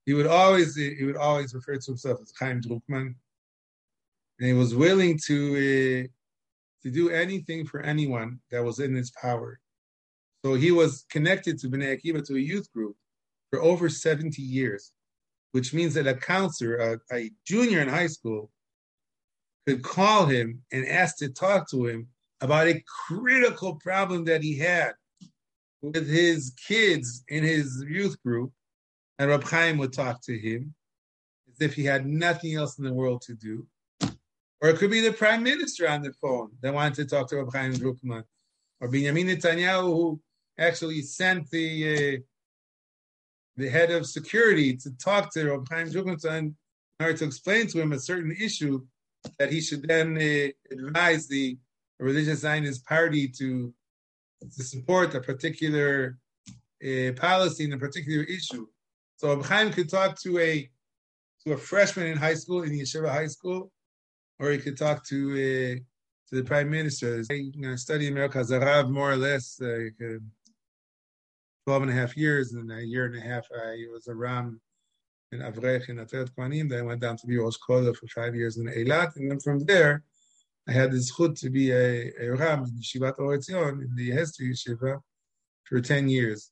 He 0.06 0.14
would 0.14 0.28
always 0.28 0.76
he 0.76 1.04
would 1.04 1.18
always 1.18 1.54
refer 1.54 1.76
to 1.76 1.92
himself 1.92 2.20
as 2.22 2.34
Chaim 2.40 2.62
Drukman 2.62 3.16
and 4.42 4.48
he 4.48 4.54
was 4.54 4.74
willing 4.74 5.20
to 5.28 5.54
uh, 5.54 6.08
to 6.82 6.92
do 6.92 7.12
anything 7.12 7.66
for 7.66 7.82
anyone 7.82 8.40
that 8.50 8.64
was 8.64 8.80
in 8.80 8.96
his 8.96 9.12
power. 9.12 9.60
So 10.44 10.56
he 10.56 10.72
was 10.72 11.06
connected 11.12 11.60
to 11.60 11.70
Bnei 11.70 12.02
Akiva 12.02 12.26
to 12.26 12.36
a 12.36 12.40
youth 12.40 12.72
group 12.74 12.96
for 13.52 13.62
over 13.62 13.88
70 13.88 14.42
years, 14.42 14.92
which 15.52 15.76
means 15.76 15.94
that 15.94 16.08
a 16.08 16.16
counselor, 16.16 17.00
a, 17.12 17.16
a 17.16 17.32
junior 17.46 17.82
in 17.82 17.88
high 17.88 18.08
school, 18.08 18.50
could 19.68 19.84
call 19.84 20.26
him 20.26 20.64
and 20.72 20.88
ask 20.88 21.18
to 21.18 21.30
talk 21.30 21.70
to 21.70 21.86
him 21.86 22.08
about 22.42 22.66
a 22.66 22.84
critical 23.08 23.76
problem 23.76 24.26
that 24.26 24.42
he 24.42 24.58
had 24.58 24.94
with 25.82 26.08
his 26.08 26.54
kids 26.68 27.24
in 27.28 27.44
his 27.44 27.84
youth 27.88 28.22
group, 28.24 28.52
and 29.20 29.30
Rab 29.30 29.44
Chaim 29.44 29.78
would 29.78 29.94
talk 29.94 30.22
to 30.24 30.38
him 30.38 30.74
as 31.50 31.62
if 31.62 31.74
he 31.74 31.84
had 31.84 32.06
nothing 32.06 32.56
else 32.56 32.78
in 32.78 32.86
the 32.86 32.94
world 32.94 33.22
to 33.24 33.34
do. 33.34 33.68
Or 34.62 34.70
it 34.70 34.78
could 34.78 34.92
be 34.92 35.02
the 35.02 35.14
prime 35.14 35.44
minister 35.44 35.90
on 35.90 36.02
the 36.02 36.14
phone 36.14 36.52
that 36.62 36.74
wanted 36.74 36.96
to 36.96 37.06
talk 37.06 37.30
to 37.30 37.38
Rabbi 37.38 37.58
Chaim 37.58 37.74
Drukman. 37.74 38.24
Or 38.80 38.88
Benjamin 38.88 39.28
Netanyahu, 39.28 39.84
who 39.84 40.22
actually 40.58 41.02
sent 41.02 41.50
the 41.50 42.18
uh, 42.18 42.22
the 43.58 43.70
head 43.70 43.92
of 43.92 44.06
security 44.06 44.76
to 44.78 44.92
talk 44.98 45.32
to 45.34 45.52
Rabbi 45.52 45.76
Chaim 45.76 45.88
Drukman 45.90 46.24
in 46.36 46.56
order 47.00 47.18
to 47.18 47.26
explain 47.26 47.68
to 47.68 47.82
him 47.82 47.92
a 47.92 48.00
certain 48.00 48.36
issue 48.40 48.82
that 49.40 49.52
he 49.52 49.62
should 49.62 49.88
then 49.88 50.18
uh, 50.18 50.74
advise 50.74 51.28
the 51.28 51.58
religious 52.00 52.40
Zionist 52.40 52.86
party 52.86 53.28
to, 53.28 53.74
to 54.42 54.64
support 54.64 55.14
a 55.16 55.22
particular 55.22 56.18
uh, 56.84 57.12
policy 57.14 57.66
in 57.66 57.74
a 57.74 57.78
particular 57.78 58.24
issue. 58.24 58.66
So 59.18 59.30
Rabbi 59.30 59.48
Chaim 59.48 59.72
could 59.72 59.90
talk 59.90 60.20
to 60.22 60.40
a 60.40 60.70
to 61.46 61.54
a 61.54 61.58
freshman 61.58 62.08
in 62.08 62.18
high 62.18 62.34
school, 62.36 62.64
in 62.64 62.72
Yeshiva 62.72 63.10
high 63.10 63.28
school, 63.28 63.72
or 64.40 64.52
he 64.52 64.58
could 64.58 64.78
talk 64.78 65.06
to 65.08 65.32
uh, 65.32 65.76
to 66.30 66.36
the 66.36 66.44
prime 66.44 66.70
minister. 66.70 67.24
I 67.30 67.34
you 67.34 67.62
know, 67.62 67.76
studied 67.76 68.12
America 68.12 68.40
as 68.40 68.52
a 68.52 68.60
Rav 68.60 68.90
more 68.90 69.12
or 69.12 69.18
less 69.18 69.60
uh, 69.62 69.90
12 71.66 71.84
and 71.84 71.92
a 71.92 71.94
half 71.94 72.18
years, 72.18 72.54
and 72.54 72.72
a 72.72 72.84
year 72.84 73.06
and 73.06 73.16
a 73.16 73.22
half 73.22 73.46
I 73.56 73.86
was 73.92 74.08
a 74.08 74.16
Ram 74.16 74.60
in 75.32 75.40
Avrech 75.40 75.90
in 75.90 75.98
Ateret 75.98 76.32
Kohanim. 76.32 76.70
Then 76.70 76.80
I 76.80 76.84
went 76.84 77.02
down 77.02 77.18
to 77.18 77.28
be 77.28 77.38
Kola 77.38 77.94
for 77.94 78.08
five 78.08 78.36
years 78.36 78.58
in 78.58 78.66
Eilat, 78.68 79.16
and 79.18 79.30
then 79.30 79.40
from 79.40 79.60
there 79.66 80.04
I 80.68 80.72
had 80.74 80.92
the 80.92 80.98
zchut 80.98 81.40
to 81.40 81.50
be 81.50 81.72
a, 81.72 82.12
a 82.22 82.30
Ram 82.36 82.64
in 82.64 82.80
Yeshivat 82.80 83.16
Or 83.20 83.38
Etzion, 83.38 83.82
in 83.82 83.96
the 83.96 84.12
Hesder 84.12 84.52
Yeshiva 84.52 85.00
for 85.64 85.82
10 85.82 86.10
years. 86.10 86.52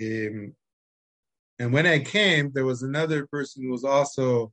Um, 0.00 0.54
and 1.58 1.72
when 1.72 1.86
I 1.86 1.98
came, 2.00 2.52
there 2.52 2.64
was 2.64 2.82
another 2.82 3.26
person 3.26 3.62
who 3.62 3.70
was 3.70 3.84
also 3.84 4.52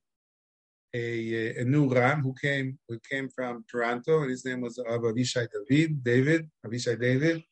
a, 0.93 1.61
a 1.61 1.65
new 1.65 1.93
Ram 1.93 2.21
who 2.21 2.33
came 2.41 2.79
who 2.87 2.99
came 3.11 3.29
from 3.29 3.65
Toronto, 3.69 4.21
and 4.21 4.31
his 4.31 4.45
name 4.45 4.61
was 4.61 4.77
Avishai 4.77 5.47
David, 5.69 6.03
David, 6.03 6.49
Avishai 6.65 6.99
David, 6.99 7.43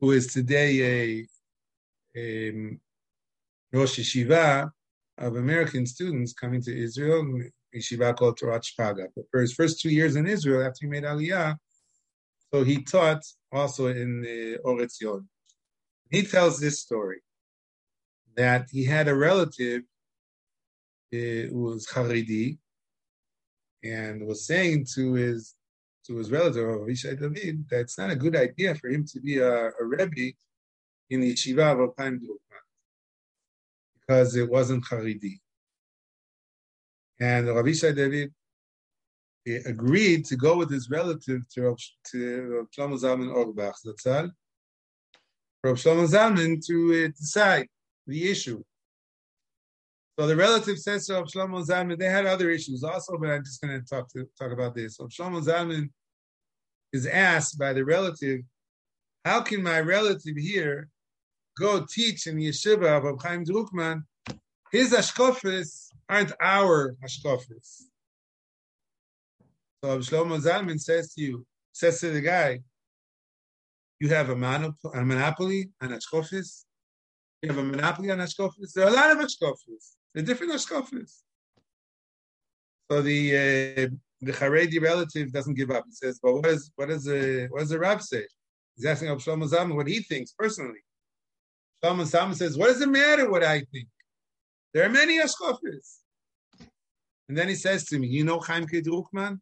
who 0.00 0.10
is 0.10 0.32
today 0.32 1.26
a, 2.16 2.18
a 2.18 2.78
Rosh 3.72 4.00
Yeshiva 4.00 4.70
of 5.18 5.36
American 5.36 5.86
students 5.86 6.32
coming 6.32 6.60
to 6.62 6.76
Israel, 6.76 7.24
yeshiva 7.74 8.16
called 8.16 8.38
Torat 8.38 8.62
Shraga. 8.62 9.08
But 9.14 9.24
for 9.30 9.40
his 9.40 9.52
first 9.52 9.80
two 9.80 9.90
years 9.90 10.16
in 10.16 10.26
Israel, 10.26 10.62
after 10.62 10.78
he 10.82 10.86
made 10.86 11.04
Aliyah, 11.04 11.56
so 12.52 12.62
he 12.62 12.82
taught 12.82 13.22
also 13.50 13.88
in 13.88 14.20
the 14.20 14.58
Oretz. 14.64 15.02
He 16.10 16.22
tells 16.22 16.60
this 16.60 16.80
story 16.80 17.20
that 18.36 18.68
he 18.70 18.84
had 18.84 19.08
a 19.08 19.14
relative 19.14 19.82
uh, 21.12 21.50
who 21.50 21.62
was 21.62 21.86
Haredi 21.86 22.58
and 23.82 24.26
was 24.26 24.46
saying 24.46 24.86
to 24.94 25.14
his 25.14 25.54
to 26.06 26.16
his 26.16 26.30
relative 26.30 26.64
Avishai 26.64 27.18
David 27.18 27.64
that 27.70 27.80
it's 27.80 27.98
not 27.98 28.10
a 28.10 28.16
good 28.16 28.36
idea 28.36 28.74
for 28.74 28.88
him 28.88 29.04
to 29.06 29.20
be 29.20 29.38
a, 29.38 29.68
a 29.68 29.84
rebbe 29.84 30.34
in 31.10 31.20
the 31.20 31.32
yeshiva 31.32 31.72
of 31.72 31.80
Alpine 31.80 32.20
because 34.00 34.36
it 34.36 34.50
wasn't 34.50 34.84
Haredi. 34.84 35.40
And 37.20 37.48
Rabbi 37.48 37.72
Shai 37.72 37.92
David 37.92 38.32
agreed 39.66 40.24
to 40.26 40.36
go 40.36 40.56
with 40.56 40.70
his 40.70 40.90
relative 40.90 41.48
to 41.54 41.76
to 42.10 42.66
Shlomo 42.76 42.98
Zalman 42.98 43.32
Auerbach, 43.32 43.76
Zatzal, 43.86 44.30
for 45.60 45.74
Shlomo 45.74 46.08
Zalman 46.08 46.64
to 46.66 47.04
uh, 47.04 47.08
decide 47.08 47.68
the 48.06 48.30
issue. 48.30 48.62
So 50.18 50.26
the 50.26 50.36
relative 50.36 50.78
says 50.78 51.06
to 51.06 51.12
Shlomo 51.24 51.66
Zalman, 51.66 51.98
they 51.98 52.06
had 52.06 52.26
other 52.26 52.50
issues 52.50 52.84
also, 52.84 53.18
but 53.18 53.30
I'm 53.30 53.44
just 53.44 53.60
going 53.60 53.80
to 53.80 53.86
talk 53.86 54.08
to 54.12 54.26
talk 54.38 54.52
about 54.52 54.74
this. 54.74 54.96
So 54.96 55.06
Shlomo 55.06 55.44
Zalman 55.44 55.90
is 56.92 57.06
asked 57.06 57.58
by 57.58 57.72
the 57.72 57.84
relative, 57.84 58.40
how 59.24 59.40
can 59.40 59.62
my 59.62 59.80
relative 59.80 60.36
here 60.36 60.88
go 61.58 61.84
teach 61.84 62.26
in 62.26 62.36
yeshiva 62.36 63.04
of 63.04 63.22
Chaim 63.22 63.44
Drukman? 63.44 64.04
His 64.70 64.92
ashkofis 64.92 65.90
aren't 66.14 66.32
our 66.40 66.96
ashkofis. 67.04 67.82
So 69.82 69.98
Shlomo 69.98 70.40
Zalman 70.40 70.80
says 70.80 71.12
to 71.14 71.20
you, 71.20 71.46
says 71.72 72.00
to 72.00 72.10
the 72.10 72.20
guy, 72.20 72.60
you 74.00 74.08
have 74.08 74.30
a, 74.30 74.34
monop- 74.34 74.94
a 74.94 75.04
monopoly 75.04 75.70
on 75.82 75.90
ashkofis. 75.90 76.64
You 77.42 77.50
have 77.50 77.58
a 77.58 77.62
monopoly 77.62 78.10
on 78.10 78.18
ashkofis. 78.18 78.72
There 78.74 78.84
are 78.86 78.90
a 78.90 78.92
lot 78.92 79.10
of 79.10 79.18
ashkofis. 79.18 79.96
They're 80.14 80.22
different 80.22 80.52
ashkofis. 80.52 81.22
So 82.90 83.02
the 83.02 83.20
uh, 83.36 83.88
the 84.20 84.32
Haredi 84.32 84.80
relative 84.80 85.32
doesn't 85.32 85.54
give 85.54 85.70
up. 85.70 85.84
He 85.86 85.92
says, 85.92 86.20
"But 86.22 86.34
what 86.34 86.46
is 86.46 86.70
what 86.76 86.90
is 86.90 87.04
the 87.04 87.48
what 87.50 87.60
does 87.60 87.70
the 87.70 87.78
Rab 87.78 88.02
say?" 88.02 88.24
He's 88.76 88.84
asking 88.84 89.08
of 89.08 89.18
Shlomo 89.18 89.48
Zalman 89.48 89.74
what 89.74 89.86
he 89.86 90.00
thinks 90.00 90.32
personally. 90.32 90.82
Shlomo 91.82 92.02
Zalman 92.02 92.34
says, 92.34 92.58
"What 92.58 92.68
does 92.68 92.80
it 92.80 92.88
matter 92.88 93.30
what 93.30 93.42
I 93.42 93.60
think? 93.72 93.88
There 94.72 94.84
are 94.84 94.90
many 94.90 95.18
ashkofis." 95.18 96.03
And 97.28 97.36
then 97.36 97.48
he 97.48 97.54
says 97.54 97.84
to 97.86 97.98
me, 97.98 98.08
"You 98.08 98.24
know 98.24 98.38
Chaimke 98.38 98.82
Drukman?" 98.82 99.40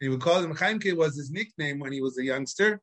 He 0.00 0.08
would 0.08 0.20
call 0.20 0.42
him 0.42 0.54
Chaimke 0.54 0.96
was 0.96 1.16
his 1.16 1.30
nickname 1.30 1.78
when 1.78 1.92
he 1.92 2.00
was 2.00 2.16
a 2.18 2.24
youngster, 2.24 2.80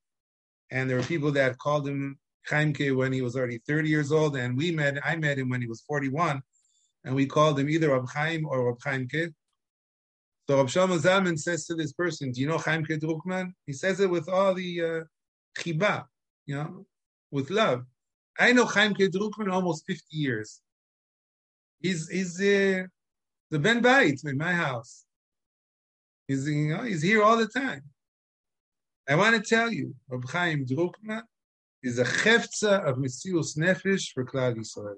and 0.69 0.89
there 0.89 0.97
were 0.97 1.03
people 1.03 1.31
that 1.31 1.57
called 1.57 1.87
him 1.87 2.19
Chaimke 2.47 2.95
when 2.95 3.11
he 3.11 3.21
was 3.21 3.35
already 3.35 3.59
30 3.67 3.89
years 3.89 4.11
old, 4.11 4.35
and 4.35 4.55
we 4.57 4.71
met. 4.71 5.05
I 5.05 5.15
met 5.15 5.39
him 5.39 5.49
when 5.49 5.61
he 5.61 5.67
was 5.67 5.81
41, 5.81 6.41
and 7.03 7.15
we 7.15 7.25
called 7.25 7.59
him 7.59 7.69
either 7.69 7.89
Rab 7.89 8.07
Chaim 8.09 8.45
or 8.45 8.67
Rab 8.67 8.79
Chaimke. 8.79 9.33
So 10.47 10.57
Rab 10.57 10.67
Shlomo 10.67 10.99
Zalman 10.99 11.37
says 11.37 11.65
to 11.65 11.75
this 11.75 11.91
person, 11.91 12.31
"Do 12.31 12.41
you 12.41 12.47
know 12.47 12.57
Chaimke 12.57 12.99
Drukman?" 12.99 13.53
He 13.65 13.73
says 13.73 13.99
it 13.99 14.09
with 14.09 14.29
all 14.29 14.53
the 14.53 14.81
uh, 14.81 15.03
chiba, 15.57 16.05
you 16.45 16.55
know, 16.55 16.85
with 17.31 17.49
love. 17.49 17.85
I 18.39 18.53
know 18.53 18.65
Chaimke 18.65 19.09
Drukman 19.09 19.51
almost 19.51 19.85
50 19.87 20.03
years. 20.11 20.61
He's 21.79 22.07
he's 22.09 22.39
uh, 22.39 22.83
the 23.49 23.59
Ben 23.59 23.81
Bait 23.81 24.19
in 24.23 24.37
my 24.37 24.53
house. 24.53 25.05
He's, 26.27 26.47
you 26.47 26.75
know, 26.75 26.83
he's 26.83 27.01
here 27.01 27.23
all 27.23 27.37
the 27.37 27.47
time. 27.47 27.81
I 29.07 29.15
want 29.15 29.35
to 29.35 29.41
tell 29.41 29.71
you, 29.71 29.95
Reb 30.09 30.27
Chaim 30.29 30.65
is 31.83 31.99
a 31.99 32.03
chefza 32.03 32.83
of 32.83 32.97
Mesirus 32.97 33.57
Nefesh 33.57 34.11
for 34.13 34.25
Klal 34.25 34.55
Yisrael. 34.55 34.95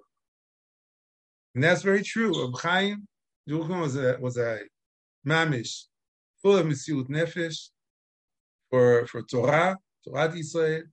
And 1.53 1.63
that's 1.63 1.83
very 1.83 2.01
true. 2.01 2.45
Reb 2.45 2.59
Chaim 2.59 3.07
was 3.47 3.95
a, 3.95 4.17
was 4.19 4.37
a 4.37 4.61
mamish, 5.27 5.83
full 6.41 6.57
of 6.57 6.65
Mesirus 6.65 7.07
Nefesh 7.07 7.69
for, 8.71 9.05
for 9.05 9.21
Torah, 9.21 9.77
Torah 10.03 10.29
Yisrael, 10.29 10.83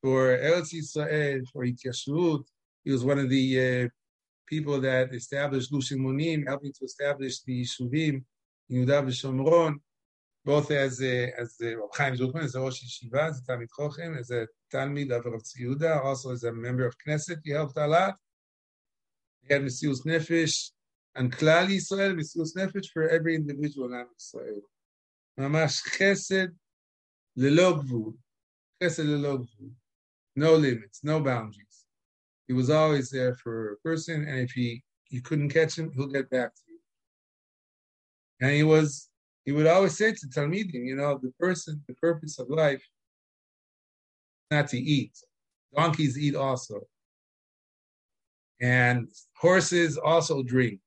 for 0.00 0.38
Eretz 0.38 0.72
Yisrael, 0.72 1.42
for 1.52 1.64
Ityashut. 1.64 2.44
He 2.84 2.92
was 2.92 3.04
one 3.04 3.18
of 3.18 3.28
the 3.28 3.84
uh, 3.84 3.88
people 4.46 4.80
that 4.80 5.14
established 5.14 5.70
Gush 5.70 5.92
Emunim, 5.92 6.46
helping 6.46 6.72
to 6.72 6.84
establish 6.84 7.40
the 7.42 7.62
Shuvim 7.62 8.24
Yehuda 8.70 9.06
v'Shomron, 9.06 9.76
both 10.44 10.70
as 10.70 11.02
a, 11.02 11.32
as 11.38 11.56
the 11.56 11.74
Reb 11.76 11.88
Chaim 11.94 12.16
Drukman, 12.16 12.44
as 12.44 12.54
a 12.54 12.60
Rosh 12.60 12.82
Yeshiva, 12.82 13.30
as 13.30 13.40
a 13.40 13.52
Talmid 13.52 13.68
Chacham, 13.76 14.16
as 14.18 14.30
a 14.30 14.46
Talmid 14.72 15.10
of 15.10 15.24
Rav 15.24 16.04
also 16.04 16.32
as 16.32 16.44
a 16.44 16.52
member 16.52 16.86
of 16.86 16.94
Knesset, 16.98 17.38
he 17.44 17.52
helped 17.52 17.76
a 17.76 17.86
lot. 17.86 18.16
He 19.42 19.52
had 19.52 19.62
Mesirus 19.62 20.04
Nefesh 20.04 20.70
and 21.14 21.32
Klal 21.32 21.68
Yisrael, 21.68 22.14
Mesirus 22.14 22.54
Nefesh 22.56 22.88
for 22.92 23.08
every 23.08 23.34
individual 23.34 23.92
in 23.92 24.06
Israel. 24.18 24.60
Mamash 25.38 25.82
Chesed 25.96 26.52
lelo 27.38 27.82
gvul, 27.82 28.14
Chesed 28.82 29.06
lelo 29.06 29.38
gvul, 29.38 29.70
no 30.36 30.54
limits, 30.56 31.00
no 31.02 31.20
boundaries. 31.20 31.73
He 32.46 32.52
was 32.52 32.70
always 32.70 33.10
there 33.10 33.34
for 33.34 33.72
a 33.72 33.76
person, 33.76 34.26
and 34.28 34.38
if 34.40 34.52
he 34.52 34.82
you 35.14 35.20
couldn't 35.20 35.50
catch 35.50 35.78
him, 35.78 35.92
he'll 35.94 36.08
get 36.08 36.28
back 36.28 36.54
to 36.54 36.60
you. 36.66 36.78
And 38.40 38.50
he 38.50 38.64
was, 38.64 39.08
he 39.44 39.52
would 39.52 39.66
always 39.66 39.96
say 39.96 40.12
to 40.12 40.26
Talmidim, 40.26 40.84
you 40.84 40.96
know, 40.96 41.20
the 41.22 41.32
person, 41.38 41.82
the 41.86 41.94
purpose 41.94 42.38
of 42.40 42.50
life, 42.50 42.82
not 44.50 44.68
to 44.68 44.78
eat. 44.78 45.12
Donkeys 45.74 46.18
eat 46.18 46.34
also. 46.34 46.80
And 48.60 49.08
horses 49.36 49.98
also 49.98 50.42
drink. 50.42 50.80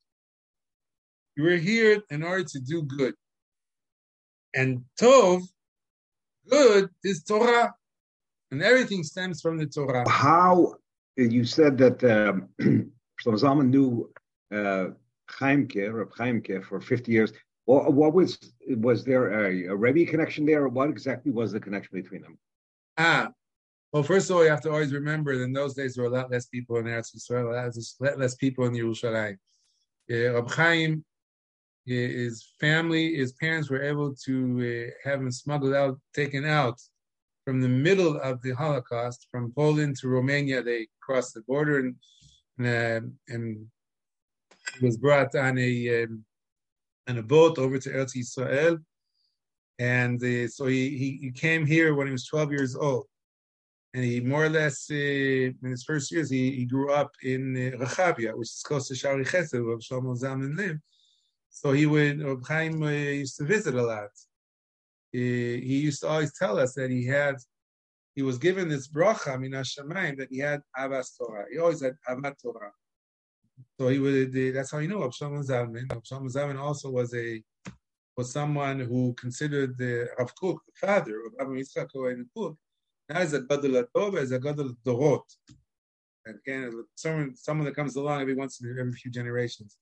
You 1.36 1.44
were 1.44 1.58
here 1.58 2.02
in 2.10 2.24
order 2.24 2.44
to 2.44 2.60
do 2.60 2.84
good. 2.84 3.14
And 4.54 4.84
Tov, 5.00 5.44
good, 6.50 6.90
is 7.04 7.24
Torah. 7.24 7.74
And 8.52 8.64
everything 8.64 9.04
stems 9.04 9.42
from 9.42 9.58
the 9.58 9.68
Torah. 9.68 10.10
How, 10.10 10.74
you 11.18 11.44
said 11.44 11.78
that 11.80 12.04
um, 12.04 12.50
Zalman 13.26 13.70
knew 13.70 14.10
uh, 14.54 14.88
Chaimke, 15.30 15.94
Reb 15.94 16.12
Chaimke, 16.12 16.64
for 16.64 16.80
50 16.80 17.12
years. 17.12 17.34
Well, 17.66 17.92
what 17.92 18.14
was 18.14 18.40
was 18.70 19.04
there 19.04 19.46
a, 19.46 19.66
a 19.66 19.76
Rebbe 19.76 20.10
connection 20.10 20.46
there? 20.46 20.68
What 20.70 20.90
exactly 20.90 21.32
was 21.32 21.52
the 21.52 21.60
connection 21.60 22.02
between 22.02 22.22
them? 22.22 22.38
Ah, 22.98 23.32
well, 23.92 24.04
first 24.04 24.30
of 24.30 24.38
all, 24.38 24.44
you 24.44 24.50
have 24.50 24.62
to 24.62 24.72
always 24.72 24.94
remember 24.94 25.38
that 25.38 25.44
in 25.44 25.54
those 25.54 25.74
days 25.74 25.96
there 25.96 26.04
were 26.04 26.16
a 26.16 26.20
lot 26.22 26.32
less 26.32 26.46
people 26.46 26.78
in 26.78 26.86
Eretz 26.86 27.16
Yisrael, 27.16 27.52
a 27.52 28.04
lot 28.04 28.20
less 28.20 28.36
people 28.36 28.66
in 28.66 28.74
Yerushalayim. 28.74 29.38
Yeah, 30.08 30.28
Reb 30.28 30.50
Chaim, 30.52 31.04
his 31.86 32.54
family, 32.60 33.16
his 33.16 33.34
parents 33.34 33.70
were 33.70 33.84
able 33.84 34.16
to 34.26 34.92
uh, 35.06 35.10
have 35.10 35.20
him 35.20 35.32
smuggled 35.32 35.74
out, 35.74 36.00
taken 36.14 36.46
out 36.46 36.80
from 37.48 37.62
the 37.62 37.70
middle 37.70 38.20
of 38.20 38.42
the 38.42 38.52
Holocaust, 38.52 39.30
from 39.32 39.54
Poland 39.54 39.96
to 40.00 40.10
Romania. 40.10 40.62
They 40.62 40.86
crossed 41.00 41.34
the 41.34 41.44
border 41.44 41.80
and 41.80 41.96
and, 42.58 42.68
uh, 42.68 43.34
and 43.34 43.66
was 44.82 44.98
brought 44.98 45.34
on 45.34 45.58
a 45.58 46.04
um, 46.04 46.26
on 47.08 47.20
a 47.20 47.24
boat 47.24 47.58
over 47.58 47.78
to 47.80 47.90
Eretz 47.90 48.18
Yisrael, 48.18 48.84
and 49.80 50.22
uh, 50.22 50.50
so 50.50 50.66
he, 50.66 51.20
he, 51.22 51.32
came 51.32 51.66
here 51.66 51.96
when 51.96 52.08
he 52.08 52.12
was 52.12 52.26
12 52.26 52.52
years 52.52 52.76
old, 52.76 53.06
and 53.94 54.04
he 54.04 54.20
more 54.20 54.44
or 54.44 54.50
less 54.50 54.92
uh, 54.92 54.96
in 54.96 55.72
his 55.76 55.86
first 55.86 56.12
years 56.12 56.30
he, 56.30 56.52
he 56.52 56.66
grew 56.66 56.92
up 56.92 57.12
in 57.24 57.42
uh, 57.82 58.32
which 58.36 58.50
is 58.50 58.64
close 58.68 58.90
to 58.90 58.94
Shaarei 58.94 59.26
Chesed, 59.26 59.66
where 59.66 59.78
Shlomo 59.78 60.22
Zalman 60.22 60.58
lived. 60.58 60.82
So 61.50 61.72
he 61.72 61.86
would 61.86 62.22
Reb 62.22 62.46
Chaim 62.46 62.84
uh, 62.84 62.90
used 62.90 63.38
to 63.38 63.46
visit 63.46 63.76
a 63.76 63.82
lot. 63.82 64.10
He 65.12 65.80
used 65.80 66.02
to 66.02 66.08
always 66.08 66.34
tell 66.38 66.60
us 66.60 66.74
that 66.74 66.92
he 66.92 67.06
had 67.06 67.36
he 68.18 68.24
was 68.24 68.40
given 68.40 68.68
this 68.68 68.88
bracha 68.88 69.40
min 69.40 69.52
Hashemayim 69.52 70.18
that 70.18 70.30
he 70.32 70.40
had 70.40 70.62
Avas 70.76 71.16
Torah. 71.18 71.46
He 71.52 71.60
always 71.60 71.84
had 71.84 71.94
Avat 72.10 72.34
Torah. 72.42 72.72
So 73.80 73.90
he 73.90 74.00
would. 74.00 74.34
That's 74.56 74.72
how 74.72 74.80
you 74.80 74.88
know 74.88 75.02
Absham 75.02 75.46
Zalman. 75.48 75.88
Absham 75.88 76.26
Zalman 76.32 76.60
also 76.60 76.90
was 76.90 77.14
a 77.14 77.44
was 78.18 78.32
someone 78.34 78.80
who 78.80 79.14
considered 79.14 79.78
the 79.78 80.10
Rav 80.18 80.34
Kook, 80.36 80.58
the 80.66 80.88
father 80.88 81.20
of 81.26 81.34
Rabbi 81.38 81.62
Yitzchak 81.62 81.90
Kohen 81.94 82.28
Kook, 82.36 82.58
not 83.08 83.22
as 83.22 83.34
a 83.34 83.42
gadol 83.42 83.84
hador, 83.84 84.20
as 84.20 84.32
a 84.32 84.40
gadol 84.40 84.72
dorot. 84.84 85.22
And 86.26 86.40
again, 86.40 86.72
someone 86.96 87.36
someone 87.36 87.66
that 87.66 87.76
comes 87.76 87.96
along 87.96 88.22
every 88.22 88.34
once 88.34 88.60
in 88.62 88.76
every 88.80 88.94
few 88.94 89.12
generations. 89.12 89.78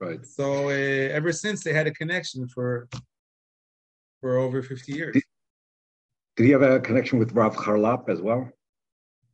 Right. 0.00 0.26
So 0.26 0.68
uh, 0.68 1.14
ever 1.18 1.32
since 1.32 1.62
they 1.62 1.72
had 1.72 1.86
a 1.86 1.92
connection 1.92 2.48
for 2.48 2.88
for 4.20 4.38
over 4.38 4.62
50 4.62 4.92
years. 4.92 5.14
Did, 5.14 5.22
did 6.36 6.44
he 6.44 6.50
have 6.50 6.62
a 6.62 6.80
connection 6.80 7.18
with 7.18 7.32
Rav 7.32 7.56
Charlap 7.56 8.08
as 8.08 8.20
well? 8.20 8.48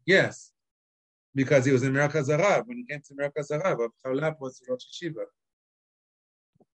Yes, 0.06 0.52
because 1.34 1.64
he 1.64 1.72
was 1.72 1.82
in 1.82 1.92
Merkaz 1.92 2.28
HaRav. 2.28 2.66
When 2.66 2.78
he 2.78 2.84
came 2.84 3.00
to 3.08 3.14
Merkaz 3.14 3.50
HaRav, 3.50 3.78
Rav 3.78 3.90
Charlap 4.04 4.40
was 4.40 4.60
Rosh 4.68 4.84
Yeshiva. 4.92 5.24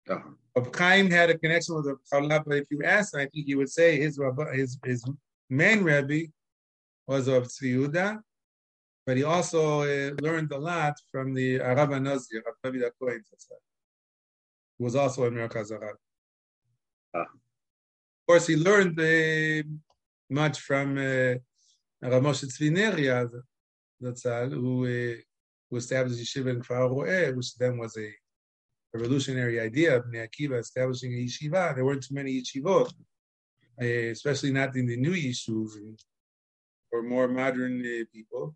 Uh-huh. 0.10 0.30
Rav 0.56 0.76
Chaim 0.76 1.12
had 1.12 1.30
a 1.30 1.38
connection 1.38 1.76
with 1.76 1.86
Rav 1.86 1.98
Charlap, 2.12 2.46
but 2.46 2.58
if 2.58 2.68
you 2.72 2.82
ask 2.84 3.14
him, 3.14 3.22
I 3.22 3.26
think 3.26 3.46
he 3.46 3.56
would 3.56 3.70
say 3.70 4.00
his 4.00 4.20
his 4.54 4.80
his 4.84 5.06
main 5.50 5.84
Rebbe 5.84 6.32
was 7.08 7.30
Rav 7.30 7.44
Tzvi 7.44 7.76
Yehuda, 7.76 8.20
but 9.06 9.18
he 9.18 9.24
also 9.24 9.82
uh, 9.82 10.12
learned 10.22 10.52
a 10.52 10.58
lot 10.58 10.94
from 11.12 11.34
the 11.34 11.60
Arab 11.60 11.90
Nazir, 12.02 12.44
Rav 12.46 12.56
David 12.64 12.92
HaKohen, 13.02 13.20
who 14.78 14.84
was 14.84 14.96
also 14.96 15.26
in 15.26 15.34
Merkaz 15.34 15.72
HaRav. 15.72 15.96
Ah. 17.14 17.26
Of 18.28 18.34
course, 18.34 18.48
he 18.48 18.58
learned 18.58 19.00
uh, 19.00 19.64
much 20.30 20.60
from 20.60 20.98
uh, 20.98 21.36
Rav 22.02 22.22
Moshe 22.22 22.44
Tzvi 22.44 22.70
Neria, 22.72 23.30
Zatzal, 24.04 24.52
who, 24.52 24.84
uh, 24.84 25.16
who 25.70 25.78
established 25.78 26.20
yeshiva 26.20 26.50
in 26.50 26.60
Kfar 26.60 26.90
Ro'eh, 26.90 27.34
which 27.34 27.56
then 27.56 27.78
was 27.78 27.96
a 27.96 28.12
revolutionary 28.94 29.62
idea 29.62 29.96
of 29.96 30.04
Bnei 30.08 30.28
Akiva 30.28 30.60
establishing 30.60 31.14
a 31.14 31.26
yeshiva. 31.26 31.74
There 31.74 31.86
weren't 31.86 32.04
too 32.04 32.16
many 32.16 32.42
yeshivot, 32.42 32.92
uh, 33.82 33.86
especially 33.86 34.52
not 34.52 34.76
in 34.76 34.88
the 34.88 34.98
new 34.98 35.14
yeshuvs 35.14 35.72
or 36.92 37.04
more 37.04 37.30
modern 37.30 37.80
uh, 37.80 38.04
people. 38.14 38.54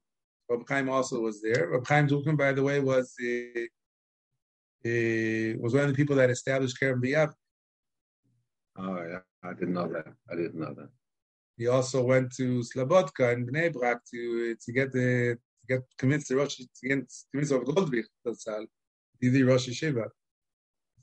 Rab 0.49 0.67
Chaim 0.67 0.89
also 0.89 1.22
was 1.22 1.41
there. 1.41 1.69
Rab 1.69 1.88
Chaim 1.88 2.09
Dulkin, 2.09 2.38
by 2.38 2.51
the 2.51 2.61
way, 2.61 2.82
was 2.82 3.15
uh, 3.24 3.61
uh, 4.86 5.55
was 5.63 5.74
one 5.74 5.84
of 5.84 5.91
the 5.91 5.95
people 5.95 6.17
that 6.17 6.30
established 6.30 6.78
Kerem 6.78 7.01
B'Yavneh. 7.01 7.34
Oh, 8.78 9.01
yeah. 9.09 9.19
I 9.44 9.54
didn't 9.54 9.74
know 9.74 9.88
that. 9.88 10.08
I 10.32 10.36
didn't 10.36 10.60
know 10.60 10.74
that. 10.74 10.89
He 11.58 11.68
also 11.68 12.04
went 12.04 12.34
to 12.38 12.62
Slobodka 12.62 13.34
in 13.34 13.46
Bnei 13.48 13.74
Brak 13.74 14.00
to 14.12 14.56
to 14.56 14.72
get 14.72 14.92
the 14.92 15.38
to 15.60 15.66
get 15.68 15.82
convinced 15.98 16.30
the 16.30 16.36
Rosh 16.36 16.56
to 16.58 16.88
get 16.88 17.12
convinced 17.32 17.54
of 17.54 17.64
Goldvicht 17.64 18.12
Zatzal, 18.26 18.66
the 19.20 19.44
Rosh 19.44 19.68
Yeshiva. 19.70 20.06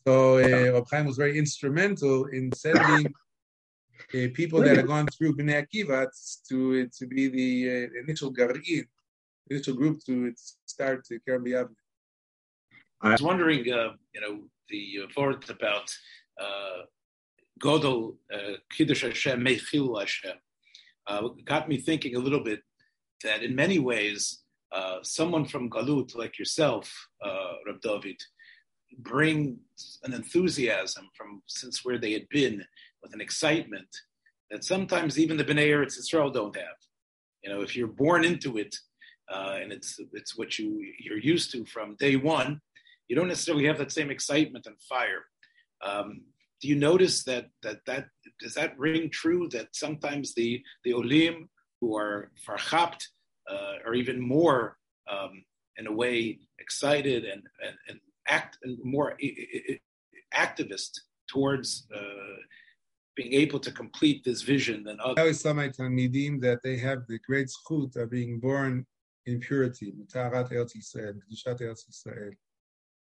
So 0.07 0.39
uh, 0.39 0.73
Rab 0.73 0.87
Chaim 0.91 1.07
was 1.07 1.17
very 1.17 1.39
instrumental 1.39 2.27
in 2.27 2.51
sending 2.53 3.07
uh, 4.15 4.29
people 4.35 4.61
that 4.63 4.77
had 4.77 4.87
gone 4.87 5.07
through 5.07 5.37
Bnei 5.37 5.67
Akiva 5.67 6.07
to 6.49 6.89
to 6.89 7.07
be 7.07 7.29
the 7.29 7.51
uh, 7.71 8.01
initial 8.03 8.31
garin, 8.31 8.87
initial 9.51 9.75
group 9.75 10.01
to 10.07 10.33
start 10.67 11.05
to 11.07 11.21
Kerem 11.21 11.45
B'Yavneh. 11.47 11.83
I 13.01 13.13
was 13.13 13.23
wondering, 13.23 13.61
uh, 13.73 13.93
you 14.13 14.21
know, 14.21 14.41
the 14.69 15.01
uh, 15.05 15.21
word 15.21 15.49
about 15.49 15.89
uh, 16.41 16.83
Godel 17.59 18.17
uh, 18.33 18.55
Kiddush 18.71 19.03
Hashem 19.03 19.41
Mechil 19.45 19.99
Hashem 19.99 20.37
uh, 21.07 21.29
got 21.45 21.69
me 21.69 21.79
thinking 21.79 22.17
a 22.17 22.21
little 22.21 22.43
bit 22.43 22.61
that 23.25 23.43
in 23.43 23.55
many 23.55 23.79
ways, 23.79 24.43
uh, 24.73 24.99
someone 25.03 25.45
from 25.45 25.71
Galut 25.71 26.15
like 26.15 26.39
yourself, 26.39 26.93
uh, 27.25 27.53
Rab 27.67 27.81
David, 27.81 28.21
bring 28.99 29.59
an 30.05 30.13
enthusiasm 30.13 31.09
from 31.17 31.43
since 31.47 31.85
where 31.85 31.99
they 31.99 32.13
had 32.13 32.29
been 32.31 32.65
with 33.03 33.15
an 33.15 33.21
excitement 33.21 33.89
that 34.51 34.65
sometimes 34.65 35.19
even 35.19 35.37
the 35.37 35.45
Bnei 35.45 35.69
Eretz 35.69 35.99
Yisrael 35.99 36.33
don't 36.33 36.57
have. 36.57 36.77
You 37.43 37.51
know, 37.51 37.63
if 37.63 37.77
you're 37.77 37.89
born 37.89 38.25
into 38.25 38.59
it 38.59 38.75
uh, 39.33 39.57
and 39.61 39.73
it's 39.73 39.99
it's 40.13 40.37
what 40.37 40.59
you 40.59 40.85
you're 40.99 41.19
used 41.19 41.53
to 41.53 41.65
from 41.67 41.97
day 41.97 42.17
one, 42.17 42.61
you 43.09 43.17
don't 43.17 43.29
necessarily 43.29 43.67
have 43.67 43.79
that 43.79 43.93
same 43.93 44.11
excitement 44.11 44.67
and 44.67 44.77
fire. 44.89 45.25
Um, 45.85 46.23
do 46.61 46.69
you 46.69 46.77
notice 46.77 47.25
that 47.25 47.47
that 47.63 47.79
that 47.87 48.07
does 48.41 48.55
that 48.55 48.79
ring 48.79 49.11
true 49.11 49.49
that 49.51 49.69
sometimes 49.73 50.35
the 50.35 50.63
the 50.85 50.93
olim 50.93 51.49
who 51.81 51.97
are 51.97 52.31
farchapt 52.47 53.03
uh, 53.51 53.75
are 53.87 53.95
even 53.95 54.21
more 54.21 54.77
um, 55.11 55.45
in 55.77 55.87
a 55.87 55.93
way 55.93 56.39
excited 56.59 57.25
and 57.25 57.43
and, 57.65 57.77
and 57.89 58.01
act 58.29 58.59
and 58.63 58.79
more 58.83 59.17
activist 60.35 61.01
towards 61.29 61.87
uh, 61.95 62.37
being 63.17 63.33
able 63.33 63.59
to 63.59 63.73
complete 63.73 64.23
this 64.25 64.43
vision 64.43 64.85
than 64.85 64.99
others. 65.01 65.15
I 65.19 65.23
always 65.23 65.43
tell 65.43 65.55
my 65.55 65.69
talmidim 65.69 66.41
that 66.43 66.61
they 66.63 66.77
have 66.79 67.07
the 67.09 67.19
great 67.27 67.49
zchut 67.49 67.97
of 67.97 68.11
being 68.11 68.39
born 68.39 68.87
in 69.27 69.41
purity, 69.41 69.93
Mitarat 69.93 70.51
Eretz 70.53 70.77
Yisrael, 70.77 71.21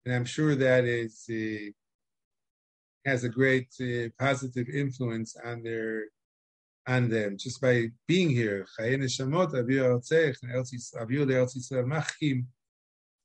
and 0.05 0.13
I'm 0.13 0.25
sure 0.25 0.55
that 0.55 0.85
is. 0.85 1.25
Uh, 1.29 1.71
has 3.05 3.23
a 3.23 3.29
great 3.29 3.69
uh, 3.79 4.09
positive 4.19 4.67
influence 4.69 5.35
on 5.43 5.63
their 5.63 6.05
on 6.87 7.09
them 7.09 7.37
just 7.37 7.61
by 7.61 7.87
being 8.07 8.29
here. 8.29 8.67
So 8.77 8.85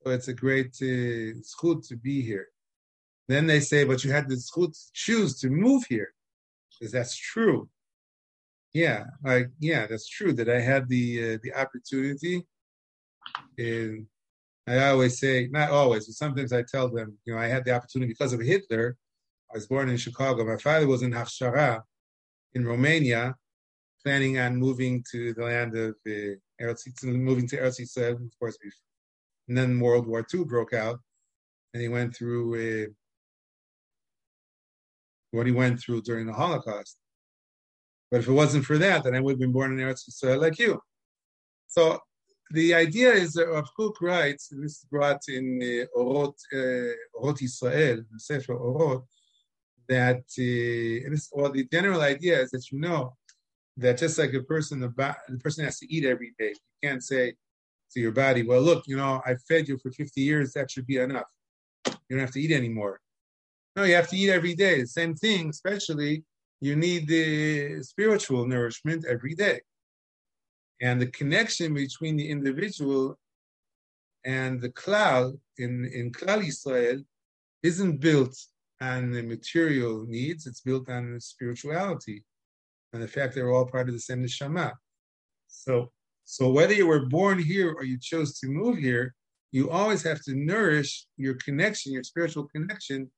it's 0.06 0.28
a 0.28 0.34
great 0.34 0.76
uh, 0.80 1.34
zchut 1.44 1.86
to 1.88 1.96
be 1.96 2.22
here. 2.22 2.48
Then 3.28 3.46
they 3.46 3.60
say, 3.60 3.84
but 3.84 4.02
you 4.02 4.12
had 4.12 4.28
the 4.28 4.36
zchut 4.36 4.72
to 4.72 4.92
choose 4.94 5.38
to 5.40 5.50
move 5.50 5.84
here. 5.88 6.14
Because 6.70 6.92
that's 6.92 7.16
true. 7.16 7.68
Yeah, 8.72 9.04
like 9.24 9.50
yeah, 9.58 9.86
that's 9.86 10.08
true 10.08 10.32
that 10.34 10.48
I 10.48 10.60
had 10.60 10.88
the 10.88 11.34
uh, 11.34 11.38
the 11.42 11.52
opportunity. 11.54 12.46
And 13.58 14.06
I 14.66 14.88
always 14.88 15.18
say, 15.18 15.48
not 15.50 15.70
always, 15.70 16.06
but 16.06 16.14
sometimes 16.14 16.52
I 16.52 16.62
tell 16.62 16.88
them, 16.88 17.18
you 17.24 17.34
know, 17.34 17.40
I 17.40 17.48
had 17.48 17.64
the 17.64 17.74
opportunity 17.74 18.12
because 18.12 18.32
of 18.32 18.40
Hitler 18.40 18.96
I 19.52 19.56
was 19.56 19.66
born 19.66 19.88
in 19.88 19.96
Chicago. 19.96 20.44
My 20.44 20.56
father 20.56 20.86
was 20.86 21.02
in 21.02 21.10
Hachshara 21.10 21.82
in 22.54 22.64
Romania, 22.64 23.34
planning 24.04 24.38
on 24.38 24.56
moving 24.56 25.04
to 25.10 25.34
the 25.34 25.44
land 25.44 25.76
of 25.76 25.96
uh, 26.06 26.36
Eretz 26.60 26.86
moving 27.04 27.48
to 27.48 27.56
Eretz 27.56 27.80
Yisrael, 27.80 28.14
of 28.14 28.38
course. 28.38 28.56
And 29.48 29.56
then 29.56 29.80
World 29.80 30.06
War 30.06 30.24
II 30.32 30.44
broke 30.44 30.72
out, 30.72 31.00
and 31.74 31.82
he 31.82 31.88
went 31.88 32.14
through 32.14 32.44
uh, 32.54 32.86
what 35.32 35.46
he 35.46 35.52
went 35.52 35.80
through 35.80 36.02
during 36.02 36.26
the 36.26 36.32
Holocaust. 36.32 36.96
But 38.10 38.20
if 38.20 38.28
it 38.28 38.32
wasn't 38.32 38.64
for 38.64 38.78
that, 38.78 39.04
then 39.04 39.16
I 39.16 39.20
would 39.20 39.32
have 39.32 39.40
been 39.40 39.52
born 39.52 39.72
in 39.72 39.84
Eretz 39.84 40.08
Yisrael 40.08 40.40
like 40.40 40.58
you. 40.58 40.80
So 41.66 41.98
the 42.52 42.74
idea 42.74 43.12
is 43.12 43.32
that 43.34 43.48
Rav 43.48 43.68
Kook 43.76 44.00
writes, 44.00 44.52
and 44.52 44.62
this 44.62 44.78
is 44.78 44.86
brought 44.90 45.22
in 45.28 45.60
uh, 45.62 45.98
Orot, 45.98 46.34
uh, 46.52 46.94
Orot 47.20 47.42
Israel, 47.42 48.02
the 48.12 48.18
Sefer 48.18 48.54
Orot, 48.54 49.04
that 49.90 50.24
uh, 50.38 51.10
this, 51.10 51.28
well, 51.32 51.50
the 51.50 51.66
general 51.70 52.00
idea 52.00 52.40
is 52.40 52.50
that 52.52 52.70
you 52.70 52.78
know 52.78 53.16
that 53.76 53.98
just 53.98 54.18
like 54.18 54.32
a 54.34 54.42
person, 54.42 54.80
the, 54.80 54.88
the 55.28 55.38
person 55.38 55.64
has 55.64 55.78
to 55.80 55.92
eat 55.92 56.04
every 56.04 56.32
day. 56.38 56.54
You 56.54 56.88
can't 56.88 57.02
say 57.02 57.34
to 57.92 58.00
your 58.00 58.12
body, 58.12 58.42
"Well, 58.42 58.62
look, 58.62 58.84
you 58.86 58.96
know, 58.96 59.20
I 59.26 59.34
fed 59.48 59.68
you 59.68 59.76
for 59.78 59.90
50 59.90 60.20
years. 60.20 60.52
That 60.52 60.70
should 60.70 60.86
be 60.86 60.98
enough. 60.98 61.30
You 61.86 61.92
don't 62.10 62.20
have 62.20 62.32
to 62.32 62.40
eat 62.40 62.52
anymore." 62.52 63.00
No, 63.76 63.82
you 63.84 63.94
have 63.94 64.08
to 64.10 64.16
eat 64.16 64.30
every 64.30 64.54
day. 64.54 64.84
Same 64.84 65.14
thing, 65.14 65.50
especially 65.50 66.24
you 66.60 66.76
need 66.76 67.08
the 67.08 67.82
spiritual 67.82 68.46
nourishment 68.46 69.04
every 69.06 69.34
day. 69.34 69.60
And 70.80 71.00
the 71.00 71.06
connection 71.06 71.74
between 71.74 72.16
the 72.16 72.28
individual 72.28 73.18
and 74.24 74.60
the 74.60 74.70
cloud 74.70 75.34
in, 75.58 75.86
in 75.86 76.12
Klal 76.12 76.46
Israel 76.46 77.00
isn't 77.62 78.00
built 78.00 78.36
on 78.80 79.10
the 79.10 79.22
material 79.22 80.06
needs, 80.06 80.46
it's 80.46 80.60
built 80.60 80.88
on 80.88 81.14
the 81.14 81.20
spirituality 81.20 82.24
and 82.92 83.02
the 83.02 83.08
fact 83.08 83.34
that 83.34 83.44
we're 83.44 83.54
all 83.54 83.66
part 83.66 83.88
of 83.88 83.94
the 83.94 84.00
same 84.00 84.24
neshama. 84.24 84.72
So, 85.48 85.90
so 86.24 86.50
whether 86.50 86.74
you 86.74 86.86
were 86.86 87.06
born 87.06 87.38
here 87.38 87.72
or 87.72 87.84
you 87.84 87.98
chose 88.00 88.38
to 88.40 88.48
move 88.48 88.78
here, 88.78 89.14
you 89.52 89.70
always 89.70 90.02
have 90.04 90.22
to 90.22 90.34
nourish 90.34 91.06
your 91.16 91.34
connection, 91.34 91.92
your 91.92 92.04
spiritual 92.04 92.48
connection 92.54 93.10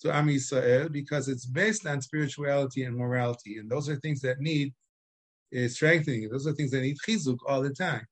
to 0.00 0.14
Am 0.14 0.28
Yisrael, 0.28 0.90
because 0.90 1.28
it's 1.28 1.46
based 1.46 1.86
on 1.86 2.00
spirituality 2.00 2.84
and 2.84 2.96
morality, 2.96 3.58
and 3.58 3.70
those 3.70 3.88
are 3.88 3.96
things 3.96 4.20
that 4.22 4.40
need 4.40 4.74
uh, 5.56 5.68
strengthening. 5.68 6.28
Those 6.28 6.46
are 6.46 6.52
things 6.52 6.70
that 6.72 6.82
need 6.82 6.96
chizuk 7.06 7.38
all 7.46 7.62
the 7.62 7.70
time. 7.70 8.06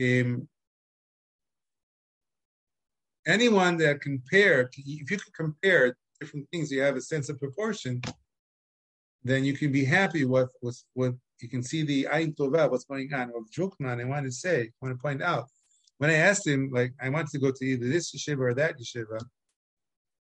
Um, 0.00 0.48
anyone 3.26 3.76
that 3.78 4.00
compare, 4.00 4.70
if 4.76 4.86
you 4.86 5.04
can 5.06 5.18
compare 5.34 5.96
different 6.20 6.48
things, 6.50 6.70
you 6.70 6.80
have 6.82 6.96
a 6.96 7.00
sense 7.00 7.28
of 7.28 7.38
proportion, 7.38 8.00
then 9.24 9.44
you 9.44 9.56
can 9.56 9.70
be 9.70 9.84
happy 9.84 10.24
with 10.24 10.50
with 10.62 10.82
what 10.94 11.14
you 11.40 11.48
can 11.48 11.62
see 11.62 11.82
the 11.82 12.04
Ayin 12.04 12.34
Tova, 12.36 12.70
what's 12.70 12.84
going 12.84 13.12
on. 13.14 13.32
Rav 13.32 13.44
Drukman, 13.56 14.00
I 14.00 14.04
want 14.04 14.24
to 14.26 14.32
say, 14.32 14.62
I 14.62 14.70
want 14.80 14.96
to 14.96 15.02
point 15.02 15.22
out, 15.22 15.48
when 15.98 16.10
I 16.10 16.14
asked 16.14 16.46
him, 16.46 16.70
like, 16.72 16.92
I 17.00 17.08
want 17.08 17.28
to 17.30 17.38
go 17.38 17.50
to 17.50 17.64
either 17.64 17.88
this 17.88 18.14
yeshiva 18.14 18.40
or 18.40 18.54
that 18.54 18.78
yeshiva, 18.78 19.20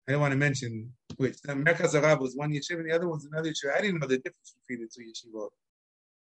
I 0.08 0.12
don't 0.12 0.22
want 0.22 0.32
to 0.34 0.38
mention 0.38 0.92
which. 1.18 1.42
The 1.42 1.54
Merkaz 1.54 1.94
HaRav 1.94 2.20
was 2.20 2.36
one 2.36 2.52
yeshiva, 2.52 2.80
and 2.80 2.90
the 2.90 2.96
other 2.96 3.08
was 3.08 3.26
another 3.26 3.50
yeshiva. 3.50 3.78
I 3.78 3.82
didn't 3.82 4.00
know 4.00 4.08
the 4.08 4.18
difference 4.18 4.56
between 4.62 4.86
the 4.86 4.90
two 4.94 5.04
yeshivot. 5.10 5.50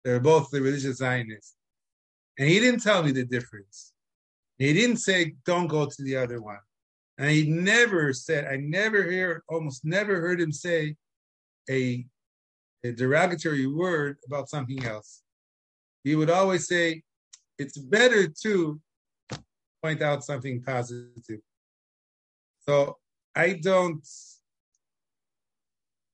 They're 0.03 0.19
both 0.19 0.49
the 0.51 0.61
religious 0.61 0.97
Zionists. 0.97 1.55
And 2.37 2.47
he 2.47 2.59
didn't 2.59 2.81
tell 2.81 3.01
me 3.01 3.11
the 3.11 3.25
difference. 3.25 3.93
He 4.57 4.73
didn't 4.73 4.97
say, 4.97 5.35
don't 5.45 5.67
go 5.67 5.85
to 5.85 6.03
the 6.03 6.15
other 6.15 6.41
one. 6.41 6.59
And 7.17 7.29
he 7.29 7.49
never 7.49 8.13
said, 8.13 8.45
I 8.45 8.57
never 8.57 9.09
hear, 9.09 9.43
almost 9.49 9.85
never 9.85 10.19
heard 10.19 10.39
him 10.39 10.51
say 10.51 10.95
a, 11.69 12.05
a 12.83 12.91
derogatory 12.91 13.67
word 13.67 14.17
about 14.27 14.49
something 14.49 14.85
else. 14.85 15.21
He 16.03 16.15
would 16.15 16.29
always 16.29 16.67
say, 16.67 17.03
it's 17.57 17.77
better 17.77 18.27
to 18.43 18.79
point 19.81 20.01
out 20.01 20.23
something 20.23 20.61
positive. 20.61 21.39
So 22.67 22.97
I 23.35 23.53
don't, 23.53 24.05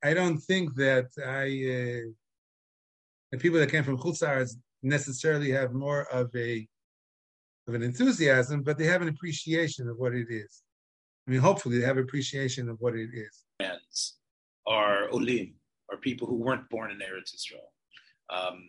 I 0.04 0.14
don't 0.14 0.38
think 0.40 0.76
that 0.76 1.08
I, 1.18 1.46
uh, 1.46 2.12
the 3.32 3.38
people 3.38 3.60
that 3.60 3.72
came 3.72 3.84
from 3.84 3.98
Chutzars 3.98 4.56
necessarily 4.84 5.52
have 5.52 5.74
more 5.74 6.04
of 6.12 6.36
a, 6.36 6.68
of 7.68 7.74
an 7.74 7.84
enthusiasm, 7.84 8.64
but 8.64 8.78
they 8.78 8.86
have 8.86 9.02
an 9.02 9.08
appreciation 9.08 9.88
of 9.88 9.98
what 9.98 10.14
it 10.14 10.28
is. 10.30 10.64
I 11.28 11.32
mean, 11.32 11.40
hopefully 11.40 11.80
they 11.80 11.86
have 11.86 11.98
appreciation 11.98 12.70
of 12.70 12.78
what 12.80 12.96
it 12.96 13.10
is. 13.14 13.44
Fans 13.60 14.16
are 14.68 15.10
olim, 15.12 15.54
are 15.92 15.98
people 15.98 16.28
who 16.28 16.36
weren't 16.36 16.70
born 16.70 16.92
in 16.92 16.98
Eretz 16.98 17.36
Israel. 17.36 17.72
Um, 18.30 18.68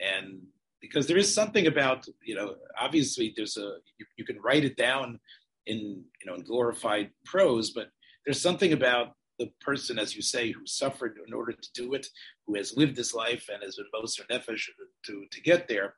and 0.00 0.40
because 0.80 1.06
there 1.06 1.18
is 1.18 1.32
something 1.32 1.66
about, 1.66 2.06
you 2.24 2.34
know, 2.34 2.56
obviously 2.78 3.32
there's 3.36 3.56
a, 3.56 3.76
you, 3.98 4.06
you 4.16 4.24
can 4.24 4.40
write 4.40 4.64
it 4.64 4.76
down 4.76 5.20
in, 5.66 5.76
you 5.78 6.26
know, 6.26 6.34
in 6.34 6.42
glorified 6.42 7.10
prose, 7.24 7.70
but 7.70 7.88
there's 8.24 8.40
something 8.40 8.72
about 8.72 9.12
the 9.38 9.50
person, 9.60 9.98
as 9.98 10.14
you 10.14 10.22
say, 10.22 10.50
who 10.50 10.66
suffered 10.66 11.18
in 11.26 11.32
order 11.32 11.52
to 11.52 11.68
do 11.74 11.94
it, 11.94 12.06
who 12.46 12.56
has 12.56 12.76
lived 12.76 12.96
this 12.96 13.14
life 13.14 13.48
and 13.52 13.62
has 13.62 13.76
been 13.76 13.86
moser 13.92 14.24
nefesh 14.30 14.66
to, 15.06 15.24
to 15.30 15.40
get 15.40 15.68
there. 15.68 15.94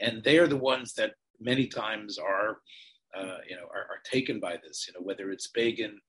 And 0.00 0.22
they 0.24 0.38
are 0.38 0.48
the 0.48 0.56
ones 0.56 0.94
that 0.94 1.14
many 1.40 1.66
times 1.66 2.18
are 2.18 2.58
uh, 3.16 3.38
you 3.48 3.56
know, 3.56 3.66
are, 3.72 3.82
are, 3.82 4.00
taken 4.04 4.40
by 4.40 4.56
this. 4.62 4.86
You 4.86 4.94
know, 4.94 5.04
whether 5.04 5.30
it's 5.30 5.46
Begin 5.48 6.00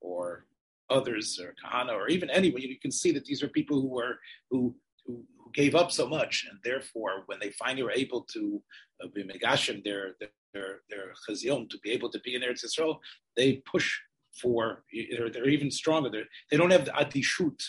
or 0.00 0.46
others 0.90 1.40
or 1.42 1.54
Kahana 1.64 1.92
or 1.94 2.08
even 2.08 2.30
anyone, 2.30 2.60
you 2.62 2.78
can 2.78 2.90
see 2.92 3.12
that 3.12 3.24
these 3.24 3.42
are 3.42 3.48
people 3.48 3.80
who 3.80 3.88
were 3.88 4.18
who 4.50 4.74
who, 5.06 5.24
who 5.38 5.50
gave 5.54 5.74
up 5.74 5.90
so 5.90 6.06
much, 6.06 6.46
and 6.50 6.58
therefore, 6.62 7.22
when 7.26 7.38
they 7.40 7.50
finally 7.50 7.82
were 7.82 7.92
able 7.92 8.22
to 8.32 8.62
uh, 9.02 9.08
be 9.14 9.24
megashim 9.24 9.82
their 9.84 10.16
their 10.20 10.80
their 10.90 11.12
chazion 11.28 11.68
to 11.70 11.78
be 11.78 11.90
able 11.90 12.10
to 12.10 12.20
be 12.20 12.34
in 12.34 12.42
Eretz 12.42 12.64
Yisrael, 12.64 12.98
they 13.36 13.62
push 13.70 13.98
for. 14.40 14.84
They're, 14.92 15.30
they're 15.30 15.48
even 15.48 15.70
stronger. 15.70 16.10
They're, 16.10 16.28
they 16.50 16.56
do 16.56 16.68
not 16.68 16.72
have 16.72 16.84
the 16.84 16.92
adishut 16.92 17.62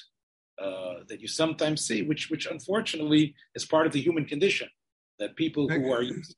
uh, 0.62 1.03
that 1.07 1.22
you 1.22 1.28
sometimes 1.28 1.86
see, 1.86 2.01
which 2.01 2.30
which 2.30 2.45
unfortunately 2.45 3.36
is 3.55 3.66
part 3.66 3.88
of 3.88 3.93
the 3.93 4.01
human 4.01 4.26
condition. 4.26 4.68
That 5.20 5.36
people 5.36 5.70
who 5.70 5.91
are 5.91 6.01
used 6.01 6.36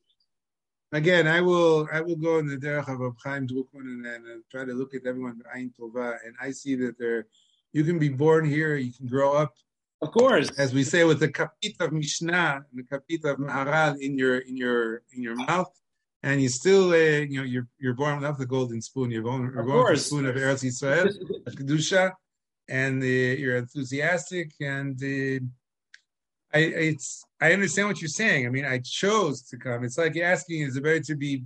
again, 0.96 1.28
I 1.28 1.42
will 1.42 1.88
I 1.92 2.02
will 2.02 2.16
go 2.16 2.40
in 2.40 2.48
the 2.48 2.58
derech 2.58 2.88
of 2.90 3.16
Chaim 3.24 3.48
Drukman 3.48 3.82
and, 3.82 4.06
and, 4.06 4.28
and 4.28 4.44
try 4.50 4.66
to 4.66 4.74
look 4.74 4.94
at 4.94 5.06
everyone 5.06 5.42
Ain 5.56 5.74
Tova, 5.78 6.18
and 6.26 6.36
I 6.42 6.52
see 6.52 6.76
that 6.76 6.98
there, 6.98 7.28
you 7.72 7.84
can 7.84 8.00
be 8.00 8.10
born 8.10 8.46
here, 8.46 8.76
you 8.76 8.94
can 8.94 9.08
grow 9.08 9.34
up. 9.34 9.54
Of 10.02 10.12
course, 10.12 10.50
as 10.58 10.74
we 10.74 10.84
say 10.84 11.04
with 11.06 11.20
the 11.20 11.30
kapit 11.30 11.80
of 11.80 11.94
Mishnah 11.94 12.66
and 12.70 12.80
the 12.80 12.84
kapit 12.84 13.24
of 13.26 13.38
Maharal 13.38 14.00
in 14.00 14.18
your 14.18 14.40
in 14.40 14.58
your 14.58 15.02
in 15.16 15.24
your 15.24 15.36
mouth, 15.36 15.72
and 16.24 16.42
you 16.42 16.50
still 16.50 16.92
uh, 16.92 17.22
you 17.32 17.38
know 17.38 17.44
you're 17.44 17.68
you're 17.80 17.94
born 17.94 18.18
without 18.18 18.38
the 18.38 18.46
golden 18.46 18.82
spoon. 18.82 19.12
You're 19.12 19.24
born, 19.24 19.52
you're 19.54 19.64
born 19.64 19.92
with 19.92 20.00
the 20.00 20.06
spoon 20.06 20.26
of 20.26 20.36
Eretz 20.36 20.64
Yisrael, 20.64 21.10
kedusha, 21.48 22.12
and 22.68 23.02
uh, 23.02 23.06
you're 23.06 23.58
enthusiastic 23.58 24.52
and. 24.60 25.02
Uh, 25.02 25.46
I 26.54 26.60
it's 26.60 27.26
I 27.42 27.52
understand 27.52 27.88
what 27.88 28.02
you're 28.02 28.08
saying. 28.08 28.46
I 28.46 28.50
mean, 28.50 28.66
I 28.66 28.80
chose 28.80 29.42
to 29.50 29.58
come. 29.58 29.84
It's 29.84 29.98
like 29.98 30.16
asking, 30.18 30.62
is 30.62 30.78
it 30.78 30.84
better 30.84 31.00
to 31.02 31.16
be, 31.16 31.44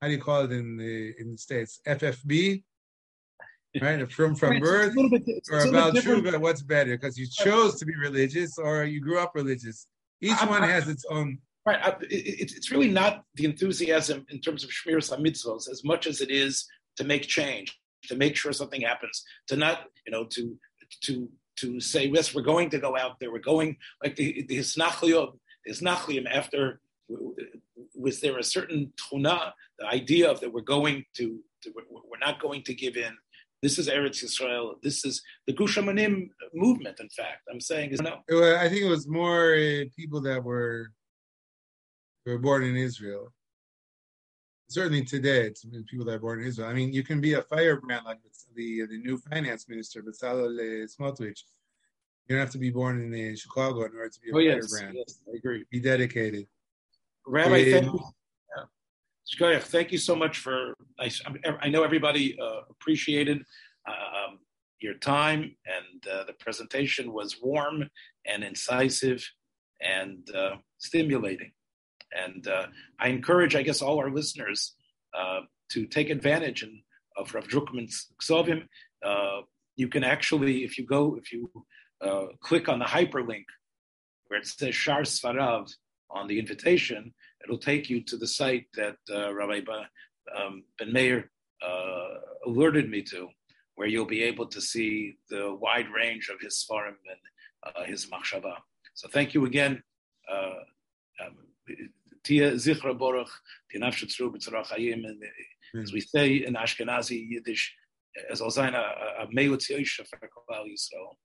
how 0.00 0.06
do 0.06 0.14
you 0.14 0.20
call 0.20 0.44
it 0.44 0.52
in 0.52 0.76
the 0.76 1.14
in 1.18 1.32
the 1.32 1.38
states, 1.38 1.80
FFB, 1.86 2.62
right? 3.82 4.10
From 4.12 4.34
from 4.34 4.50
right, 4.52 4.62
birth, 4.62 4.94
bit, 4.94 5.48
or 5.50 5.66
about 5.66 5.94
Truva? 5.94 6.38
What's 6.40 6.62
better? 6.62 6.96
Because 6.96 7.18
you 7.18 7.26
chose 7.26 7.78
to 7.80 7.86
be 7.86 7.94
religious, 7.96 8.56
or 8.56 8.84
you 8.84 9.00
grew 9.00 9.18
up 9.18 9.32
religious. 9.34 9.86
Each 10.20 10.40
I, 10.40 10.46
one 10.46 10.62
has 10.62 10.88
its 10.88 11.04
own. 11.10 11.38
Right. 11.66 11.80
I, 11.82 11.90
it, 12.02 12.52
it's 12.56 12.70
really 12.70 12.90
not 12.90 13.24
the 13.34 13.44
enthusiasm 13.44 14.24
in 14.30 14.40
terms 14.40 14.64
of 14.64 14.70
Shmiras 14.70 15.10
mitzvos 15.18 15.68
as 15.70 15.84
much 15.84 16.06
as 16.06 16.20
it 16.20 16.30
is 16.30 16.66
to 16.96 17.04
make 17.04 17.22
change, 17.22 17.78
to 18.04 18.16
make 18.16 18.36
sure 18.36 18.52
something 18.52 18.80
happens, 18.80 19.22
to 19.48 19.56
not, 19.56 19.84
you 20.06 20.12
know, 20.12 20.24
to 20.24 20.56
to 21.02 21.28
to 21.60 21.80
say, 21.80 22.06
yes, 22.06 22.34
we're 22.34 22.42
going 22.42 22.70
to 22.70 22.78
go 22.78 22.96
out 22.96 23.18
there. 23.18 23.32
We're 23.32 23.38
going 23.38 23.76
like 24.02 24.16
the 24.16 24.44
the 24.48 24.58
Hisnachlium, 24.58 25.38
Hisnachlium 25.68 26.26
after 26.30 26.80
was 27.94 28.20
there 28.20 28.38
a 28.38 28.44
certain 28.44 28.92
tuna, 28.96 29.54
the 29.78 29.86
idea 29.86 30.30
of 30.30 30.40
that 30.40 30.52
we're 30.52 30.60
going 30.60 31.04
to, 31.14 31.40
to, 31.62 31.72
we're 31.90 32.18
not 32.18 32.40
going 32.40 32.62
to 32.64 32.74
give 32.74 32.96
in. 32.96 33.16
This 33.62 33.78
is 33.78 33.88
Eretz 33.88 34.24
Yisrael. 34.24 34.80
This 34.82 35.04
is 35.04 35.22
the 35.46 35.52
Gush 35.52 35.76
movement. 36.54 37.00
In 37.00 37.08
fact, 37.10 37.42
I'm 37.52 37.60
saying 37.60 37.90
is 37.90 38.00
no. 38.00 38.20
I 38.56 38.68
think 38.68 38.82
it 38.82 38.88
was 38.88 39.06
more 39.06 39.54
people 39.96 40.22
that 40.22 40.42
were 40.42 40.92
were 42.24 42.38
born 42.38 42.64
in 42.64 42.76
Israel. 42.76 43.32
Certainly 44.70 45.04
today, 45.04 45.48
it's 45.48 45.66
people 45.90 46.04
that 46.06 46.14
are 46.14 46.20
born 46.20 46.40
in 46.40 46.46
Israel. 46.46 46.68
I 46.68 46.74
mean, 46.74 46.92
you 46.92 47.02
can 47.02 47.20
be 47.20 47.34
a 47.34 47.42
firebrand 47.42 48.04
like 48.06 48.18
the 48.54 48.86
the 48.86 48.98
new 48.98 49.18
finance 49.18 49.68
minister, 49.68 50.00
Bezalel 50.00 50.88
Smotrich. 50.96 51.42
You 52.28 52.36
don't 52.36 52.38
have 52.38 52.52
to 52.52 52.58
be 52.58 52.70
born 52.70 53.00
in 53.02 53.32
uh, 53.32 53.36
Chicago 53.36 53.82
in 53.86 53.92
order 53.96 54.08
to 54.08 54.20
be 54.20 54.30
a 54.30 54.34
oh, 54.34 54.38
yes, 54.38 54.70
firebrand. 54.70 54.98
Yes, 54.98 55.20
I 55.26 55.36
agree. 55.36 55.64
Be 55.72 55.80
dedicated. 55.80 56.46
Rabbi, 57.26 57.72
thank 57.72 57.86
you. 57.86 58.00
Yeah. 59.40 59.58
thank 59.58 59.90
you 59.90 59.98
so 59.98 60.14
much 60.14 60.38
for. 60.38 60.74
I, 61.00 61.10
I 61.60 61.68
know 61.68 61.82
everybody 61.82 62.38
uh, 62.40 62.60
appreciated 62.70 63.38
um, 63.88 64.38
your 64.78 64.94
time, 64.94 65.56
and 65.66 66.06
uh, 66.06 66.24
the 66.24 66.34
presentation 66.34 67.12
was 67.12 67.38
warm 67.42 67.90
and 68.24 68.44
incisive 68.44 69.28
and 69.80 70.30
uh, 70.32 70.56
stimulating. 70.78 71.50
And 72.12 72.46
uh, 72.46 72.66
I 72.98 73.08
encourage, 73.08 73.54
I 73.54 73.62
guess, 73.62 73.82
all 73.82 73.98
our 73.98 74.10
listeners 74.10 74.74
uh, 75.16 75.40
to 75.70 75.86
take 75.86 76.10
advantage 76.10 76.64
of 77.16 77.34
Rav 77.34 77.46
Drukman's 77.48 78.06
Ksovim. 78.20 78.66
Uh, 79.04 79.42
you 79.76 79.88
can 79.88 80.04
actually, 80.04 80.64
if 80.64 80.78
you 80.78 80.86
go, 80.86 81.16
if 81.16 81.32
you 81.32 81.50
uh, 82.00 82.26
click 82.40 82.68
on 82.68 82.78
the 82.78 82.84
hyperlink 82.84 83.44
where 84.28 84.40
it 84.40 84.46
says 84.46 84.74
Shar 84.74 85.02
Svarav 85.02 85.72
on 86.10 86.26
the 86.26 86.38
invitation, 86.38 87.12
it'll 87.42 87.58
take 87.58 87.88
you 87.88 88.02
to 88.04 88.16
the 88.16 88.26
site 88.26 88.66
that 88.74 88.96
uh, 89.12 89.32
Rabbi 89.34 89.60
um, 90.36 90.64
Ben 90.78 90.92
Meir 90.92 91.30
alerted 92.46 92.88
me 92.88 93.02
to, 93.02 93.28
where 93.74 93.88
you'll 93.88 94.06
be 94.06 94.22
able 94.22 94.46
to 94.46 94.60
see 94.60 95.16
the 95.28 95.54
wide 95.54 95.86
range 95.94 96.30
of 96.32 96.40
his 96.40 96.64
svarim 96.64 96.96
and 97.10 97.86
his 97.86 98.06
machshava. 98.06 98.54
So 98.94 99.08
thank 99.08 99.34
you 99.34 99.46
again. 99.46 99.82
Uh, 100.30 100.60
um, 101.24 101.36
Tia 102.30 102.52
Zichra 102.52 102.96
Boruch, 102.96 103.28
Tinafshitzru 103.74 104.32
B'tzarach 104.32 104.68
Hayim, 104.68 105.04
and 105.04 105.20
hm. 105.72 105.82
as 105.82 105.92
we 105.92 106.00
say 106.00 106.44
in 106.46 106.54
Ashkenazi 106.54 107.26
Yiddish, 107.28 107.74
as 108.30 108.38
soll 108.38 108.50
sein 108.50 108.72
a 108.74 109.26
Meut 109.34 109.68
Yisha 109.68 110.06
for 110.06 110.18
Klal 110.18 110.66
Yisrael. 110.66 111.16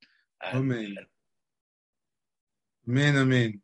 Amen. 0.52 0.96
Amen, 2.90 3.18
amen. 3.18 3.62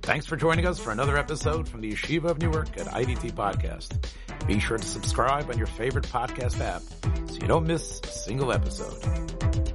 Thanks 0.00 0.24
for 0.24 0.36
joining 0.36 0.66
us 0.66 0.78
for 0.78 0.92
another 0.92 1.18
episode 1.18 1.68
from 1.68 1.82
the 1.82 1.92
Yeshiva 1.92 2.30
of 2.30 2.38
Newark 2.38 2.78
at 2.78 2.86
IDT 2.86 3.32
Podcast. 3.32 4.06
Be 4.46 4.58
sure 4.58 4.78
to 4.78 4.86
subscribe 4.86 5.50
on 5.50 5.58
your 5.58 5.66
favorite 5.66 6.06
podcast 6.06 6.58
app 6.60 6.82
so 7.30 7.34
you 7.34 7.48
don't 7.48 7.66
miss 7.66 8.00
a 8.02 8.08
single 8.08 8.50
episode. 8.50 9.73